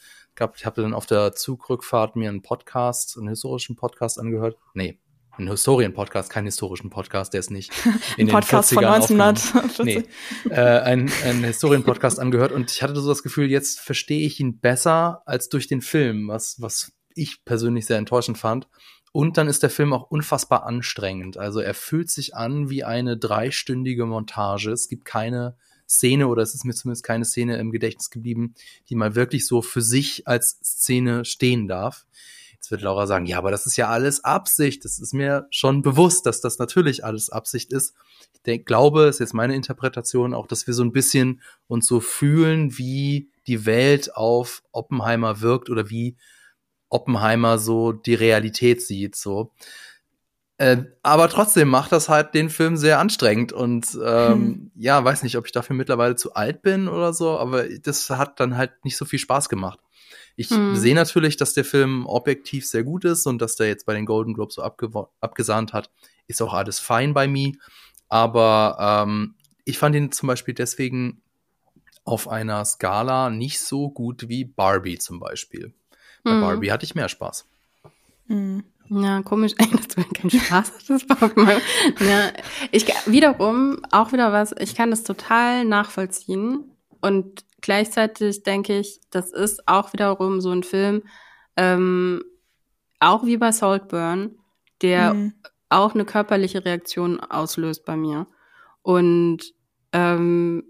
[0.55, 4.57] ich habe dann auf der Zugrückfahrt mir einen Podcast, einen historischen Podcast angehört.
[4.73, 4.97] Nee,
[5.37, 7.71] ein Historien-Podcast, keinen historischen Podcast, der ist nicht
[8.17, 9.85] in den Podcast 40ern von 1940.
[9.85, 10.03] Nee,
[10.49, 14.59] äh, ein, ein Historien-Podcast angehört und ich hatte so das Gefühl, jetzt verstehe ich ihn
[14.59, 18.67] besser als durch den Film, was, was ich persönlich sehr enttäuschend fand.
[19.11, 21.37] Und dann ist der Film auch unfassbar anstrengend.
[21.37, 24.71] Also er fühlt sich an wie eine dreistündige Montage.
[24.71, 25.55] Es gibt keine
[25.87, 28.55] Szene oder es ist mir zumindest keine Szene im Gedächtnis geblieben,
[28.89, 32.05] die mal wirklich so für sich als Szene stehen darf.
[32.55, 34.85] Jetzt wird Laura sagen, ja, aber das ist ja alles Absicht.
[34.85, 37.93] Das ist mir schon bewusst, dass das natürlich alles Absicht ist.
[38.33, 41.99] Ich denk, glaube, ist jetzt meine Interpretation auch, dass wir so ein bisschen uns so
[41.99, 46.15] fühlen, wie die Welt auf Oppenheimer wirkt oder wie
[46.89, 49.51] Oppenheimer so die Realität sieht, so.
[50.57, 54.71] Äh, aber trotzdem macht das halt den Film sehr anstrengend und ähm, hm.
[54.75, 58.39] ja, weiß nicht, ob ich dafür mittlerweile zu alt bin oder so, aber das hat
[58.39, 59.79] dann halt nicht so viel Spaß gemacht.
[60.35, 60.75] Ich mhm.
[60.75, 64.05] sehe natürlich, dass der Film objektiv sehr gut ist und dass der jetzt bei den
[64.05, 65.89] Golden Globes so abgesahnt hat.
[66.27, 67.53] Ist auch alles fein bei mir.
[68.09, 71.21] Aber ähm, ich fand ihn zum Beispiel deswegen
[72.03, 75.73] auf einer Skala nicht so gut wie Barbie zum Beispiel.
[76.23, 76.41] Bei mhm.
[76.41, 77.47] Barbie hatte ich mehr Spaß.
[78.27, 78.63] Mhm.
[78.89, 81.05] Ja, komisch, dass du keinen Spaß hattest.
[81.09, 82.31] ja,
[82.71, 84.53] ich wiederum auch wieder was.
[84.59, 86.71] Ich kann das total nachvollziehen
[87.01, 91.01] und gleichzeitig denke ich, das ist auch wiederum so ein Film,
[91.57, 92.23] ähm,
[92.99, 94.37] auch wie bei Saltburn,
[94.83, 95.33] der mhm.
[95.69, 98.27] auch eine körperliche Reaktion auslöst bei mir.
[98.83, 99.51] Und
[99.93, 100.63] ähm,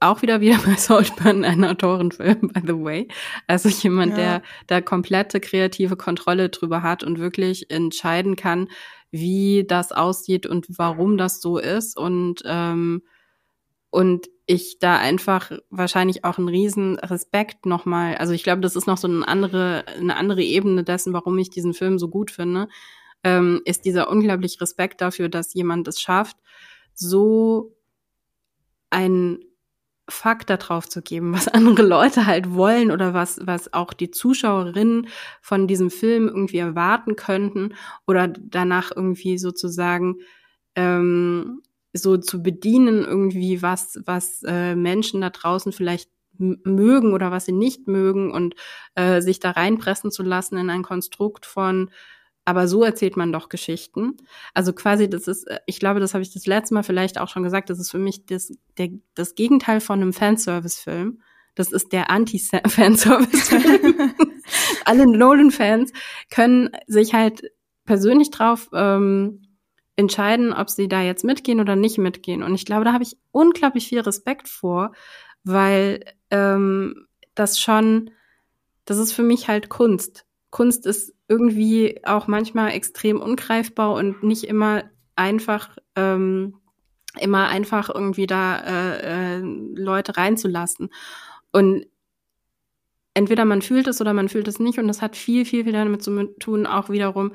[0.00, 3.06] auch wieder wieder bei Saltburn, ein Autorenfilm, by the way.
[3.46, 4.16] Also jemand, ja.
[4.16, 8.68] der da komplette kreative Kontrolle drüber hat und wirklich entscheiden kann,
[9.12, 11.96] wie das aussieht und warum das so ist.
[11.96, 13.04] Und ähm,
[13.94, 18.88] und ich da einfach wahrscheinlich auch einen riesen Respekt nochmal, also ich glaube, das ist
[18.88, 22.66] noch so eine andere, eine andere Ebene dessen, warum ich diesen Film so gut finde,
[23.22, 26.36] ähm, ist dieser unglaubliche Respekt dafür, dass jemand es schafft,
[26.92, 27.76] so
[28.90, 29.38] ein
[30.08, 35.06] Fakt darauf zu geben, was andere Leute halt wollen oder was, was auch die Zuschauerinnen
[35.40, 37.76] von diesem Film irgendwie erwarten könnten
[38.08, 40.16] oder danach irgendwie sozusagen
[40.74, 41.62] ähm,
[41.94, 47.52] so zu bedienen, irgendwie was, was äh, Menschen da draußen vielleicht mögen oder was sie
[47.52, 48.56] nicht mögen und
[48.96, 51.90] äh, sich da reinpressen zu lassen in ein Konstrukt von,
[52.44, 54.16] aber so erzählt man doch Geschichten.
[54.52, 57.28] Also quasi, das ist, äh, ich glaube, das habe ich das letzte Mal vielleicht auch
[57.28, 61.22] schon gesagt, das ist für mich das, der, das Gegenteil von einem Fanservice-Film.
[61.54, 64.14] Das ist der Anti-Fanservice-Film.
[64.84, 65.92] Alle Nolan-Fans
[66.30, 67.50] können sich halt
[67.86, 69.43] persönlich drauf ähm,
[69.96, 72.42] entscheiden, ob sie da jetzt mitgehen oder nicht mitgehen.
[72.42, 74.92] Und ich glaube, da habe ich unglaublich viel Respekt vor,
[75.44, 78.10] weil ähm, das schon,
[78.84, 80.26] das ist für mich halt Kunst.
[80.50, 84.84] Kunst ist irgendwie auch manchmal extrem ungreifbar und nicht immer
[85.16, 86.56] einfach, ähm,
[87.20, 90.90] immer einfach irgendwie da äh, äh, Leute reinzulassen.
[91.52, 91.86] Und
[93.14, 95.72] entweder man fühlt es oder man fühlt es nicht und das hat viel, viel, viel
[95.72, 97.32] damit zu tun, auch wiederum,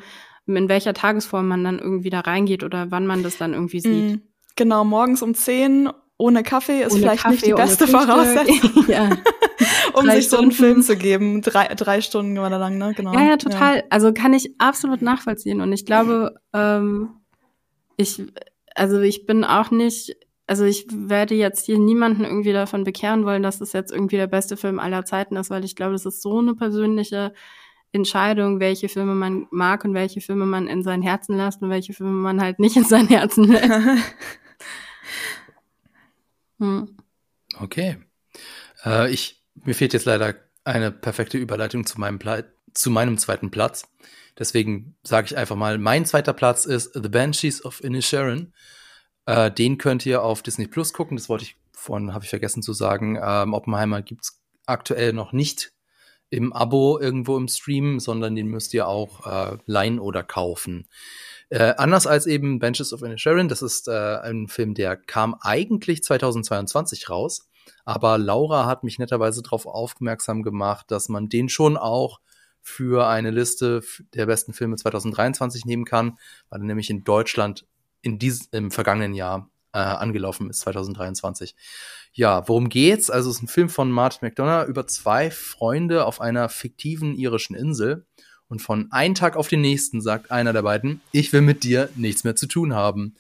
[0.56, 4.16] in welcher Tagesform man dann irgendwie da reingeht oder wann man das dann irgendwie sieht.
[4.16, 4.22] Mm,
[4.56, 5.90] genau, morgens um 10
[6.20, 8.86] ohne Kaffee ist ohne vielleicht Kaffee, nicht die beste Voraussetzung.
[8.88, 9.10] ja.
[9.94, 10.30] um drei sich Stunden.
[10.30, 11.42] so einen Film zu geben.
[11.42, 12.94] Drei, drei Stunden war da lang, ne?
[12.94, 13.14] Genau.
[13.14, 13.78] Ja, ja, total.
[13.78, 13.84] Ja.
[13.90, 15.62] Also kann ich absolut nachvollziehen.
[15.62, 17.10] Und ich glaube, ähm,
[17.96, 18.22] ich,
[18.76, 23.44] also ich bin auch nicht, also ich werde jetzt hier niemanden irgendwie davon bekehren wollen,
[23.44, 26.22] dass es jetzt irgendwie der beste Film aller Zeiten ist, weil ich glaube, das ist
[26.22, 27.34] so eine persönliche
[27.92, 31.94] Entscheidung, welche Filme man mag und welche Filme man in sein Herzen lässt und welche
[31.94, 34.14] Filme man halt nicht in sein Herzen lässt.
[36.60, 36.98] hm.
[37.60, 37.98] Okay.
[38.86, 42.44] Äh, ich, mir fehlt jetzt leider eine perfekte Überleitung zu meinem, Pla
[42.74, 43.88] zu meinem zweiten Platz.
[44.38, 48.54] Deswegen sage ich einfach mal, mein zweiter Platz ist The Banshees of Inisherin.
[49.26, 51.18] Äh, den könnt ihr auf Disney Plus gucken.
[51.18, 53.20] Das wollte ich vorhin, habe ich vergessen zu sagen.
[53.22, 55.74] Ähm, Oppenheimer gibt's aktuell noch nicht
[56.30, 60.88] im Abo irgendwo im Stream, sondern den müsst ihr auch äh, leihen oder kaufen.
[61.50, 66.04] Äh, anders als eben Benches of Sharon, das ist äh, ein Film, der kam eigentlich
[66.04, 67.50] 2022 raus,
[67.86, 72.20] aber Laura hat mich netterweise darauf aufmerksam gemacht, dass man den schon auch
[72.62, 73.82] für eine Liste
[74.14, 76.20] der besten Filme 2023 nehmen kann,
[76.50, 77.66] weil er nämlich in Deutschland
[78.02, 81.56] in diesem im vergangenen Jahr äh, angelaufen ist, 2023.
[82.14, 83.10] Ja, worum geht's?
[83.10, 87.56] Also es ist ein Film von Martin McDonough über zwei Freunde auf einer fiktiven irischen
[87.56, 88.06] Insel.
[88.48, 91.88] Und von einem Tag auf den nächsten sagt einer der beiden, ich will mit dir
[91.96, 93.14] nichts mehr zu tun haben.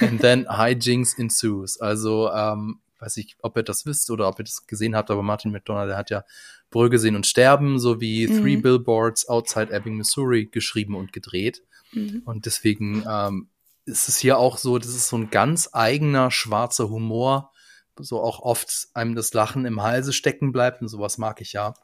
[0.00, 1.80] And then hijinks ensues.
[1.80, 5.24] Also, ähm, weiß ich, ob ihr das wisst oder ob ihr das gesehen habt, aber
[5.24, 6.24] Martin McDonough, der hat ja
[6.70, 8.40] Brügge sehen und sterben sowie mhm.
[8.40, 11.62] Three Billboards Outside Ebbing, Missouri geschrieben und gedreht.
[11.92, 12.22] Mhm.
[12.24, 13.48] Und deswegen ähm,
[13.86, 17.52] ist es hier auch so, das ist so ein ganz eigener schwarzer Humor,
[17.98, 21.74] so auch oft einem das Lachen im Halse stecken bleibt und sowas mag ich ja.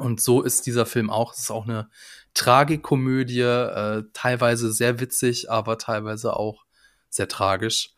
[0.00, 1.32] Und so ist dieser Film auch.
[1.32, 1.88] Es ist auch eine
[2.34, 6.64] Tragikomödie, äh, teilweise sehr witzig, aber teilweise auch
[7.10, 7.90] sehr tragisch.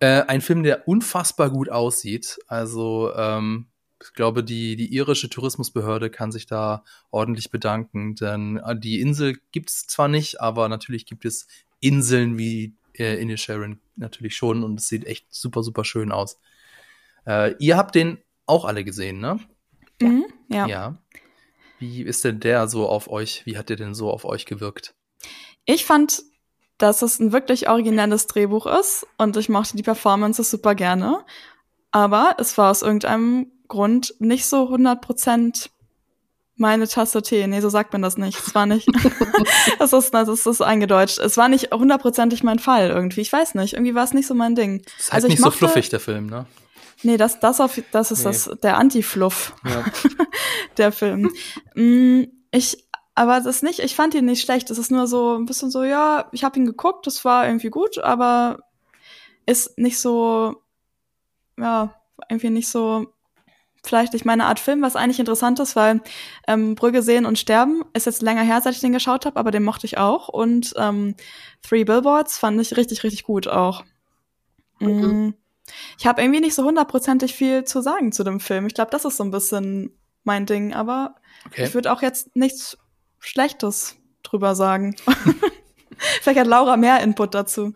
[0.00, 2.38] Äh, ein Film, der unfassbar gut aussieht.
[2.46, 3.68] Also ähm,
[4.02, 9.38] ich glaube, die, die irische Tourismusbehörde kann sich da ordentlich bedanken, denn äh, die Insel
[9.52, 11.46] gibt es zwar nicht, aber natürlich gibt es
[11.80, 16.38] Inseln wie äh, Inisherin natürlich schon und es sieht echt super, super schön aus.
[17.26, 19.38] Äh, ihr habt den auch alle gesehen, ne?
[20.00, 20.66] Mhm, ja.
[20.66, 20.98] Ja.
[21.78, 23.46] Wie ist denn der so auf euch?
[23.46, 24.94] Wie hat der denn so auf euch gewirkt?
[25.64, 26.22] Ich fand,
[26.78, 31.24] dass es ein wirklich originelles Drehbuch ist und ich mochte die Performances super gerne.
[31.90, 35.70] Aber es war aus irgendeinem Grund nicht so 100 Prozent
[36.60, 37.46] meine Tasse Tee.
[37.46, 38.38] Nee, so sagt man das nicht.
[38.38, 38.86] Es war nicht.
[39.78, 41.18] das ist, das ist eingedeutscht.
[41.18, 43.22] Es war nicht hundertprozentig mein Fall irgendwie.
[43.22, 43.74] Ich weiß nicht.
[43.74, 44.82] Irgendwie war es nicht so mein Ding.
[44.82, 46.46] Das ist halt also nicht mochte, so fluffig, der Film, ne?
[47.02, 48.24] Nee, das, das, auf, das ist nee.
[48.24, 49.54] das, der Anti-Fluff.
[49.64, 49.84] Ja.
[50.76, 51.32] der Film.
[51.74, 52.84] Mm, ich,
[53.14, 54.70] aber das ist nicht, ich fand ihn nicht schlecht.
[54.70, 57.70] Es ist nur so ein bisschen so, ja, ich habe ihn geguckt, das war irgendwie
[57.70, 58.58] gut, aber
[59.46, 60.62] ist nicht so,
[61.58, 61.94] ja,
[62.28, 63.14] irgendwie nicht so
[63.82, 66.00] vielleicht nicht meine Art Film, was eigentlich interessant ist, weil
[66.46, 69.50] ähm, Brügge sehen und sterben ist jetzt länger her, seit ich den geschaut habe, aber
[69.50, 70.28] den mochte ich auch.
[70.28, 71.14] Und ähm,
[71.62, 73.84] Three Billboards fand ich richtig, richtig gut auch.
[74.80, 75.34] Mhm.
[75.98, 78.66] Ich habe irgendwie nicht so hundertprozentig viel zu sagen zu dem Film.
[78.66, 81.14] Ich glaube, das ist so ein bisschen mein Ding, aber
[81.46, 81.64] okay.
[81.64, 82.76] ich würde auch jetzt nichts
[83.18, 84.96] Schlechtes drüber sagen.
[86.22, 87.74] Vielleicht hat Laura mehr Input dazu.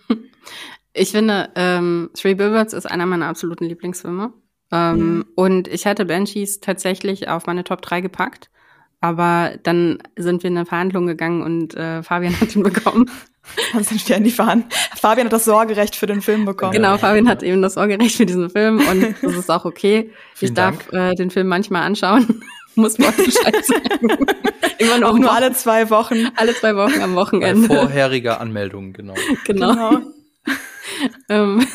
[0.93, 4.33] Ich finde, ähm, Three Billboards ist einer meiner absoluten Lieblingsfilme.
[4.75, 5.25] Ähm, mhm.
[5.37, 8.51] Und ich hatte Banshees tatsächlich auf meine Top 3 gepackt.
[9.01, 13.11] Aber dann sind wir in eine Verhandlung gegangen und äh, Fabian hat ihn bekommen.
[13.79, 14.71] Sind wir in die Verhandlung.
[14.97, 16.73] Fabian hat das Sorgerecht für den Film bekommen.
[16.73, 20.11] Genau, Fabian hat eben das Sorgerecht für diesen Film und das ist auch okay.
[20.41, 22.43] ich darf äh, den Film manchmal anschauen.
[22.77, 24.09] Muss man Bescheid sagen.
[24.79, 26.29] Immer noch auch nur alle zwei Wochen.
[26.37, 27.69] Alle zwei Wochen am Wochenende.
[27.69, 29.15] Bei vorheriger Anmeldung, genau.
[29.45, 29.75] Genau.
[29.75, 30.01] genau.
[31.29, 31.67] ähm,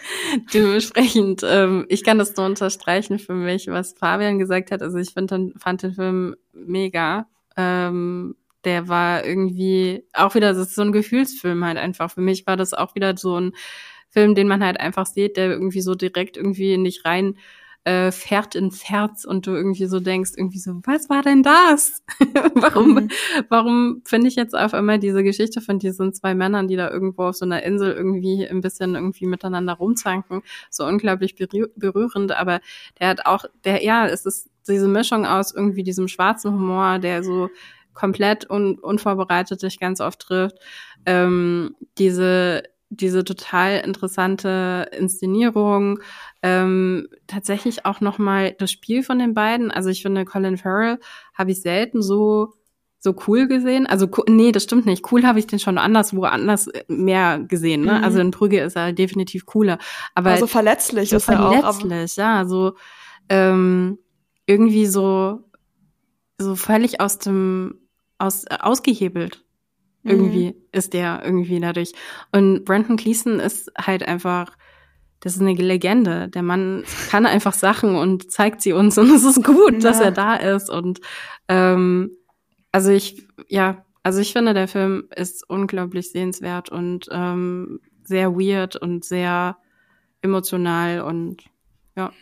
[0.54, 4.82] dementsprechend, ähm, ich kann das nur unterstreichen für mich, was Fabian gesagt hat.
[4.82, 7.26] Also ich find, fand den Film mega.
[7.56, 12.10] Ähm, der war irgendwie auch wieder, das ist so ein Gefühlsfilm halt einfach.
[12.10, 13.52] Für mich war das auch wieder so ein
[14.10, 17.36] Film, den man halt einfach sieht, der irgendwie so direkt irgendwie nicht rein
[17.88, 22.02] äh, fährt ins Herz und du irgendwie so denkst, irgendwie so, was war denn das?
[22.54, 23.08] warum, mhm.
[23.48, 27.24] warum finde ich jetzt auf einmal diese Geschichte von diesen zwei Männern, die da irgendwo
[27.24, 32.60] auf so einer Insel irgendwie ein bisschen irgendwie miteinander rumzanken, so unglaublich berührend, aber
[33.00, 37.24] der hat auch, der, ja, es ist diese Mischung aus irgendwie diesem schwarzen Humor, der
[37.24, 37.48] so
[37.94, 40.58] komplett un unvorbereitet dich ganz oft trifft,
[41.06, 46.00] ähm, diese diese total interessante Inszenierung,
[46.42, 49.70] ähm, tatsächlich auch noch mal das Spiel von den beiden.
[49.70, 50.98] Also ich finde, Colin Farrell
[51.34, 52.52] habe ich selten so
[53.00, 53.86] so cool gesehen.
[53.86, 55.10] Also nee, das stimmt nicht.
[55.12, 57.82] Cool habe ich den schon anderswo anders äh, mehr gesehen.
[57.82, 57.98] Ne?
[57.98, 58.04] Mhm.
[58.04, 59.78] Also in Brügge ist er definitiv cooler.
[60.14, 61.78] Aber also verletzlich so ist er auch.
[61.78, 62.44] Verletzlich, ja.
[62.44, 62.74] So
[63.28, 63.98] ähm,
[64.46, 65.44] irgendwie so
[66.38, 67.78] so völlig aus dem
[68.18, 69.44] aus ausgehebelt
[70.04, 70.54] irgendwie mhm.
[70.72, 71.92] ist der irgendwie dadurch.
[72.32, 74.56] Und Brandon Gleason ist halt einfach,
[75.20, 76.28] das ist eine Legende.
[76.28, 79.78] Der Mann kann einfach Sachen und zeigt sie uns und es ist gut, ja.
[79.80, 80.70] dass er da ist.
[80.70, 81.00] Und
[81.48, 82.12] ähm,
[82.72, 88.76] also ich, ja, also ich finde, der Film ist unglaublich sehenswert und ähm, sehr weird
[88.76, 89.58] und sehr
[90.22, 91.44] emotional und
[91.96, 92.12] ja.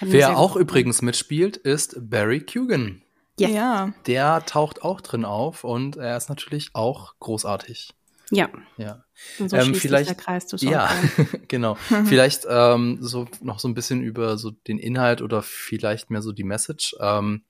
[0.00, 3.02] Wer auch übrigens mitspielt, ist Barry Kugan.
[3.38, 3.48] Ja.
[3.48, 3.92] ja.
[4.06, 7.94] Der taucht auch drin auf und er ist natürlich auch großartig.
[8.30, 8.48] Ja.
[8.76, 9.04] Ja.
[9.38, 10.90] Und so ähm, vielleicht, der Kreis zu Ja,
[11.48, 11.74] genau.
[12.06, 16.32] vielleicht ähm, so noch so ein bisschen über so den Inhalt oder vielleicht mehr so
[16.32, 16.94] die Message.
[17.00, 17.42] Ähm,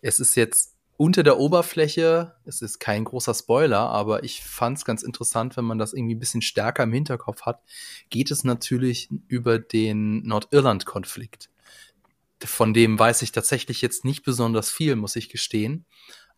[0.00, 4.84] es ist jetzt unter der Oberfläche, es ist kein großer Spoiler, aber ich fand es
[4.84, 7.62] ganz interessant, wenn man das irgendwie ein bisschen stärker im Hinterkopf hat,
[8.10, 11.48] geht es natürlich über den Nordirland-Konflikt
[12.46, 15.84] von dem weiß ich tatsächlich jetzt nicht besonders viel, muss ich gestehen.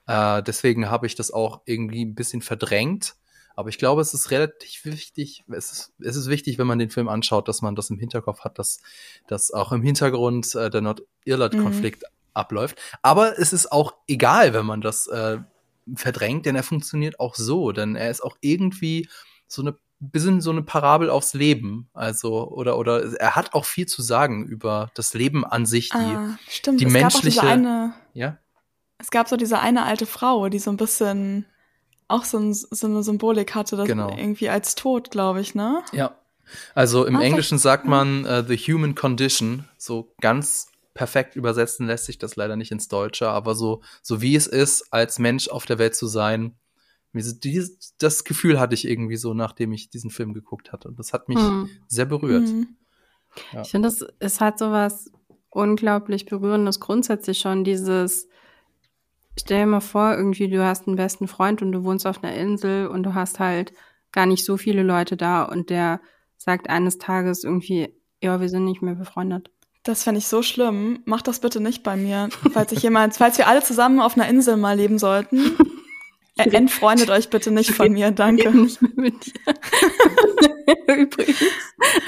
[0.06, 3.14] Äh, deswegen habe ich das auch irgendwie ein bisschen verdrängt.
[3.56, 6.90] Aber ich glaube, es ist relativ wichtig, es ist, es ist wichtig, wenn man den
[6.90, 8.80] Film anschaut, dass man das im Hinterkopf hat, dass,
[9.26, 12.08] dass auch im Hintergrund äh, der Nordirland-Konflikt mhm.
[12.34, 12.80] abläuft.
[13.02, 15.38] Aber es ist auch egal, wenn man das äh,
[15.94, 19.08] verdrängt, denn er funktioniert auch so, denn er ist auch irgendwie
[19.46, 21.88] so eine bisschen so eine Parabel aufs Leben.
[21.92, 25.96] Also, oder, oder er hat auch viel zu sagen über das Leben an sich, die,
[25.96, 26.80] ah, stimmt.
[26.80, 27.40] die es menschliche.
[27.40, 28.38] Gab eine, ja?
[28.98, 31.46] Es gab so diese eine alte Frau, die so ein bisschen
[32.08, 34.10] auch so, ein, so eine Symbolik hatte, das genau.
[34.16, 35.82] irgendwie als Tod, glaube ich, ne?
[35.92, 36.18] Ja.
[36.74, 42.04] Also im ah, Englischen sagt man uh, the human condition, so ganz perfekt übersetzen lässt
[42.04, 45.66] sich das leider nicht ins Deutsche, aber so, so wie es ist, als Mensch auf
[45.66, 46.54] der Welt zu sein,
[47.14, 50.88] dieses, das Gefühl hatte ich irgendwie so, nachdem ich diesen Film geguckt hatte.
[50.88, 51.68] Und das hat mich hm.
[51.86, 52.48] sehr berührt.
[52.48, 52.76] Hm.
[53.52, 53.62] Ja.
[53.62, 55.10] Ich finde, es, es hat so was
[55.50, 58.28] unglaublich Berührendes grundsätzlich schon, dieses,
[59.38, 62.34] stell dir mal vor, irgendwie, du hast einen besten Freund und du wohnst auf einer
[62.34, 63.72] Insel und du hast halt
[64.12, 66.00] gar nicht so viele Leute da und der
[66.36, 69.50] sagt eines Tages irgendwie, ja, wir sind nicht mehr befreundet.
[69.82, 71.02] Das fände ich so schlimm.
[71.04, 72.30] Mach das bitte nicht bei mir.
[72.52, 75.56] Falls ich jemand, falls wir alle zusammen auf einer Insel mal leben sollten
[76.36, 78.50] Entfreundet euch bitte nicht von mir, danke.
[78.50, 79.32] Nicht mehr mit dir.
[80.96, 81.38] Übrigens.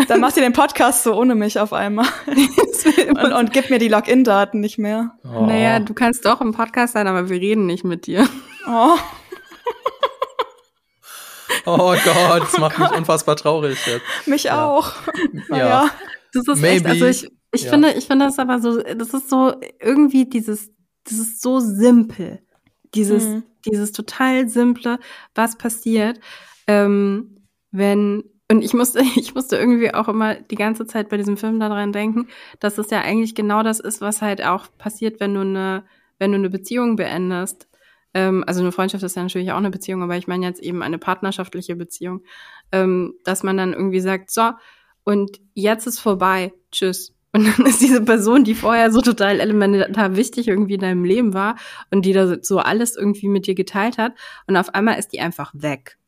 [0.08, 2.06] Dann macht ihr den Podcast so ohne mich auf einmal.
[3.08, 5.16] und, und gibt mir die Login-Daten nicht mehr.
[5.24, 5.46] Oh.
[5.46, 8.28] Naja, du kannst doch im Podcast sein, aber wir reden nicht mit dir.
[8.68, 8.96] Oh.
[11.68, 14.04] Oh Gott, das macht oh mich unfassbar traurig jetzt.
[14.26, 14.68] Mich ja.
[14.68, 14.92] auch.
[15.50, 15.56] Ja.
[15.56, 15.90] ja.
[16.32, 16.76] Das ist Maybe.
[16.76, 17.70] echt, also ich, ich ja.
[17.70, 20.70] finde, ich finde das aber so, das ist so irgendwie dieses,
[21.02, 22.45] das ist so simpel.
[22.96, 23.42] Dieses, mhm.
[23.64, 24.98] dieses total simple,
[25.34, 26.20] was passiert,
[26.66, 31.36] ähm, wenn und ich musste, ich musste irgendwie auch immer die ganze Zeit bei diesem
[31.36, 32.28] Film daran denken,
[32.60, 35.84] dass es ja eigentlich genau das ist, was halt auch passiert, wenn du eine,
[36.18, 37.68] wenn du eine Beziehung beendest.
[38.14, 40.82] Ähm, also eine Freundschaft ist ja natürlich auch eine Beziehung, aber ich meine jetzt eben
[40.82, 42.22] eine partnerschaftliche Beziehung,
[42.72, 44.52] ähm, dass man dann irgendwie sagt, so,
[45.04, 47.15] und jetzt ist vorbei, tschüss.
[47.36, 51.34] Und dann ist diese Person, die vorher so total elementar wichtig irgendwie in deinem Leben
[51.34, 51.56] war
[51.90, 54.12] und die da so alles irgendwie mit dir geteilt hat.
[54.46, 55.98] Und auf einmal ist die einfach weg.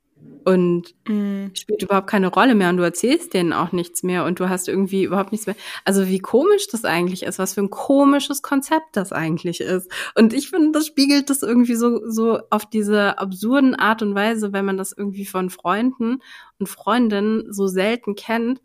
[0.44, 1.54] Und mm.
[1.54, 4.66] spielt überhaupt keine Rolle mehr und du erzählst denen auch nichts mehr und du hast
[4.66, 5.54] irgendwie überhaupt nichts mehr.
[5.84, 9.92] Also wie komisch das eigentlich ist, was für ein komisches Konzept das eigentlich ist.
[10.16, 14.54] Und ich finde, das spiegelt das irgendwie so, so auf diese absurden Art und Weise,
[14.54, 16.22] wenn man das irgendwie von Freunden
[16.58, 18.60] und Freundinnen so selten kennt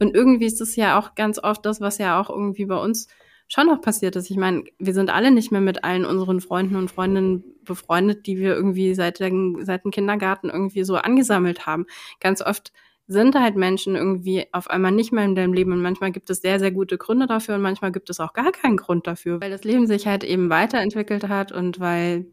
[0.00, 3.08] und irgendwie ist es ja auch ganz oft das, was ja auch irgendwie bei uns
[3.48, 4.30] schon noch passiert ist.
[4.30, 8.38] Ich meine, wir sind alle nicht mehr mit allen unseren Freunden und Freundinnen befreundet, die
[8.38, 11.86] wir irgendwie seit, den, seit dem Kindergarten irgendwie so angesammelt haben.
[12.20, 12.72] Ganz oft
[13.06, 16.42] sind halt Menschen irgendwie auf einmal nicht mehr in deinem Leben und manchmal gibt es
[16.42, 19.50] sehr, sehr gute Gründe dafür und manchmal gibt es auch gar keinen Grund dafür, weil
[19.50, 22.26] das Leben sich halt eben weiterentwickelt hat und weil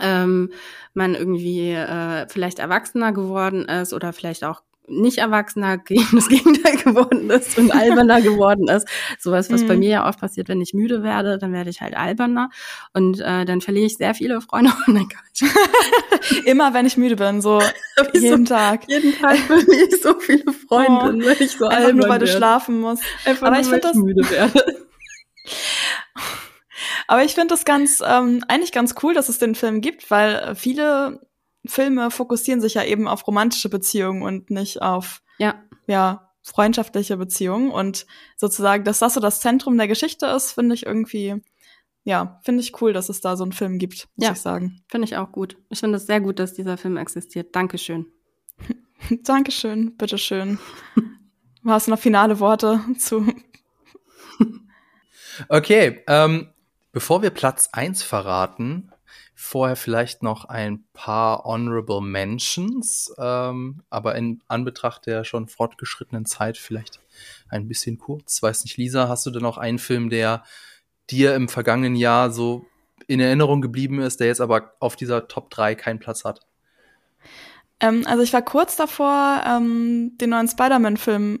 [0.00, 0.50] ähm,
[0.92, 6.76] man irgendwie äh, vielleicht erwachsener geworden ist oder vielleicht auch nicht erwachsener gegen das Gegenteil
[6.76, 8.86] geworden ist und alberner geworden ist.
[9.18, 9.68] Sowas, was mhm.
[9.68, 12.50] bei mir ja oft passiert, wenn ich müde werde, dann werde ich halt alberner
[12.92, 14.72] und äh, dann verliere ich sehr viele Freunde.
[14.92, 15.44] Oh
[16.44, 17.60] Immer wenn ich müde bin, so
[18.12, 18.82] jeden so, Tag.
[18.88, 22.26] Jeden Tag verliere ich so viele Freunde, oh, wenn ich so Einfach nur, weil werde.
[22.26, 23.02] du schlafen musst.
[23.24, 24.86] Einfach Aber nur, ich finde das müde werde.
[27.06, 30.54] Aber ich finde das ganz ähm, eigentlich ganz cool, dass es den Film gibt, weil
[30.54, 31.20] viele
[31.64, 37.70] Filme fokussieren sich ja eben auf romantische Beziehungen und nicht auf ja, ja freundschaftliche Beziehungen.
[37.70, 38.06] Und
[38.36, 41.40] sozusagen, dass das so das Zentrum der Geschichte ist, finde ich irgendwie,
[42.04, 44.82] ja, finde ich cool, dass es da so einen Film gibt, muss ja, ich sagen.
[44.88, 45.56] Finde ich auch gut.
[45.70, 47.54] Ich finde es sehr gut, dass dieser Film existiert.
[47.54, 48.06] Dankeschön.
[49.22, 50.58] Dankeschön, bitteschön.
[51.64, 53.32] Hast du noch finale Worte zu?
[55.48, 56.48] okay, ähm,
[56.90, 58.91] bevor wir Platz eins verraten,
[59.44, 66.56] Vorher vielleicht noch ein paar Honorable Mentions, ähm, aber in Anbetracht der schon fortgeschrittenen Zeit
[66.56, 67.00] vielleicht
[67.48, 68.40] ein bisschen kurz.
[68.40, 70.44] Weiß nicht, Lisa, hast du denn noch einen Film, der
[71.10, 72.66] dir im vergangenen Jahr so
[73.08, 76.46] in Erinnerung geblieben ist, der jetzt aber auf dieser Top 3 keinen Platz hat?
[77.80, 81.40] Ähm, also ich war kurz davor, ähm, den neuen Spider-Man-Film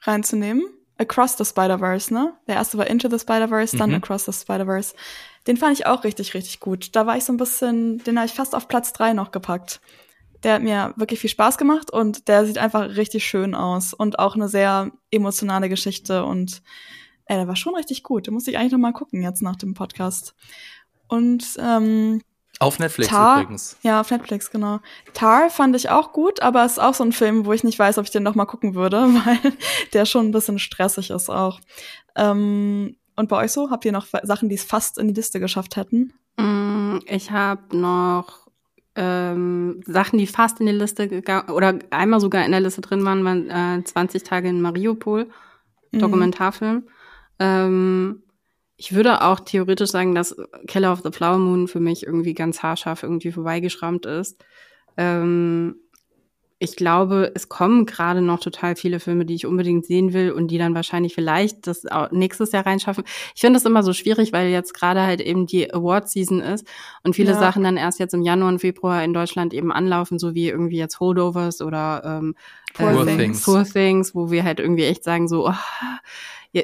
[0.00, 0.64] reinzunehmen.
[1.02, 2.34] Across the Spider-Verse, ne?
[2.46, 3.96] Der erste war Into the Spider-Verse, dann mhm.
[3.96, 4.94] Across the Spider-Verse.
[5.46, 6.94] Den fand ich auch richtig, richtig gut.
[6.94, 9.80] Da war ich so ein bisschen, den habe ich fast auf Platz drei noch gepackt.
[10.42, 14.18] Der hat mir wirklich viel Spaß gemacht und der sieht einfach richtig schön aus und
[14.18, 16.62] auch eine sehr emotionale Geschichte und
[17.26, 18.26] ey, der war schon richtig gut.
[18.26, 20.34] Den muss ich eigentlich noch mal gucken jetzt nach dem Podcast.
[21.08, 22.22] Und ähm,
[22.62, 23.76] auf Netflix Tar, übrigens.
[23.82, 24.80] Ja, auf Netflix, genau.
[25.14, 27.78] Tar fand ich auch gut, aber es ist auch so ein Film, wo ich nicht
[27.78, 29.52] weiß, ob ich den noch mal gucken würde, weil
[29.92, 31.60] der schon ein bisschen stressig ist auch.
[32.14, 33.70] Ähm, und bei euch so?
[33.70, 36.12] Habt ihr noch Sachen, die es fast in die Liste geschafft hätten?
[36.36, 38.48] Mm, ich habe noch
[38.94, 43.04] ähm, Sachen, die fast in die Liste gegangen oder einmal sogar in der Liste drin
[43.04, 45.28] waren, waren äh, 20 Tage in Mariupol,
[45.90, 45.98] mhm.
[45.98, 46.84] Dokumentarfilm.
[47.38, 48.22] Ähm,
[48.82, 50.34] ich würde auch theoretisch sagen, dass
[50.66, 54.44] Killer of the Flower Moon für mich irgendwie ganz haarscharf irgendwie vorbeigeschrammt ist.
[54.96, 55.76] Ähm,
[56.58, 60.48] ich glaube, es kommen gerade noch total viele Filme, die ich unbedingt sehen will und
[60.48, 63.04] die dann wahrscheinlich vielleicht das nächstes Jahr reinschaffen.
[63.36, 66.66] Ich finde das immer so schwierig, weil jetzt gerade halt eben die Award-Season ist
[67.04, 67.38] und viele ja.
[67.38, 70.78] Sachen dann erst jetzt im Januar und Februar in Deutschland eben anlaufen, so wie irgendwie
[70.78, 72.34] jetzt Holdovers oder ähm,
[72.74, 73.42] Poor, äh, Things.
[73.42, 75.54] Poor Things, wo wir halt irgendwie echt sagen so, oh,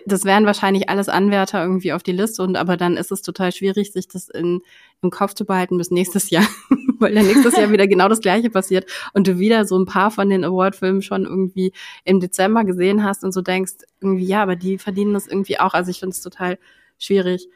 [0.06, 3.52] das wären wahrscheinlich alles Anwärter irgendwie auf die Liste und aber dann ist es total
[3.52, 4.60] schwierig, sich das in,
[5.00, 6.46] im Kopf zu behalten bis nächstes Jahr,
[6.98, 10.10] weil dann nächstes Jahr wieder genau das Gleiche passiert und du wieder so ein paar
[10.10, 11.72] von den Award-Filmen schon irgendwie
[12.04, 15.72] im Dezember gesehen hast und so denkst, irgendwie, ja, aber die verdienen das irgendwie auch.
[15.72, 16.58] Also ich finde es total
[16.98, 17.48] schwierig.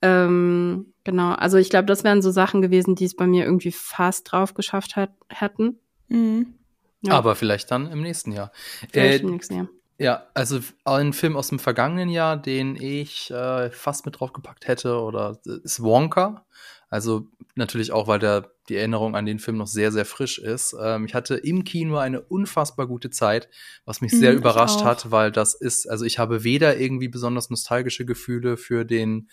[0.00, 3.72] Ähm, genau, also ich glaube, das wären so Sachen gewesen, die es bei mir irgendwie
[3.72, 5.78] fast drauf geschafft hat, hätten.
[6.08, 6.54] Mhm.
[7.02, 7.14] Ja.
[7.14, 8.52] Aber vielleicht dann im nächsten Jahr.
[8.92, 9.68] Vielleicht äh, im nächsten Jahr.
[9.98, 14.98] Ja, also ein Film aus dem vergangenen Jahr, den ich äh, fast mit draufgepackt hätte,
[15.00, 16.46] oder ist Wonka.
[16.88, 20.74] Also natürlich auch, weil der die Erinnerung an den Film noch sehr, sehr frisch ist.
[20.80, 23.48] Ähm, ich hatte im Kino eine unfassbar gute Zeit,
[23.84, 27.50] was mich sehr mhm, überrascht hat, weil das ist, also ich habe weder irgendwie besonders
[27.50, 29.28] nostalgische Gefühle für den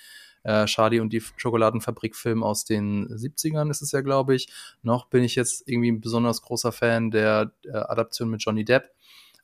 [0.48, 4.48] äh, Charlie und die Schokoladenfabrik-Film aus den 70ern ist es ja, glaube ich,
[4.82, 8.90] noch bin ich jetzt irgendwie ein besonders großer Fan der äh, Adaption mit Johnny Depp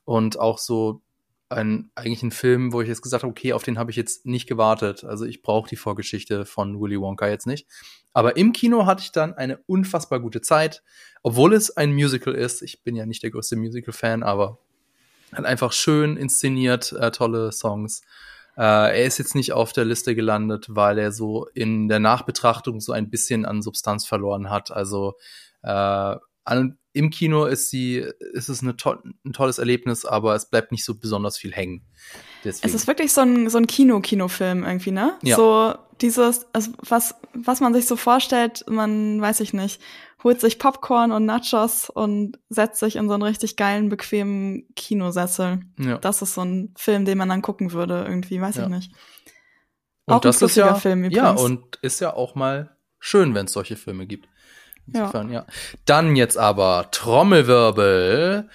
[0.06, 1.02] und auch so
[1.50, 4.24] ein, eigentlich ein Film, wo ich jetzt gesagt habe, okay, auf den habe ich jetzt
[4.24, 5.04] nicht gewartet.
[5.04, 7.68] Also ich brauche die Vorgeschichte von Willy Wonka jetzt nicht.
[8.14, 10.82] Aber im Kino hatte ich dann eine unfassbar gute Zeit,
[11.22, 12.62] obwohl es ein Musical ist.
[12.62, 14.58] Ich bin ja nicht der größte Musical-Fan, aber
[15.32, 18.00] halt einfach schön inszeniert, äh, tolle Songs.
[18.56, 22.80] Äh, er ist jetzt nicht auf der Liste gelandet, weil er so in der Nachbetrachtung
[22.80, 24.70] so ein bisschen an Substanz verloren hat.
[24.70, 25.14] Also
[25.62, 30.70] äh, an, im Kino ist sie, ist es to ein tolles Erlebnis, aber es bleibt
[30.70, 31.82] nicht so besonders viel hängen.
[32.44, 32.68] Deswegen.
[32.68, 35.18] Es ist wirklich so ein, so ein Kino-Kinofilm irgendwie, ne?
[35.22, 35.36] Ja.
[35.36, 39.80] So dieses, also was, was man sich so vorstellt, man weiß ich nicht,
[40.22, 45.60] holt sich Popcorn und Nachos und setzt sich in so einen richtig geilen, bequemen Kinosessel.
[45.78, 45.98] Ja.
[45.98, 48.62] Das ist so ein Film, den man dann gucken würde, irgendwie, weiß ja.
[48.64, 48.92] ich nicht.
[50.06, 51.16] Und auch das ein ist ja, Film übrigens.
[51.16, 54.28] Ja, und ist ja auch mal schön, wenn es solche Filme gibt.
[54.86, 55.40] Insofern, ja.
[55.40, 55.46] ja.
[55.84, 58.48] Dann jetzt aber Trommelwirbel.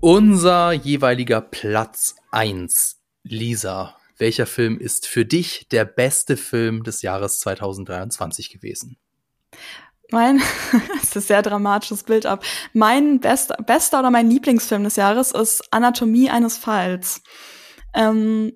[0.00, 7.40] Unser jeweiliger Platz eins, Lisa, welcher Film ist für dich der beste Film des Jahres
[7.40, 8.98] 2023 gewesen?
[10.10, 10.40] Mein,
[11.00, 12.44] das ist sehr dramatisches Bild ab.
[12.72, 17.22] Mein bester, bester oder mein Lieblingsfilm des Jahres ist Anatomie eines Falls.
[17.94, 18.52] Ähm,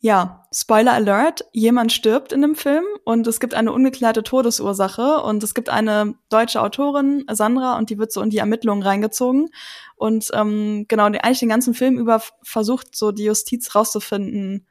[0.00, 5.42] ja, Spoiler Alert, jemand stirbt in dem Film und es gibt eine ungeklärte Todesursache und
[5.42, 9.50] es gibt eine deutsche Autorin, Sandra, und die wird so in die Ermittlungen reingezogen.
[9.96, 14.67] Und ähm, genau, eigentlich den ganzen Film über versucht so die Justiz rauszufinden,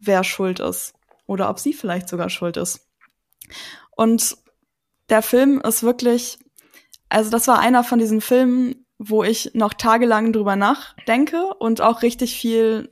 [0.00, 0.94] wer schuld ist.
[1.26, 2.88] Oder ob sie vielleicht sogar schuld ist.
[3.92, 4.36] Und
[5.08, 6.38] der Film ist wirklich,
[7.08, 12.02] also das war einer von diesen Filmen, wo ich noch tagelang drüber nachdenke und auch
[12.02, 12.90] richtig viel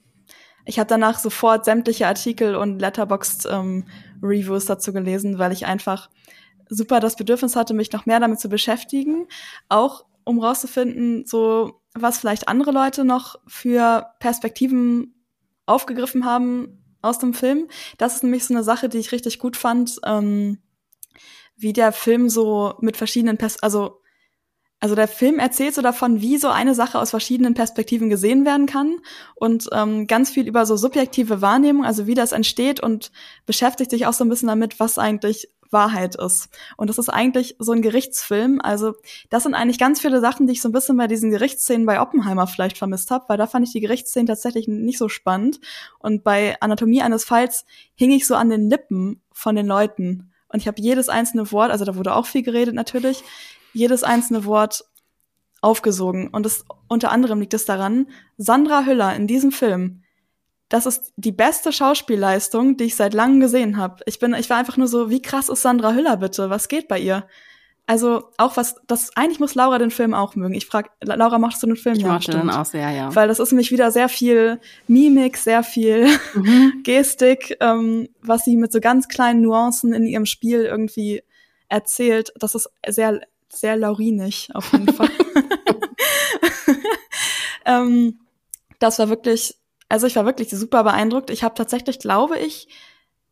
[0.68, 3.86] ich habe danach sofort sämtliche Artikel und Letterboxd ähm,
[4.22, 6.10] Reviews dazu gelesen, weil ich einfach
[6.68, 9.28] super das Bedürfnis hatte, mich noch mehr damit zu beschäftigen,
[9.70, 15.14] auch um rauszufinden, so was vielleicht andere Leute noch für Perspektiven
[15.64, 17.68] aufgegriffen haben aus dem Film.
[17.96, 20.58] Das ist nämlich so eine Sache, die ich richtig gut fand, ähm,
[21.56, 24.00] wie der Film so mit verschiedenen, Pers also
[24.80, 28.66] also der Film erzählt so davon, wie so eine Sache aus verschiedenen Perspektiven gesehen werden
[28.66, 28.98] kann
[29.34, 33.10] und ähm, ganz viel über so subjektive Wahrnehmung, also wie das entsteht und
[33.44, 36.48] beschäftigt sich auch so ein bisschen damit, was eigentlich Wahrheit ist.
[36.76, 38.60] Und das ist eigentlich so ein Gerichtsfilm.
[38.62, 38.94] Also
[39.30, 42.00] das sind eigentlich ganz viele Sachen, die ich so ein bisschen bei diesen Gerichtsszenen bei
[42.00, 45.60] Oppenheimer vielleicht vermisst habe, weil da fand ich die Gerichtsszenen tatsächlich nicht so spannend.
[45.98, 47.64] Und bei Anatomie eines Falls
[47.94, 50.32] hing ich so an den Lippen von den Leuten.
[50.48, 53.22] Und ich habe jedes einzelne Wort, also da wurde auch viel geredet natürlich,
[53.72, 54.84] jedes einzelne Wort
[55.60, 56.28] aufgesogen.
[56.28, 60.02] Und es, unter anderem liegt es daran, Sandra Hüller in diesem Film,
[60.68, 64.02] das ist die beste Schauspielleistung, die ich seit langem gesehen habe.
[64.06, 66.50] Ich bin, ich war einfach nur so, wie krass ist Sandra Hüller bitte?
[66.50, 67.26] Was geht bei ihr?
[67.86, 70.52] Also auch was, das eigentlich muss Laura den Film auch mögen.
[70.52, 71.96] Ich frage, Laura, machst du den Film?
[71.96, 73.14] Ich ja, mochte den auch sehr, ja.
[73.14, 76.80] Weil das ist nämlich wieder sehr viel Mimik, sehr viel mhm.
[76.84, 81.22] Gestik, ähm, was sie mit so ganz kleinen Nuancen in ihrem Spiel irgendwie
[81.70, 82.30] erzählt.
[82.36, 85.10] Das ist sehr sehr laurinig auf jeden Fall.
[87.64, 88.20] ähm,
[88.78, 89.56] das war wirklich,
[89.88, 91.30] also ich war wirklich super beeindruckt.
[91.30, 92.68] Ich habe tatsächlich, glaube ich,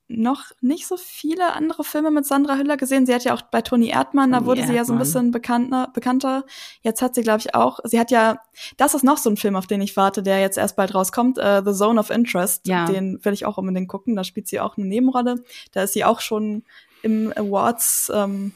[0.08, 3.06] noch nicht so viele andere Filme mit Sandra Hüller gesehen.
[3.06, 4.72] Sie hat ja auch bei Toni Erdmann, da wurde Erdmann.
[4.72, 6.44] sie ja so ein bisschen bekannter, bekannter.
[6.82, 8.38] Jetzt hat sie, glaube ich, auch, sie hat ja,
[8.76, 11.38] das ist noch so ein Film, auf den ich warte, der jetzt erst bald rauskommt,
[11.38, 12.68] uh, The Zone of Interest.
[12.68, 12.86] Ja.
[12.86, 14.14] Den will ich auch unbedingt gucken.
[14.14, 15.42] Da spielt sie auch eine Nebenrolle.
[15.72, 16.62] Da ist sie auch schon
[17.02, 18.52] im Awards ähm,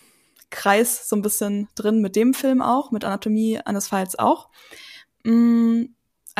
[0.50, 4.50] Kreis so ein bisschen drin mit dem Film auch, mit Anatomie eines Falls auch.
[5.24, 5.86] Mm,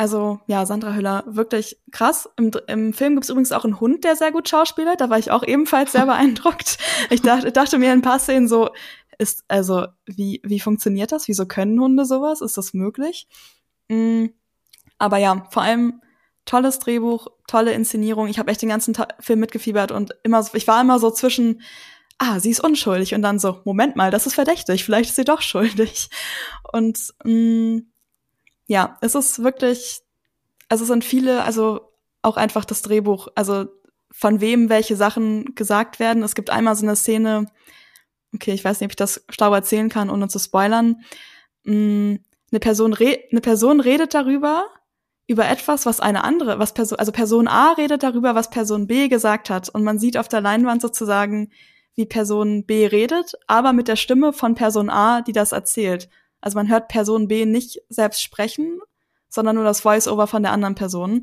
[0.01, 2.27] also ja, Sandra Hüller, wirklich krass.
[2.35, 4.99] Im, im Film gibt es übrigens auch einen Hund, der sehr gut schauspielert.
[4.99, 6.79] Da war ich auch ebenfalls sehr beeindruckt.
[7.11, 8.71] Ich dachte, dachte mir in ein paar Szenen so,
[9.19, 11.27] ist, also, wie, wie funktioniert das?
[11.27, 12.41] Wieso können Hunde sowas?
[12.41, 13.27] Ist das möglich?
[13.89, 14.29] Mm,
[14.97, 16.01] aber ja, vor allem
[16.45, 18.27] tolles Drehbuch, tolle Inszenierung.
[18.27, 21.61] Ich habe echt den ganzen Ta Film mitgefiebert und immer, ich war immer so zwischen,
[22.17, 23.13] ah, sie ist unschuldig.
[23.13, 26.09] Und dann so, Moment mal, das ist verdächtig, vielleicht ist sie doch schuldig.
[26.73, 27.90] Und mh, mm,
[28.71, 29.99] ja, es ist wirklich,
[30.69, 31.91] also es sind viele, also
[32.21, 33.65] auch einfach das Drehbuch, also
[34.11, 36.23] von wem welche Sachen gesagt werden.
[36.23, 37.47] Es gibt einmal so eine Szene,
[38.33, 41.01] okay, ich weiß nicht, ob ich das schlau erzählen kann, ohne zu spoilern.
[41.65, 42.19] Mh, mm,
[42.53, 44.67] eine Person, eine Person redet darüber,
[45.27, 49.09] über etwas, was eine andere, was Person, also Person A redet darüber, was Person B
[49.09, 49.67] gesagt hat.
[49.67, 51.51] Und man sieht auf der Leinwand sozusagen
[51.95, 56.07] wie Person B redet, aber mit der Stimme von Person A, die das erzählt.
[56.41, 58.79] Also man hört Person B nicht selbst sprechen,
[59.29, 61.21] sondern nur das Voice-Over von der anderen Person.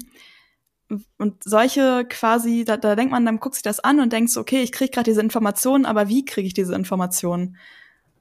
[1.18, 4.40] Und solche quasi, da, da denkt man, dann guckt sich das an und denkt so,
[4.40, 7.56] okay, ich kriege gerade diese Informationen, aber wie kriege ich diese Informationen?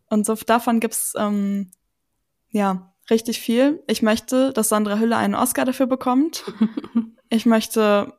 [0.09, 1.71] Und so davon gibt's ähm,
[2.49, 3.83] ja richtig viel.
[3.87, 6.43] Ich möchte, dass Sandra Hülle einen Oscar dafür bekommt.
[7.29, 8.13] ich möchte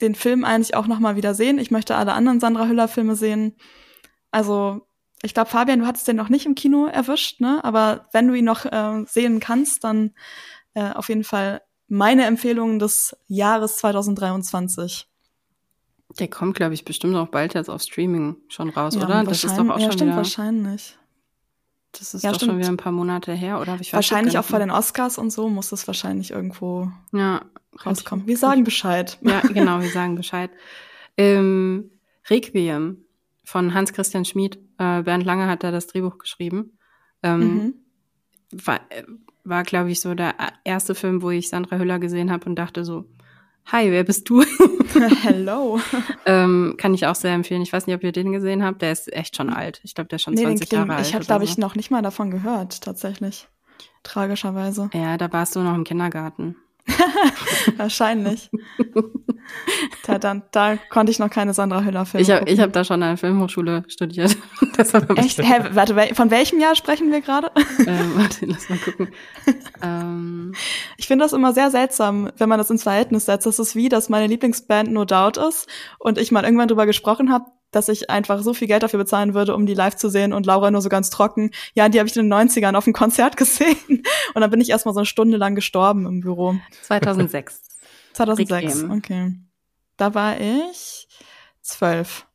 [0.00, 1.58] den Film eigentlich auch noch mal wieder sehen.
[1.58, 3.56] Ich möchte alle anderen Sandra Hüller Filme sehen.
[4.30, 4.87] Also
[5.22, 7.60] ich glaube, Fabian, du hattest den noch nicht im Kino erwischt, ne?
[7.64, 10.12] Aber wenn du ihn noch äh, sehen kannst, dann
[10.74, 15.08] äh, auf jeden Fall meine Empfehlung des Jahres 2023.
[16.18, 19.24] Der kommt, glaube ich, bestimmt auch bald jetzt auf Streaming schon raus, ja, oder?
[19.24, 20.16] Das ist doch auch ja, schon stimmt, wieder.
[20.16, 20.98] wahrscheinlich.
[21.92, 22.52] Das ist ja, doch stimmt.
[22.52, 23.78] schon wieder ein paar Monate her, oder?
[23.80, 27.42] Ich wahrscheinlich auch vor den Oscars und so muss es wahrscheinlich irgendwo ja,
[27.84, 28.26] rauskommen.
[28.26, 29.18] Wir sagen Bescheid.
[29.22, 30.50] Ja, genau, wir sagen Bescheid.
[31.16, 31.90] Ähm,
[32.28, 33.04] Requiem
[33.48, 34.58] von Hans Christian Schmid.
[34.76, 36.78] Äh, Bernd Lange hat da das Drehbuch geschrieben.
[37.22, 37.74] Ähm, mhm.
[38.52, 38.80] War,
[39.42, 40.34] war glaube ich, so der
[40.64, 43.06] erste Film, wo ich Sandra Hüller gesehen habe und dachte so,
[43.64, 44.42] Hi, wer bist du?
[45.22, 45.80] Hello.
[46.26, 47.62] ähm, kann ich auch sehr empfehlen.
[47.62, 48.82] Ich weiß nicht, ob ihr den gesehen habt.
[48.82, 49.80] Der ist echt schon alt.
[49.82, 51.06] Ich glaube, der ist schon nee, 20 Jahre alt.
[51.06, 51.52] Ich habe, glaube so.
[51.52, 53.48] ich, noch nicht mal davon gehört, tatsächlich.
[54.02, 54.90] Tragischerweise.
[54.92, 56.56] Ja, da warst du noch im Kindergarten.
[57.76, 58.50] Wahrscheinlich.
[60.06, 62.84] da, dann, da konnte ich noch keine Sandra Hüller Filme Ich habe ich hab da
[62.84, 64.36] schon an der Filmhochschule studiert.
[65.16, 65.38] Echt?
[65.38, 67.50] Hä, warte, von welchem Jahr sprechen wir gerade?
[67.86, 69.08] ähm, warte, lass mal gucken.
[69.82, 70.54] ähm.
[70.96, 73.46] Ich finde das immer sehr seltsam, wenn man das ins Verhältnis setzt.
[73.46, 77.32] Das ist wie, dass meine Lieblingsband No Doubt ist und ich mal irgendwann drüber gesprochen
[77.32, 80.32] habe, dass ich einfach so viel Geld dafür bezahlen würde, um die live zu sehen
[80.32, 81.50] und Laura nur so ganz trocken.
[81.74, 84.02] Ja, die habe ich in den 90ern auf dem Konzert gesehen.
[84.34, 86.56] Und dann bin ich erstmal so eine Stunde lang gestorben im Büro.
[86.82, 87.62] 2006.
[88.14, 89.32] 2006, okay.
[89.96, 91.08] Da war ich
[91.60, 92.26] zwölf.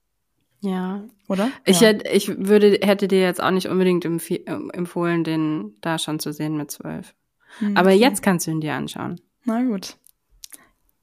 [0.61, 1.03] Ja.
[1.27, 1.49] Oder?
[1.65, 1.89] Ich, ja.
[1.89, 6.55] hätte, ich würde, hätte dir jetzt auch nicht unbedingt empfohlen, den da schon zu sehen
[6.55, 7.13] mit zwölf.
[7.59, 9.19] Hm, Aber jetzt kannst du ihn dir anschauen.
[9.45, 9.97] Na gut.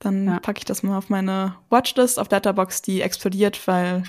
[0.01, 0.41] Dann ja.
[0.41, 4.03] packe ich das mal auf meine Watchlist auf Letterbox, die explodiert, weil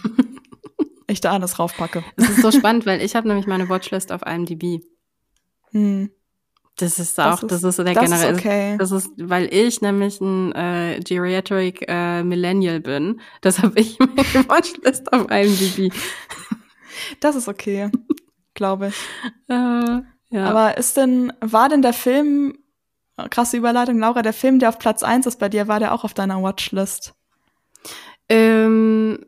[1.07, 2.03] ich da alles raufpacke.
[2.15, 4.84] Das ist so spannend, weil ich habe nämlich meine Watchlist auf IMDb.
[5.72, 6.09] Hm.
[6.77, 8.34] Das ist auch, das ist, das ist der das generell.
[8.34, 8.77] Ist okay.
[8.80, 13.19] Das ist, weil ich nämlich ein äh, Geriatric äh, Millennial bin.
[13.41, 14.15] Das habe ich meine
[14.49, 15.93] Watchlist auf IMDb.
[17.19, 17.91] Das ist okay,
[18.53, 18.95] glaube ich.
[19.49, 20.45] Äh, ja.
[20.45, 22.57] Aber ist denn, war denn der Film
[23.30, 26.04] krasse Überleitung, Laura, der Film, der auf Platz eins ist bei dir, war der auch
[26.04, 27.14] auf deiner Watchlist?
[28.30, 29.26] Ähm,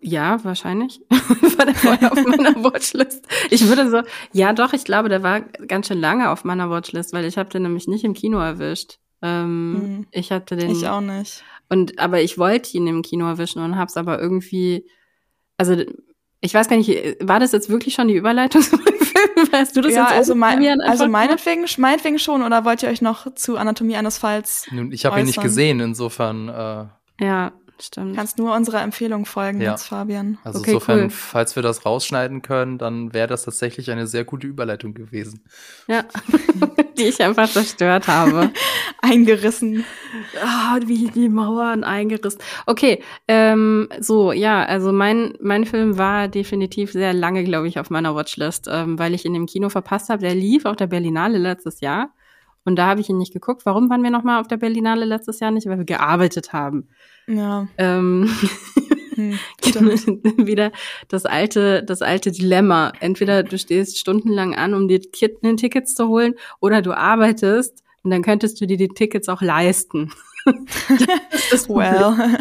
[0.00, 1.00] ja, wahrscheinlich.
[1.10, 3.26] war der vorher auf meiner Watchlist.
[3.50, 4.02] Ich würde so,
[4.32, 7.50] ja doch, ich glaube, der war ganz schön lange auf meiner Watchlist, weil ich habe
[7.50, 8.98] den nämlich nicht im Kino erwischt.
[9.22, 10.06] Ähm, hm.
[10.10, 10.70] Ich hatte den.
[10.70, 11.42] Ich auch nicht.
[11.70, 14.86] Und aber ich wollte ihn im Kino erwischen und hab's aber irgendwie,
[15.56, 15.82] also
[16.44, 16.90] ich weiß gar nicht,
[17.20, 19.48] war das jetzt wirklich schon die Überleitung zu meinem Film?
[19.52, 23.00] Weißt du das ja, jetzt also, mein, also meinetwegen, meinetwegen schon, oder wollt ihr euch
[23.00, 27.52] noch zu Anatomie eines Falls Nun, ich habe ihn nicht gesehen, insofern äh, Ja,
[27.84, 28.16] stimmt.
[28.16, 29.72] Kannst nur unserer Empfehlung folgen Ja.
[29.72, 30.38] jetzt, Fabian.
[30.44, 31.10] Also Okay, insofern, cool.
[31.10, 35.40] falls wir das rausschneiden können, dann wäre das tatsächlich eine sehr gute Überleitung gewesen.
[35.86, 36.04] Ja,
[36.98, 38.50] die ich einfach zerstört habe.
[39.02, 39.84] Eingerissen.
[40.42, 42.40] Ah, wie die Mauern eingerissen.
[42.66, 47.90] Okay, ähm, so, ja, also mein, mein Film war definitiv sehr lange, glaube ich, auf
[47.90, 50.22] meiner Watchlist, ähm, weil ich ihn im Kino verpasst habe.
[50.22, 52.10] Der lief auf der Berlinale letztes Jahr.
[52.66, 53.66] Und da habe ich ihn nicht geguckt.
[53.66, 55.66] Warum waren wir nochmal auf der Berlinale letztes Jahr nicht?
[55.68, 56.88] Weil wir gearbeitet haben.
[57.26, 57.68] Ja.
[57.78, 58.30] Ähm,
[59.16, 59.38] Hm,
[60.46, 60.72] wieder
[61.08, 62.92] das alte, das alte Dilemma.
[63.00, 65.00] Entweder du stehst stundenlang an, um dir
[65.42, 69.42] ne, Tickets zu holen, oder du arbeitest und dann könntest du dir die Tickets auch
[69.42, 70.12] leisten.
[71.68, 72.38] well.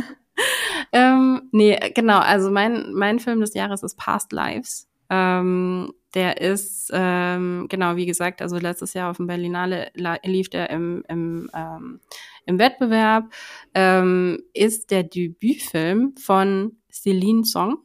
[0.91, 2.19] Ähm, nee, genau.
[2.19, 4.87] Also mein, mein Film des Jahres ist Past Lives.
[5.09, 9.91] Ähm, der ist, ähm, genau, wie gesagt, also letztes Jahr auf dem Berlinale
[10.23, 11.99] lief der im, im, ähm,
[12.45, 13.31] im Wettbewerb.
[13.73, 17.77] Ähm, ist der Debütfilm von Celine Song.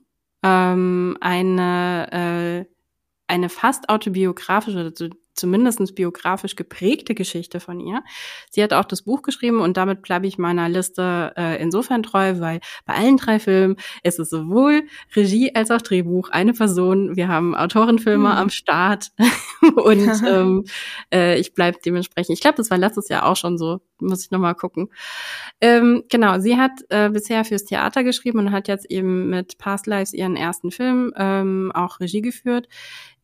[0.42, 2.72] Ähm, eine, äh,
[3.26, 5.08] eine fast autobiografische, also
[5.38, 8.02] zumindest biografisch geprägte Geschichte von ihr.
[8.50, 12.40] Sie hat auch das Buch geschrieben und damit bleibe ich meiner Liste äh, insofern treu,
[12.40, 14.82] weil bei allen drei Filmen ist es sowohl
[15.14, 17.16] Regie als auch Drehbuch eine Person.
[17.16, 18.36] Wir haben Autorenfilme Hm.
[18.38, 19.12] am Start
[19.76, 20.64] und ähm,
[21.12, 22.34] äh, ich bleibe dementsprechend.
[22.34, 23.80] Ich glaube, das war letztes Jahr auch schon so.
[24.00, 24.90] Muss ich nochmal gucken.
[25.60, 29.86] Ähm, genau, sie hat äh, bisher fürs Theater geschrieben und hat jetzt eben mit Past
[29.86, 32.68] Lives ihren ersten Film ähm, auch Regie geführt.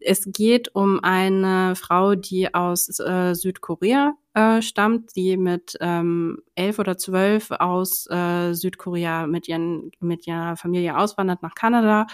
[0.00, 6.78] Es geht um eine Frau, die aus äh, Südkorea äh, stammt, die mit ähm, elf
[6.78, 12.06] oder zwölf aus äh, Südkorea mit, ihren, mit ihrer Familie auswandert nach Kanada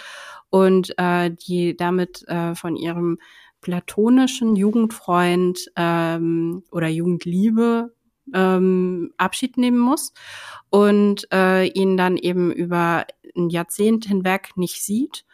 [0.50, 3.18] und äh, die damit äh, von ihrem
[3.60, 7.92] platonischen Jugendfreund ähm, oder Jugendliebe
[8.34, 10.12] ähm, Abschied nehmen muss
[10.70, 15.24] und äh, ihn dann eben über ein Jahrzehnt hinweg nicht sieht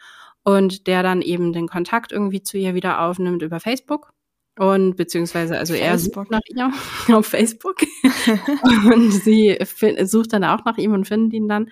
[0.43, 4.13] und der dann eben den Kontakt irgendwie zu ihr wieder aufnimmt über Facebook
[4.57, 6.25] und beziehungsweise also er Facebook.
[6.25, 6.71] sucht nach ihr
[7.15, 7.77] auf Facebook
[8.85, 9.57] und sie
[10.03, 11.69] sucht dann auch nach ihm und findet ihn dann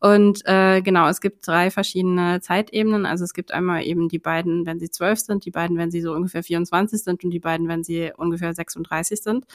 [0.00, 4.64] und äh, genau es gibt drei verschiedene Zeitebenen also es gibt einmal eben die beiden
[4.64, 7.68] wenn sie zwölf sind die beiden wenn sie so ungefähr 24 sind und die beiden
[7.68, 9.46] wenn sie ungefähr 36 sind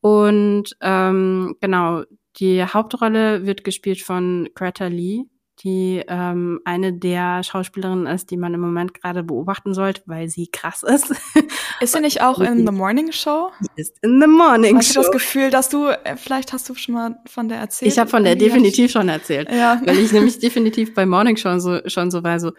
[0.00, 2.02] und ähm, genau
[2.38, 5.24] die Hauptrolle wird gespielt von Greta Lee
[5.64, 10.48] die ähm, eine der Schauspielerinnen ist, die man im Moment gerade beobachten sollte, weil sie
[10.48, 11.14] krass ist.
[11.80, 13.50] Ist sie nicht auch in The Morning Show?
[13.74, 15.12] Die ist in the morning Hast du das show.
[15.12, 17.90] Gefühl, dass du, äh, vielleicht hast du schon mal von der erzählt?
[17.90, 19.80] Ich habe von der definitiv schon erzählt, ich- Ja.
[19.86, 22.52] weil ich nämlich definitiv bei Morning Show so, schon so war so,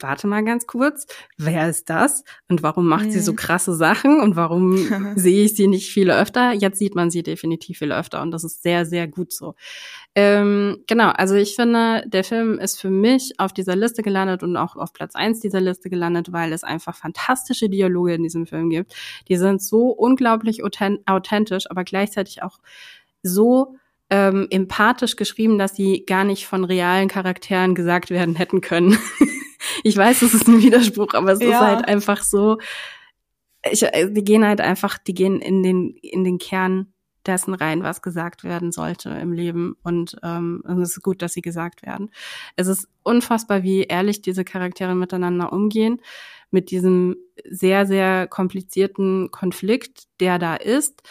[0.00, 1.06] warte mal ganz kurz,
[1.36, 3.10] wer ist das und warum macht mhm.
[3.10, 3.36] sie so mhm.
[3.36, 4.76] krasse Sachen und warum
[5.16, 6.52] sehe ich sie nicht viel öfter?
[6.52, 9.54] Jetzt sieht man sie definitiv viel öfter und das ist sehr, sehr gut so.
[10.14, 14.56] Ähm, genau, also ich finde, der Film ist für mich auf dieser Liste gelandet und
[14.56, 18.70] auch auf Platz eins dieser Liste gelandet, weil es einfach fantastische Dialoge in diesem Film
[18.70, 18.94] gibt.
[19.28, 22.58] Die sind so unglaublich authentisch, aber gleichzeitig auch
[23.22, 23.76] so
[24.10, 28.98] ähm, empathisch geschrieben, dass sie gar nicht von realen Charakteren gesagt werden hätten können.
[29.84, 31.48] ich weiß, das ist ein Widerspruch, aber es ja.
[31.48, 32.58] ist halt einfach so.
[33.70, 36.92] Ich, äh, die gehen halt einfach, die gehen in den in den Kern
[37.28, 39.76] dessen rein, was gesagt werden sollte im Leben.
[39.82, 42.10] Und ähm, es ist gut, dass sie gesagt werden.
[42.56, 46.00] Es ist unfassbar, wie ehrlich diese Charaktere miteinander umgehen,
[46.50, 47.16] mit diesem
[47.48, 51.02] sehr, sehr komplizierten Konflikt, der da ist.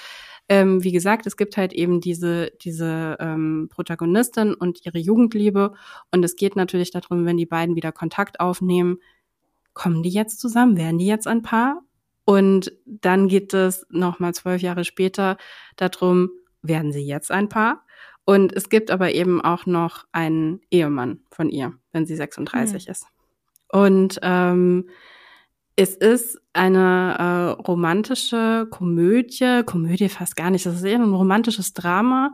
[0.49, 5.73] Ähm, wie gesagt, es gibt halt eben diese, diese ähm, Protagonistin und ihre Jugendliebe.
[6.11, 8.99] Und es geht natürlich darum, wenn die beiden wieder Kontakt aufnehmen,
[9.73, 10.77] kommen die jetzt zusammen?
[10.77, 11.81] Werden die jetzt ein Paar?
[12.25, 15.37] Und dann geht es nochmal zwölf Jahre später
[15.75, 16.29] darum,
[16.61, 17.85] werden sie jetzt ein Paar?
[18.25, 22.91] Und es gibt aber eben auch noch einen Ehemann von ihr, wenn sie 36 mhm.
[22.91, 23.07] ist.
[23.71, 24.89] Und ähm,
[25.77, 31.73] es ist eine äh, romantische Komödie, Komödie fast gar nicht, das ist eher ein romantisches
[31.73, 32.33] Drama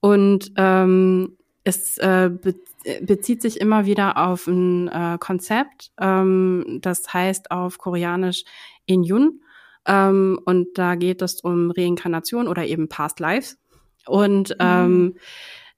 [0.00, 2.54] und ähm, es äh, be
[3.02, 8.44] bezieht sich immer wieder auf ein äh, Konzept, ähm, das heißt auf Koreanisch
[8.86, 9.42] Inyun
[9.84, 13.58] ähm, und da geht es um Reinkarnation oder eben Past Lives
[14.06, 15.16] und mhm.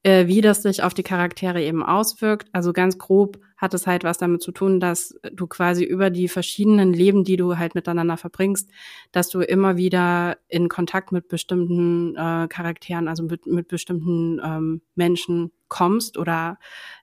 [0.02, 2.48] Äh, wie das sich auf die Charaktere eben auswirkt.
[2.52, 6.28] Also ganz grob hat es halt was damit zu tun, dass du quasi über die
[6.28, 8.70] verschiedenen Leben, die du halt miteinander verbringst,
[9.12, 14.80] dass du immer wieder in Kontakt mit bestimmten äh, Charakteren, also mit, mit bestimmten ähm,
[14.94, 16.58] Menschen kommst oder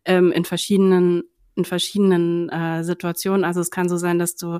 [0.06, 1.24] ähm, in verschiedenen
[1.56, 3.44] in verschiedenen äh, Situationen.
[3.44, 4.60] Also es kann so sein, dass du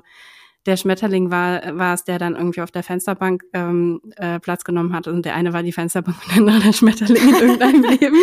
[0.68, 4.92] der Schmetterling war, war es, der dann irgendwie auf der Fensterbank ähm, äh, Platz genommen
[4.92, 5.08] hat.
[5.08, 8.16] Und der eine war die Fensterbank und der andere der Schmetterling in irgendeinem Leben.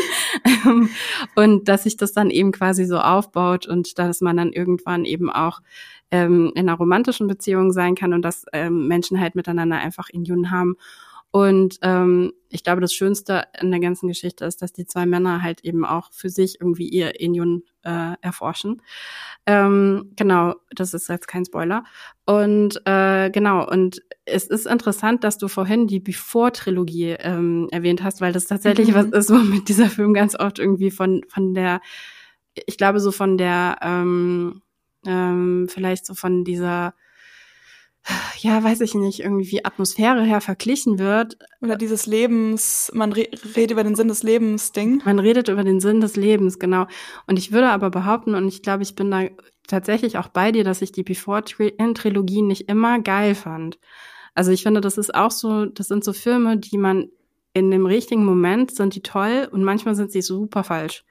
[0.46, 0.90] Ähm,
[1.36, 5.32] und dass sich das dann eben quasi so aufbaut und dass man dann irgendwann eben
[5.32, 5.60] auch
[6.12, 10.24] ähm, in einer romantischen Beziehung sein kann und dass ähm, Menschen halt miteinander einfach in
[10.24, 10.76] Jun haben.
[11.36, 15.42] Und ähm, ich glaube, das Schönste an der ganzen Geschichte ist, dass die zwei Männer
[15.42, 18.82] halt eben auch für sich irgendwie ihr Injun äh, erforschen.
[19.46, 21.84] Ähm, genau, das ist jetzt kein Spoiler.
[22.26, 28.22] Und äh, genau, und es ist interessant, dass du vorhin die Before-Trilogie ähm, erwähnt hast,
[28.22, 28.96] weil das tatsächlich mhm.
[28.96, 31.82] was ist, womit dieser Film ganz oft irgendwie von, von der,
[32.66, 34.62] ich glaube, so von der, ähm,
[35.06, 36.94] ähm, vielleicht so von dieser
[38.38, 41.38] ja, weiß ich nicht, irgendwie Atmosphäre her verglichen wird.
[41.62, 45.02] Oder dieses Lebens, man re redet über den Sinn des Lebens Ding.
[45.06, 46.86] Man redet über den Sinn des Lebens, genau.
[47.28, 49.24] Und ich würde aber behaupten, und ich glaube, ich bin da
[49.68, 53.80] tatsächlich auch bei dir, dass ich die Before-Trilogie nicht immer geil fand.
[54.36, 57.10] Also ich finde, das ist auch so, das sind so Filme, die man
[57.54, 61.06] in dem richtigen Moment sind die toll und manchmal sind sie super falsch.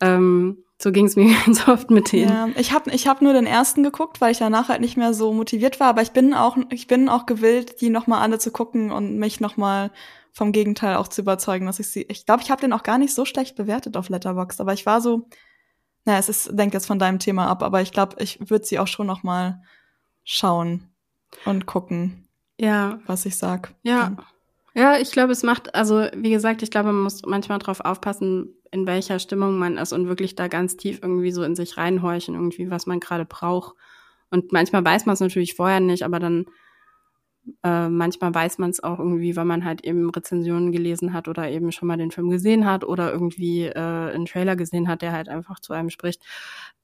[0.00, 2.30] Ähm, so ging es mir ganz oft mit denen.
[2.30, 5.14] Ja, ich habe ich hab nur den ersten geguckt, weil ich danach halt nicht mehr
[5.14, 5.88] so motiviert war.
[5.88, 9.40] Aber ich bin auch, ich bin auch gewillt, die nochmal alle zu gucken und mich
[9.40, 9.90] nochmal
[10.32, 12.02] vom Gegenteil auch zu überzeugen, dass ich sie.
[12.10, 14.84] Ich glaube, ich habe den auch gar nicht so schlecht bewertet auf Letterboxd, aber ich
[14.84, 15.28] war so,
[16.04, 18.78] naja, es ist, denke jetzt von deinem Thema ab, aber ich glaube, ich würde sie
[18.78, 19.62] auch schon nochmal
[20.24, 20.90] schauen
[21.46, 22.28] und gucken.
[22.60, 23.00] Ja.
[23.06, 23.74] Was ich sag.
[23.82, 24.04] Ja.
[24.04, 24.22] Dann.
[24.74, 28.55] Ja, ich glaube, es macht, also wie gesagt, ich glaube, man muss manchmal drauf aufpassen,
[28.72, 32.34] in welcher Stimmung man ist und wirklich da ganz tief irgendwie so in sich reinhorchen,
[32.34, 33.74] irgendwie, was man gerade braucht.
[34.30, 36.46] Und manchmal weiß man es natürlich vorher nicht, aber dann
[37.62, 41.48] äh, manchmal weiß man es auch irgendwie, weil man halt eben Rezensionen gelesen hat oder
[41.50, 45.12] eben schon mal den Film gesehen hat oder irgendwie äh, einen Trailer gesehen hat, der
[45.12, 46.22] halt einfach zu einem spricht.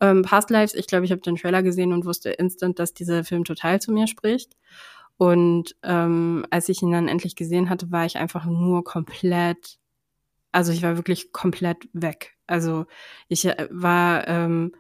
[0.01, 3.25] Ähm, Past Lives, ich glaube, ich habe den Trailer gesehen und wusste instant, dass dieser
[3.25, 4.57] Film total zu mir spricht.
[5.17, 9.79] Und ähm, als ich ihn dann endlich gesehen hatte, war ich einfach nur komplett,
[10.53, 12.37] also ich war wirklich komplett weg.
[12.47, 12.87] Also
[13.29, 14.73] ich äh, war, ähm,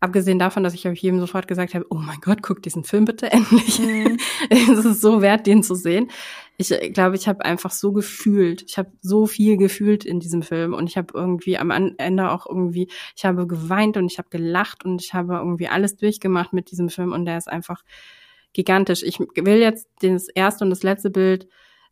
[0.00, 3.04] abgesehen davon, dass ich auf jedem sofort gesagt habe, oh mein Gott, guck diesen Film
[3.04, 3.80] bitte endlich.
[3.80, 4.18] Mhm.
[4.50, 6.10] es ist so wert, den zu sehen.
[6.56, 8.64] Ich äh, glaube, ich habe einfach so gefühlt.
[8.68, 12.46] Ich habe so viel gefühlt in diesem Film und ich habe irgendwie am Ende auch
[12.46, 16.70] irgendwie, ich habe geweint und ich habe gelacht und ich habe irgendwie alles durchgemacht mit
[16.70, 17.82] diesem Film und der ist einfach
[18.52, 19.02] gigantisch.
[19.02, 21.48] Ich will jetzt das erste und das letzte Bild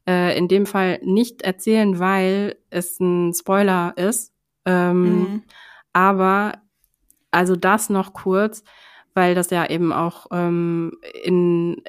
[0.08, 4.32] äh, in dem Fall nicht erzählen, weil es ein Spoiler ist.
[4.64, 5.42] Ähm, mhm.
[5.92, 6.60] Aber
[7.30, 8.62] also das noch kurz,
[9.14, 10.92] weil das ja eben auch ähm,
[11.24, 11.82] in,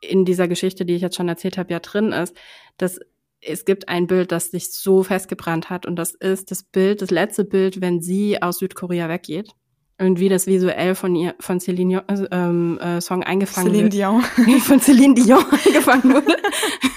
[0.00, 2.36] in dieser Geschichte, die ich jetzt schon erzählt habe, ja drin ist,
[2.76, 3.00] dass
[3.40, 7.10] es gibt ein Bild, das sich so festgebrannt hat und das ist das Bild, das
[7.10, 9.50] letzte Bild, wenn sie aus Südkorea weggeht.
[9.98, 13.94] Und wie das visuell von ihr, von Celine Dion, ähm, äh, Song eingefangen Celine wird.
[13.94, 14.22] Dion.
[14.60, 16.36] von Celine Dion eingefangen wurde,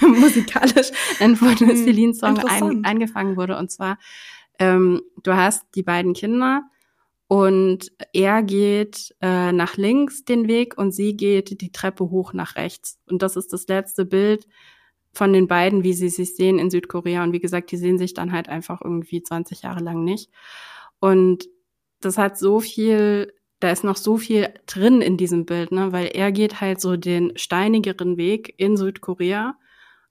[0.00, 3.56] musikalisch dann von Hm, Celine Song ein, eingefangen wurde.
[3.56, 3.98] Und zwar,
[4.58, 6.62] ähm, du hast die beiden Kinder
[7.28, 12.56] und er geht äh, nach links den Weg und sie geht die Treppe hoch nach
[12.56, 12.98] rechts.
[13.08, 14.46] Und das ist das letzte Bild
[15.12, 17.24] von den beiden, wie sie sich sehen in Südkorea.
[17.24, 20.30] Und wie gesagt, die sehen sich dann halt einfach irgendwie 20 Jahre lang nicht.
[21.00, 21.48] Und
[22.00, 25.92] das hat so viel, da ist noch so viel drin in diesem Bild, ne?
[25.92, 29.56] Weil er geht halt so den steinigeren Weg in Südkorea.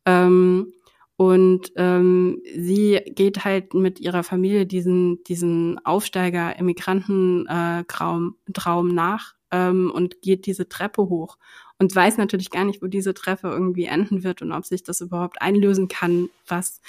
[0.06, 0.74] Ähm,
[1.18, 9.34] und ähm, sie geht halt mit ihrer Familie diesen, diesen Aufsteiger, Immigranten-Traum äh, Traum nach
[9.52, 11.38] ähm, und geht diese Treppe hoch
[11.80, 15.02] und weiß natürlich gar nicht, wo diese Treppe irgendwie enden wird und ob sich das
[15.02, 16.82] überhaupt einlösen kann, was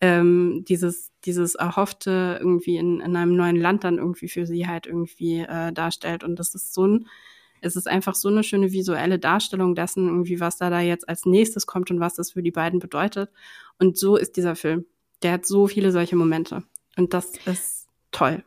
[0.00, 4.86] ähm, dieses, dieses Erhoffte irgendwie in, in einem neuen Land dann irgendwie für sie halt
[4.86, 6.24] irgendwie äh, darstellt.
[6.24, 7.08] Und das ist so ein,
[7.60, 11.26] es ist einfach so eine schöne visuelle Darstellung dessen, irgendwie, was da da jetzt als
[11.26, 13.30] nächstes kommt und was das für die beiden bedeutet.
[13.78, 14.86] Und so ist dieser Film.
[15.22, 16.62] Der hat so viele solche Momente.
[16.96, 18.42] Und das ist toll.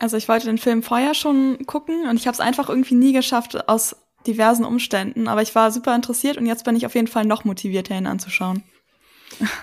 [0.00, 3.12] Also ich wollte den Film vorher schon gucken und ich habe es einfach irgendwie nie
[3.12, 3.96] geschafft aus
[4.26, 5.28] diversen Umständen.
[5.28, 8.06] Aber ich war super interessiert und jetzt bin ich auf jeden Fall noch motivierter, ihn
[8.06, 8.62] anzuschauen.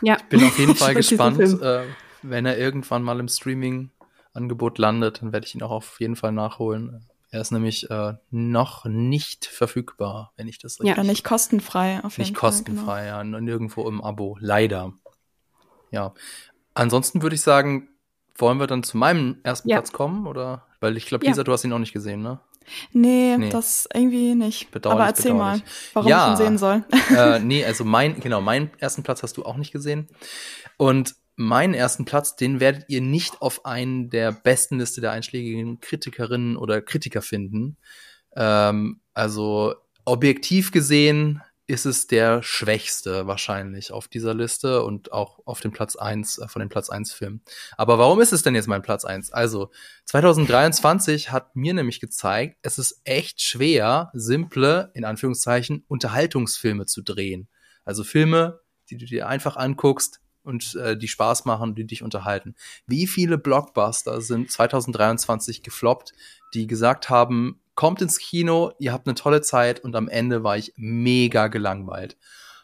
[0.02, 0.18] Ja.
[0.30, 1.84] Bin auf jeden Fall Ich gespannt, äh,
[2.22, 6.31] wenn er irgendwann mal im Streaming-Angebot landet, dann werde ich ihn auch auf jeden Fall
[6.31, 7.06] nachholen.
[7.31, 10.84] Er ist nämlich äh, noch nicht verfügbar, wenn ich das Ja.
[10.84, 12.49] richtig Oder nicht kostenfrei auf jeden Nicht Fall.
[12.52, 14.93] kostenfrei, ja, n- nirgendwo im Abo, leider.
[15.91, 16.14] Ja.
[16.73, 17.89] Ansonsten würde ich sagen,
[18.38, 19.77] wollen wir dann zu meinem ersten Ja.
[19.77, 20.65] Platz kommen, oder?
[20.80, 21.31] Weil ich glaube, Ja.
[21.31, 22.39] Lisa, du hast ihn auch nicht gesehen, ne?
[22.92, 23.50] Nee, Nee.
[23.50, 24.72] das irgendwie nicht.
[24.72, 25.64] Bedauerlich, Aber erzähl bedauerlich.
[25.64, 26.26] mal, warum Ja.
[26.26, 26.84] ich ihn sehen soll.
[27.16, 30.08] äh, nee, also mein, genau, meinen ersten Platz hast du auch nicht gesehen.
[30.78, 35.80] Und meinen ersten Platz, den werdet ihr nicht auf einen der besten Liste der einschlägigen
[35.82, 37.78] Kritikerinnen oder Kritiker finden.
[38.36, 39.76] Ähm, also
[40.06, 45.96] objektiv gesehen ist es der schwächste wahrscheinlich auf dieser Liste und auch auf dem Platz
[45.96, 47.42] eins äh, von den Platz eins Filmen.
[47.76, 49.32] Aber warum ist es denn jetzt mein Platz eins?
[49.32, 49.72] Also
[50.06, 57.48] 2023 hat mir nämlich gezeigt, es ist echt schwer, simple, in Anführungszeichen, Unterhaltungsfilme zu drehen.
[57.84, 58.60] Also Filme,
[58.90, 62.56] die du dir einfach anguckst und äh, die Spaß machen, die dich unterhalten.
[62.86, 66.14] Wie viele Blockbuster sind 2023 gefloppt,
[66.54, 70.57] die gesagt haben, kommt ins Kino, ihr habt eine tolle Zeit und am Ende war
[70.57, 72.18] ich mega gelangweilt.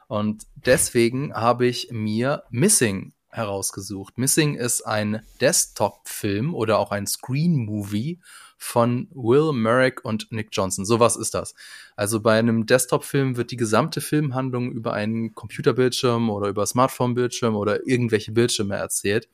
[0.07, 4.17] Und deswegen habe ich mir Missing herausgesucht.
[4.17, 8.19] Missing ist ein Desktop-Film oder auch ein Screen-Movie
[8.57, 10.85] von Will Merrick und Nick Johnson.
[10.85, 11.55] Sowas ist das.
[11.95, 17.87] Also bei einem Desktop-Film wird die gesamte Filmhandlung über einen Computerbildschirm oder über Smartphone-Bildschirm oder
[17.87, 19.29] irgendwelche Bildschirme erzählt.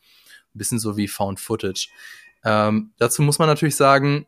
[0.54, 1.90] Ein bisschen so wie Found Footage.
[2.46, 4.28] Ähm, dazu muss man natürlich sagen,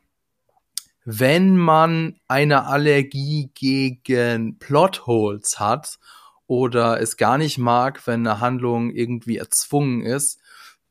[1.11, 5.97] wenn man eine Allergie gegen Plotholes hat
[6.45, 10.39] oder es gar nicht mag, wenn eine Handlung irgendwie erzwungen ist,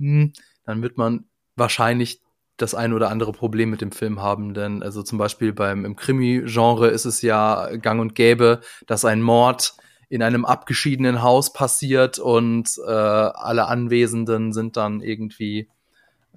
[0.01, 0.33] hm,
[0.65, 2.21] dann wird man wahrscheinlich
[2.57, 5.95] das ein oder andere Problem mit dem Film haben, denn also zum Beispiel beim im
[5.95, 8.59] Krimi-Genre ist es ja gang und gäbe,
[8.89, 9.75] dass ein Mord
[10.09, 15.69] in einem abgeschiedenen Haus passiert und äh, alle Anwesenden sind dann irgendwie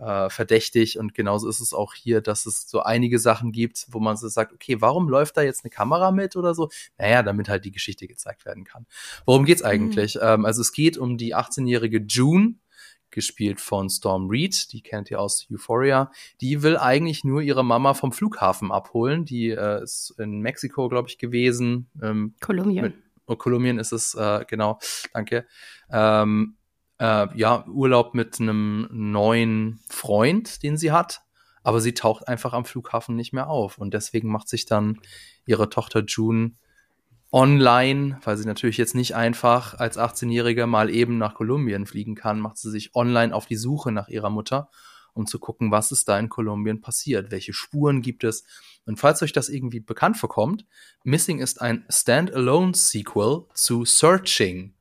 [0.02, 4.00] äh, verdächtig und genauso ist es auch hier, dass es so einige Sachen gibt, wo
[4.00, 6.70] man so sagt, okay, warum läuft da jetzt eine Kamera mit oder so?
[6.98, 8.88] Naja, damit halt die Geschichte gezeigt werden kann.
[9.26, 10.18] Worum geht's eigentlich?
[10.22, 12.56] Ähm, also es geht um die 18-jährige June,
[13.12, 16.12] gespielt von Storm Reed, die kennt ihr aus Euphoria.
[16.40, 19.26] Die will eigentlich nur ihre Mama vom Flughafen abholen.
[19.26, 21.90] Die äh, ist in Mexiko, glaube ich, gewesen.
[22.02, 22.84] Ähm, Kolumbien.
[22.84, 22.94] mit,
[23.28, 24.80] oh, Kolumbien ist es, äh, genau,
[25.14, 25.46] danke.
[25.92, 26.56] Ähm,
[27.02, 31.24] äh, ja, Urlaub mit einem neuen Freund, den sie hat,
[31.64, 33.80] aber sie taucht einfach am Flughafen nicht mehr auf.
[33.80, 35.00] Und deswegen macht sich dann
[35.48, 36.52] ihre Tochter June
[37.32, 42.40] online, weil sie natürlich jetzt nicht einfach als 18-Jähriger mal eben nach Kolumbien fliegen kann,
[42.40, 44.70] macht sie sich online auf die Suche nach ihrer Mutter,
[45.14, 48.44] um zu gucken, was ist da in Kolumbien passiert, welche Spuren gibt es.
[48.86, 50.68] Und falls euch das irgendwie bekannt vorkommt,
[51.04, 54.76] Missing ist ein Standalone-Sequel zu Searching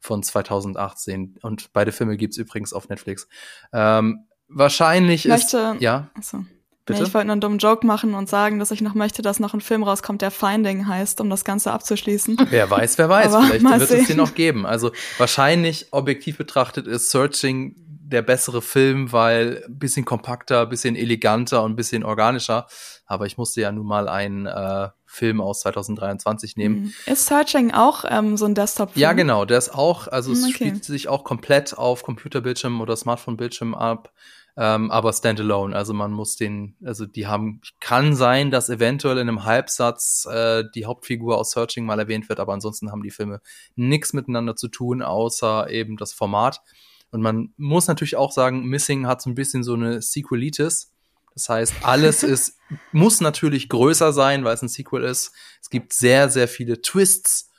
[0.00, 1.36] von 2018.
[1.42, 3.28] Und beide Filme gibt's übrigens auf Netflix.
[3.72, 5.52] Ähm, wahrscheinlich Ich ist.
[5.54, 6.38] möchte- Ja, Achso.
[6.86, 7.00] bitte.
[7.02, 9.40] Nee, ich wollte nur einen dummen Joke machen und sagen, dass ich noch möchte, dass
[9.40, 12.36] noch ein Film rauskommt, der Finding heißt, um das Ganze abzuschließen.
[12.50, 13.34] Wer weiß, wer weiß.
[13.34, 14.16] Vielleicht wird es den sehen.
[14.16, 14.64] noch geben.
[14.66, 17.74] Also wahrscheinlich objektiv betrachtet ist Searching
[18.08, 22.66] der bessere Film, weil ein bisschen kompakter, ein bisschen eleganter und ein bisschen organischer.
[23.06, 26.80] Aber ich musste ja nun mal einen äh, Film aus 2023 nehmen.
[26.84, 26.92] Mhm.
[27.06, 29.00] Ist Searching auch ähm, so ein Desktop-Film?
[29.00, 30.54] Ja, genau, der ist auch, also es Hm, okay.
[30.54, 34.12] spielt sich auch komplett auf Computerbildschirm oder Smartphone-Bildschirm ab.
[34.60, 35.76] ähm, aber standalone.
[35.76, 40.64] Also man muss den, also die haben, kann sein, dass eventuell in einem Halbsatz äh,
[40.74, 43.40] die Hauptfigur aus Searching mal erwähnt wird, aber ansonsten haben die Filme
[43.76, 46.60] nichts miteinander zu tun, außer eben das Format.
[47.10, 50.92] Und man muss natürlich auch sagen, Missing hat so ein bisschen so eine Sequelitis.
[51.34, 52.58] Das heißt, alles ist,
[52.92, 55.32] muss natürlich größer sein, weil es ein Sequel ist.
[55.62, 57.50] Es gibt sehr, sehr viele Twists.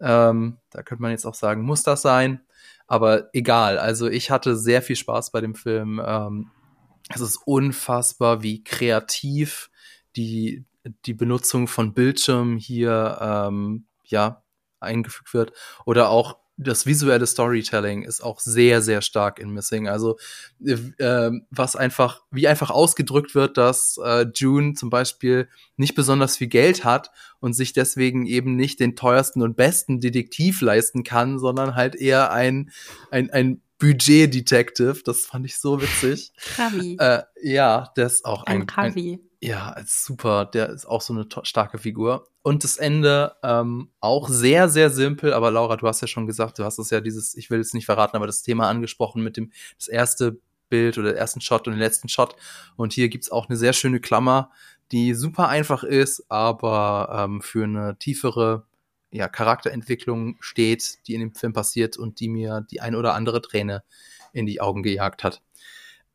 [0.00, 2.40] Ähm, da könnte man jetzt auch sagen, muss das sein?
[2.86, 3.78] Aber egal.
[3.78, 6.00] Also ich hatte sehr viel Spaß bei dem Film.
[6.04, 6.50] Ähm,
[7.08, 9.70] es ist unfassbar, wie kreativ
[10.16, 10.64] die,
[11.06, 14.42] die Benutzung von Bildschirmen hier ähm, ja
[14.80, 15.52] eingefügt wird.
[15.84, 19.88] Oder auch das visuelle Storytelling ist auch sehr, sehr stark in Missing.
[19.88, 20.18] Also
[20.64, 26.48] äh, was einfach, wie einfach ausgedrückt wird, dass äh, June zum Beispiel nicht besonders viel
[26.48, 27.10] Geld hat
[27.40, 32.32] und sich deswegen eben nicht den teuersten und besten Detektiv leisten kann, sondern halt eher
[32.32, 32.70] ein,
[33.10, 35.02] ein, ein Budget-Detective.
[35.04, 36.32] Das fand ich so witzig.
[36.56, 36.96] Ravi.
[37.00, 39.14] Äh, ja, der ist auch ein, ein, Ravi.
[39.14, 40.44] ein ja, super.
[40.44, 42.28] Der ist auch so eine starke Figur.
[42.42, 45.32] Und das Ende ähm, auch sehr, sehr simpel.
[45.32, 47.74] Aber Laura, du hast ja schon gesagt, du hast es ja dieses, ich will es
[47.74, 50.38] nicht verraten, aber das Thema angesprochen mit dem das erste
[50.68, 52.36] Bild oder ersten Shot und den letzten Shot.
[52.76, 54.52] Und hier gibt's auch eine sehr schöne Klammer,
[54.92, 58.64] die super einfach ist, aber ähm, für eine tiefere
[59.10, 63.42] ja, Charakterentwicklung steht, die in dem Film passiert und die mir die ein oder andere
[63.42, 63.82] Träne
[64.32, 65.42] in die Augen gejagt hat.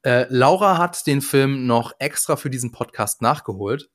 [0.03, 3.89] Äh, Laura hat den Film noch extra für diesen Podcast nachgeholt.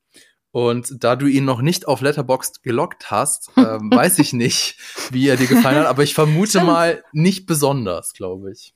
[0.50, 4.78] Und da du ihn noch nicht auf Letterboxd gelockt hast, äh, weiß ich nicht,
[5.10, 6.66] wie er dir gefallen hat, aber ich vermute Stimmt.
[6.66, 8.74] mal nicht besonders, glaube ich.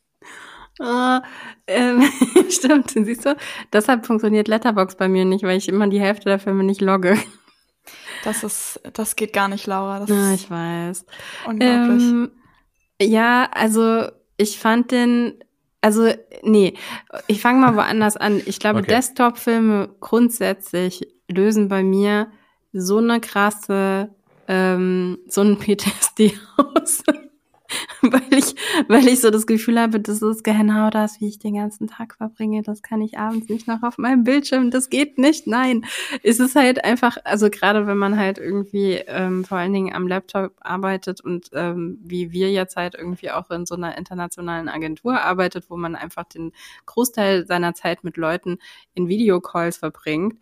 [0.78, 1.22] Ah,
[1.66, 2.02] ähm,
[2.50, 3.34] stimmt, siehst du?
[3.72, 7.16] Deshalb funktioniert Letterbox bei mir nicht, weil ich immer die Hälfte der Filme nicht logge.
[8.24, 10.00] Das ist, das geht gar nicht, Laura.
[10.00, 11.06] Das Ja, ist ich weiß.
[11.46, 12.02] unglaublich.
[12.02, 12.30] Ähm,
[13.00, 15.42] ja, also ich fand den,
[15.86, 16.74] also nee,
[17.28, 18.42] ich fange mal woanders an.
[18.44, 18.88] Ich glaube, Okay.
[18.88, 22.26] Desktop-Filme grundsätzlich lösen bei mir
[22.72, 24.10] so eine krasse,
[24.48, 27.04] ähm, so ein PTSD aus.
[28.02, 28.54] weil ich,
[28.88, 32.14] weil ich so das Gefühl habe, das ist genau das, wie ich den ganzen Tag
[32.14, 32.62] verbringe.
[32.62, 34.70] Das kann ich abends nicht noch auf meinem Bildschirm.
[34.70, 35.46] Das geht nicht.
[35.46, 35.84] Nein,
[36.22, 40.06] es ist halt einfach, also gerade wenn man halt irgendwie ähm, vor allen Dingen am
[40.06, 45.20] Laptop arbeitet und ähm, wie wir jetzt halt irgendwie auch in so einer internationalen Agentur
[45.20, 46.52] arbeitet, wo man einfach den
[46.86, 48.58] Großteil seiner Zeit mit Leuten
[48.94, 50.36] in Videocalls verbringt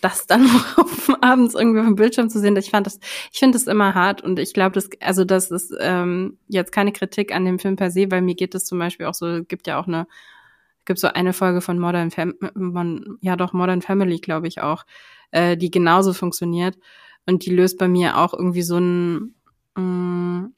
[0.00, 0.48] das dann
[1.20, 2.98] abends irgendwie auf dem Bildschirm zu sehen, ich fand das,
[3.32, 6.92] ich finde das immer hart und ich glaube, das, also das ist ähm, jetzt keine
[6.92, 9.66] Kritik an dem Film per se, weil mir geht es zum Beispiel auch so, gibt
[9.66, 10.06] ja auch eine,
[10.84, 14.84] gibt so eine Folge von Modern Fam von, ja doch Modern Family, glaube ich auch,
[15.30, 16.76] äh, die genauso funktioniert
[17.26, 19.34] und die löst bei mir auch irgendwie so ein
[19.76, 20.50] mh,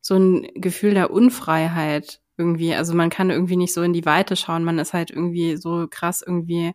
[0.00, 2.74] so ein Gefühl der Unfreiheit irgendwie.
[2.74, 4.64] Also man kann irgendwie nicht so in die Weite schauen.
[4.64, 6.72] Man ist halt irgendwie so krass irgendwie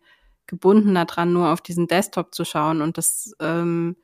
[0.48, 2.82] gebunden daran, nur auf diesen Desktop zu schauen.
[2.82, 3.96] Und das ähm,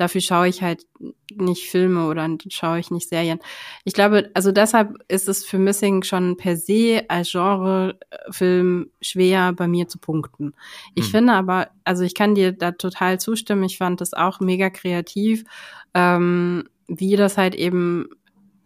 [0.00, 0.86] dafür schaue ich halt
[1.34, 3.38] nicht Filme oder schaue ich nicht Serien.
[3.84, 9.68] Ich glaube, also deshalb ist es für Missing schon per se als Genrefilm schwer bei
[9.68, 10.54] mir zu punkten.
[10.94, 11.10] Ich Hm.
[11.10, 13.64] finde aber, also ich kann dir da total zustimmen.
[13.64, 15.44] Ich fand das auch mega kreativ,
[15.92, 18.08] ähm, wie das halt eben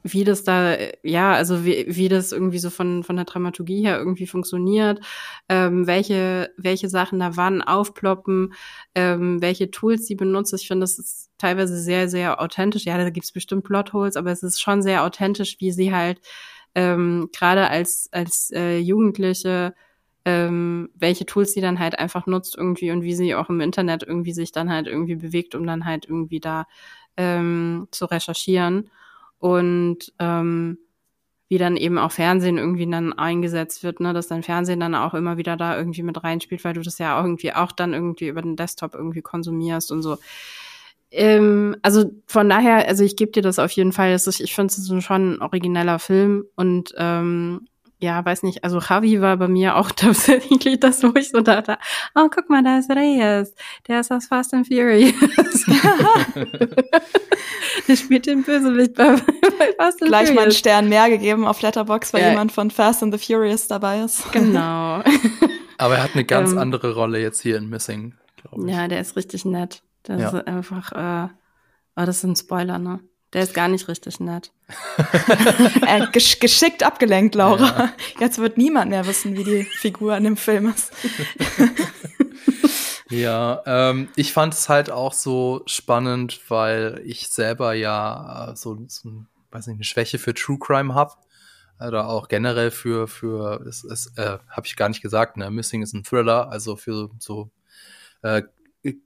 [0.06, 3.98] wie das da, ja, also wie, wie das irgendwie so von, von der Dramaturgie her
[3.98, 5.00] irgendwie funktioniert,
[5.48, 8.52] ähm, welche, welche Sachen da wann aufploppen,
[8.94, 10.52] ähm, welche Tools sie benutzt.
[10.52, 12.84] Ich finde, das ist teilweise sehr, sehr authentisch.
[12.84, 16.20] Ja, da gibt's bestimmt Plotholes, aber es ist schon sehr authentisch, wie sie halt
[16.74, 19.74] ähm, gerade als, als äh, Jugendliche
[20.26, 24.02] ähm, welche Tools sie dann halt einfach nutzt irgendwie und wie sie auch im Internet
[24.02, 26.66] irgendwie sich dann halt irgendwie bewegt, um dann halt irgendwie da
[27.16, 28.90] ähm, zu recherchieren
[29.44, 30.78] und ähm,
[31.50, 35.12] wie dann eben auch Fernsehen irgendwie dann eingesetzt wird, ne, dass dein Fernsehen dann auch
[35.12, 38.40] immer wieder da irgendwie mit reinspielt, weil du das ja irgendwie auch dann irgendwie über
[38.40, 40.16] den Desktop irgendwie konsumierst und so.
[41.10, 44.12] Ähm, also von daher, also ich gebe dir das auf jeden Fall.
[44.12, 47.68] Das ist, ich finde es schon ein origineller Film und ähm,
[48.04, 51.78] ja, weiß nicht, also Javi war bei mir auch tatsächlich das, wo ich so dachte,
[52.14, 53.54] oh, guck mal, da ist Reyes,
[53.88, 55.14] der ist aus Fast and Furious.
[57.88, 59.16] der spielt den Bösewicht bei,
[59.58, 60.58] bei Fast and Gleich mal einen Furious.
[60.58, 62.30] Stern mehr gegeben auf Letterbox, weil Ja.
[62.30, 64.30] jemand von Fast and the Furious dabei ist.
[64.32, 65.02] Genau.
[65.78, 68.74] Aber er hat eine ganz Ähm, andere Rolle jetzt hier in Missing, glaube ich.
[68.76, 69.82] Ja, der ist richtig nett.
[70.04, 70.28] Das Ja.
[70.28, 71.28] ist einfach, äh,
[71.96, 73.00] oh, das ist ein Spoiler, ne?
[73.34, 74.52] Der ist gar nicht richtig nett.
[75.86, 77.92] äh, gesch geschickt abgelenkt, Laura.
[78.20, 80.92] Jetzt wird niemand mehr wissen, wie die Figur in dem Film ist.
[83.10, 88.78] Ja, ähm, ich fand es halt auch so spannend, weil ich selber ja äh, so,
[88.88, 91.18] so weiß nicht, eine Schwäche für True Crime hab.
[91.78, 95.82] oder auch generell für, für, es, es äh, habe ich gar nicht gesagt, ne, Missing
[95.82, 97.50] ist ein Thriller, also für so
[98.22, 98.42] äh,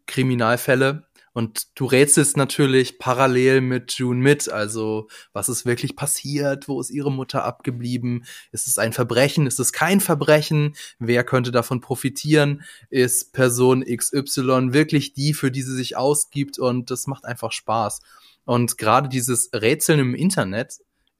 [0.06, 1.07] Kriminalfälle.
[1.32, 6.90] Und du rätselst natürlich parallel mit June mit, also was ist wirklich passiert, wo ist
[6.90, 12.62] ihre Mutter abgeblieben, ist es ein Verbrechen, ist es kein Verbrechen, wer könnte davon profitieren,
[12.90, 16.58] ist Person XY wirklich die, für die sie sich ausgibt?
[16.58, 18.00] Und das macht einfach Spaß.
[18.44, 20.78] Und gerade dieses Rätseln im Internet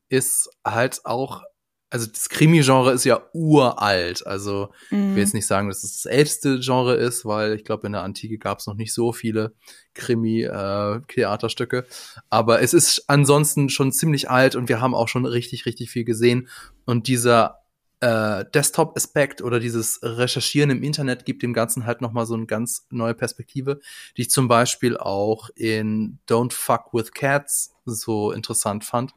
[0.09, 1.43] ist halt auch
[1.90, 4.27] also das Krimi-Genre ist ja uralt.
[4.27, 4.94] Also mm.
[4.94, 5.19] ich will mhm.
[5.19, 8.39] jetzt nicht sagen, dass es das älteste Genre ist, weil ich glaube, in der Antike
[8.39, 9.55] gab es noch nicht so viele
[9.94, 11.78] Krimi-Theaterstücke.
[11.78, 15.90] Äh, Aber es ist ansonsten schon ziemlich alt und wir haben auch schon richtig, richtig
[15.90, 16.48] viel gesehen.
[16.85, 17.60] Und dieser
[18.01, 22.86] äh, Desktop-Aspekt oder dieses Recherchieren im Internet gibt dem Ganzen halt nochmal so eine ganz
[22.90, 23.81] neue Perspektive,
[24.16, 29.15] die ich zum Beispiel auch in Don't Fuck with Cats so interessant fand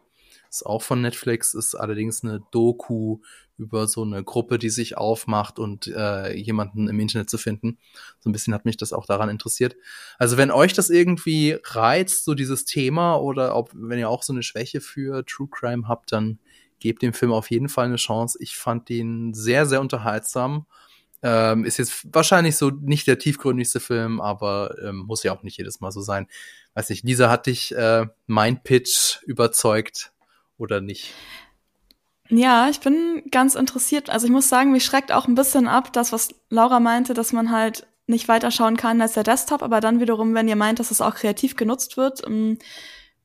[0.52, 3.20] ist auch von Netflix, ist allerdings eine Doku
[3.58, 7.78] über so eine Gruppe, die sich aufmacht und äh, jemanden im Internet zu finden.
[8.20, 9.76] So ein bisschen hat mich das auch daran interessiert.
[10.18, 14.34] Also wenn euch das irgendwie reizt, so dieses Thema, oder ob, wenn ihr auch so
[14.34, 16.40] eine Schwäche für True Crime habt, dann
[16.80, 18.38] gebt dem Film auf jeden Fall eine Chance.
[18.42, 20.66] Ich fand den sehr, sehr unterhaltsam.
[21.24, 25.58] Ähm, ist jetzt wahrscheinlich so nicht der tiefgründigste Film, aber ähm, muss ja auch nicht
[25.58, 26.28] jedes Mal so sein.
[26.74, 30.11] Weiß nicht, Lisa hat dich äh, mein Pitch überzeugt
[30.62, 31.14] oder nicht?
[32.30, 34.10] Ja, ich bin ganz interessiert.
[34.10, 37.34] Also ich muss sagen, mich schreckt auch ein bisschen ab, das, was Laura meinte, dass
[37.34, 40.92] man halt nicht weiterschauen kann als der Desktop, aber dann wiederum, wenn ihr meint, dass
[40.92, 42.58] es auch kreativ genutzt wird, ähm,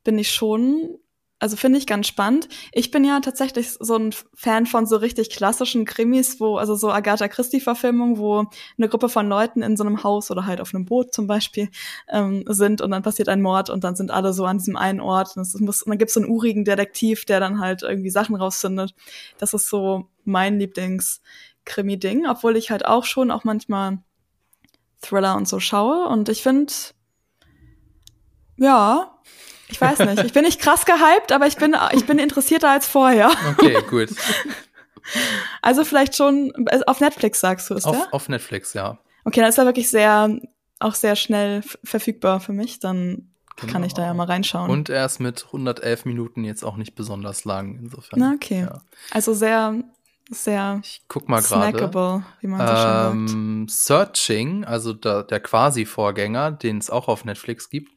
[0.02, 0.98] bin ich schon
[1.38, 2.48] also finde ich ganz spannend.
[2.72, 6.90] Ich bin ja tatsächlich so ein Fan von so richtig klassischen Krimis, wo, also so
[6.90, 8.46] Agatha Christie-Verfilmungen, wo
[8.78, 11.68] eine Gruppe von Leuten in so einem Haus oder halt auf einem Boot zum Beispiel
[12.08, 15.00] ähm, sind und dann passiert ein Mord und dann sind alle so an diesem einen
[15.00, 15.36] Ort.
[15.36, 18.10] Und, es muss, und dann gibt es so einen urigen Detektiv, der dann halt irgendwie
[18.10, 18.94] Sachen rausfindet.
[19.36, 23.98] Das ist so mein Lieblings-Krimi-Ding, obwohl ich halt auch schon auch manchmal
[25.02, 26.08] Thriller und so schaue.
[26.08, 26.72] Und ich finde,
[28.56, 29.12] ja,
[29.68, 30.24] ich weiß nicht.
[30.24, 33.30] Ich bin nicht krass gehypt, aber ich bin, ich bin interessierter als vorher.
[33.50, 34.10] Okay, gut.
[35.62, 36.52] Also vielleicht schon
[36.86, 38.98] auf Netflix sagst du es, auf, Auf Netflix, ja.
[39.24, 40.36] Okay, dann ist er wirklich sehr,
[40.78, 42.80] auch sehr schnell verfügbar für mich.
[42.80, 43.72] Dann genau.
[43.72, 44.70] kann ich da ja mal reinschauen.
[44.70, 48.20] Und er ist mit 111 Minuten jetzt auch nicht besonders lang, insofern.
[48.20, 48.62] Na, okay.
[48.62, 48.80] Ja.
[49.10, 49.74] Also sehr,
[50.30, 54.16] sehr ich guck mal snackable, wie man so ähm, schön sagt.
[54.16, 57.92] Searching, also der, der Quasi-Vorgänger, den es auch auf Netflix gibt,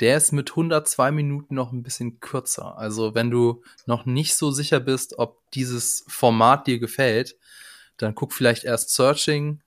[0.00, 2.78] der ist mit 102 Minuten noch ein bisschen kürzer.
[2.78, 7.36] Also wenn du noch nicht so sicher bist, ob dieses Format dir gefällt,
[7.96, 9.60] dann guck vielleicht erst Searching,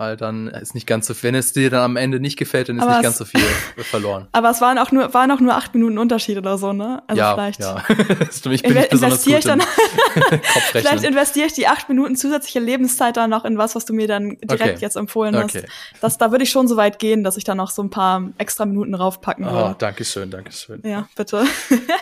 [0.00, 2.78] weil dann ist nicht ganz so, wenn es dir dann am Ende nicht gefällt, dann
[2.78, 3.42] ist aber nicht ganz so viel
[3.76, 4.28] verloren.
[4.32, 7.02] Aber es waren auch nur, waren auch nur acht Minuten Unterschied oder so, ne?
[7.06, 7.60] Also ja, vielleicht.
[7.60, 7.84] Ja.
[8.50, 9.60] ich bin nicht investiere ich dann,
[10.72, 14.08] vielleicht investiere ich die acht Minuten zusätzliche Lebenszeit dann noch in was, was du mir
[14.08, 14.78] dann direkt okay.
[14.80, 15.54] jetzt empfohlen hast.
[15.54, 15.66] Okay.
[16.00, 18.22] Das, da würde ich schon so weit gehen, dass ich dann noch so ein paar
[18.38, 19.70] extra Minuten raufpacken oh, würde.
[19.72, 20.80] Oh, danke schön, danke schön.
[20.82, 21.44] Ja, bitte.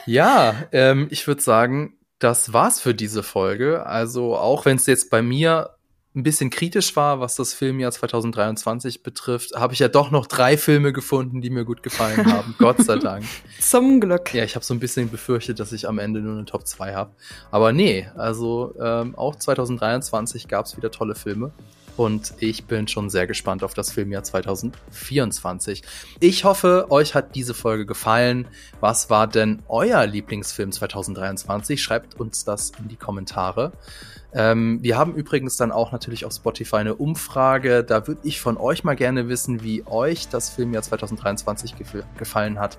[0.06, 3.86] ja, ähm, ich würde sagen, das war's für diese Folge.
[3.86, 5.70] Also auch wenn es jetzt bei mir
[6.18, 10.56] ein bisschen kritisch war, was das Filmjahr 2023 betrifft, habe ich ja doch noch drei
[10.56, 12.54] Filme gefunden, die mir gut gefallen haben.
[12.58, 13.24] Gott sei Dank.
[13.60, 14.34] Zum Glück.
[14.34, 16.94] Ja, ich habe so ein bisschen befürchtet, dass ich am Ende nur eine Top 2
[16.94, 17.12] habe.
[17.50, 21.52] Aber nee, also ähm, auch 2023 gab es wieder tolle Filme.
[21.96, 25.82] Und ich bin schon sehr gespannt auf das Filmjahr 2024.
[26.20, 28.46] Ich hoffe, euch hat diese Folge gefallen.
[28.78, 31.82] Was war denn euer Lieblingsfilm 2023?
[31.82, 33.72] Schreibt uns das in die Kommentare.
[34.32, 37.82] Ähm, wir haben übrigens dann auch natürlich auf Spotify eine Umfrage.
[37.82, 42.58] Da würde ich von euch mal gerne wissen, wie euch das Filmjahr 2023 gef gefallen
[42.58, 42.78] hat.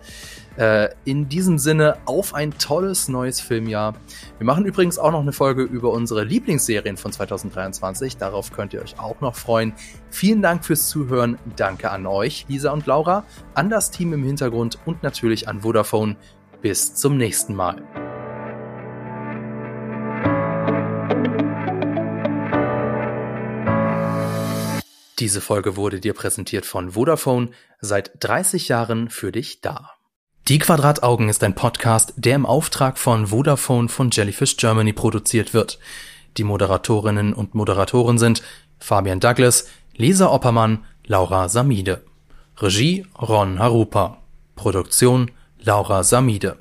[0.57, 3.95] Äh, in diesem Sinne auf ein tolles neues Filmjahr.
[4.37, 8.17] Wir machen übrigens auch noch eine Folge über unsere Lieblingsserien von 2023.
[8.17, 9.73] Darauf könnt ihr euch auch noch freuen.
[10.11, 11.39] Vielen Dank fürs Zuhören.
[11.55, 13.23] Danke an euch, Lisa und Laura,
[13.55, 16.15] an das Team im Hintergrund und natürlich an Vodafone.
[16.61, 17.81] Bis zum nächsten Mal.
[25.19, 27.49] Diese Folge wurde dir präsentiert von Vodafone,
[27.81, 29.91] seit 30 Jahren für dich da.
[30.47, 35.77] Die Quadrataugen ist ein Podcast, der im Auftrag von Vodafone von Jellyfish Germany produziert wird.
[36.37, 38.41] Die Moderatorinnen und Moderatoren sind
[38.79, 42.03] Fabian Douglas, Lisa Oppermann, Laura Samide.
[42.57, 44.21] Regie Ron Harupa.
[44.55, 46.57] Produktion Laura Samide.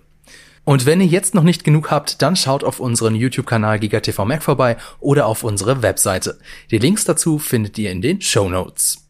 [0.68, 4.42] Und wenn ihr jetzt noch nicht genug habt, dann schaut auf unseren YouTube-Kanal GigaTV Mac
[4.42, 6.38] vorbei oder auf unsere Webseite.
[6.70, 9.07] Die Links dazu findet ihr in den Show Notes.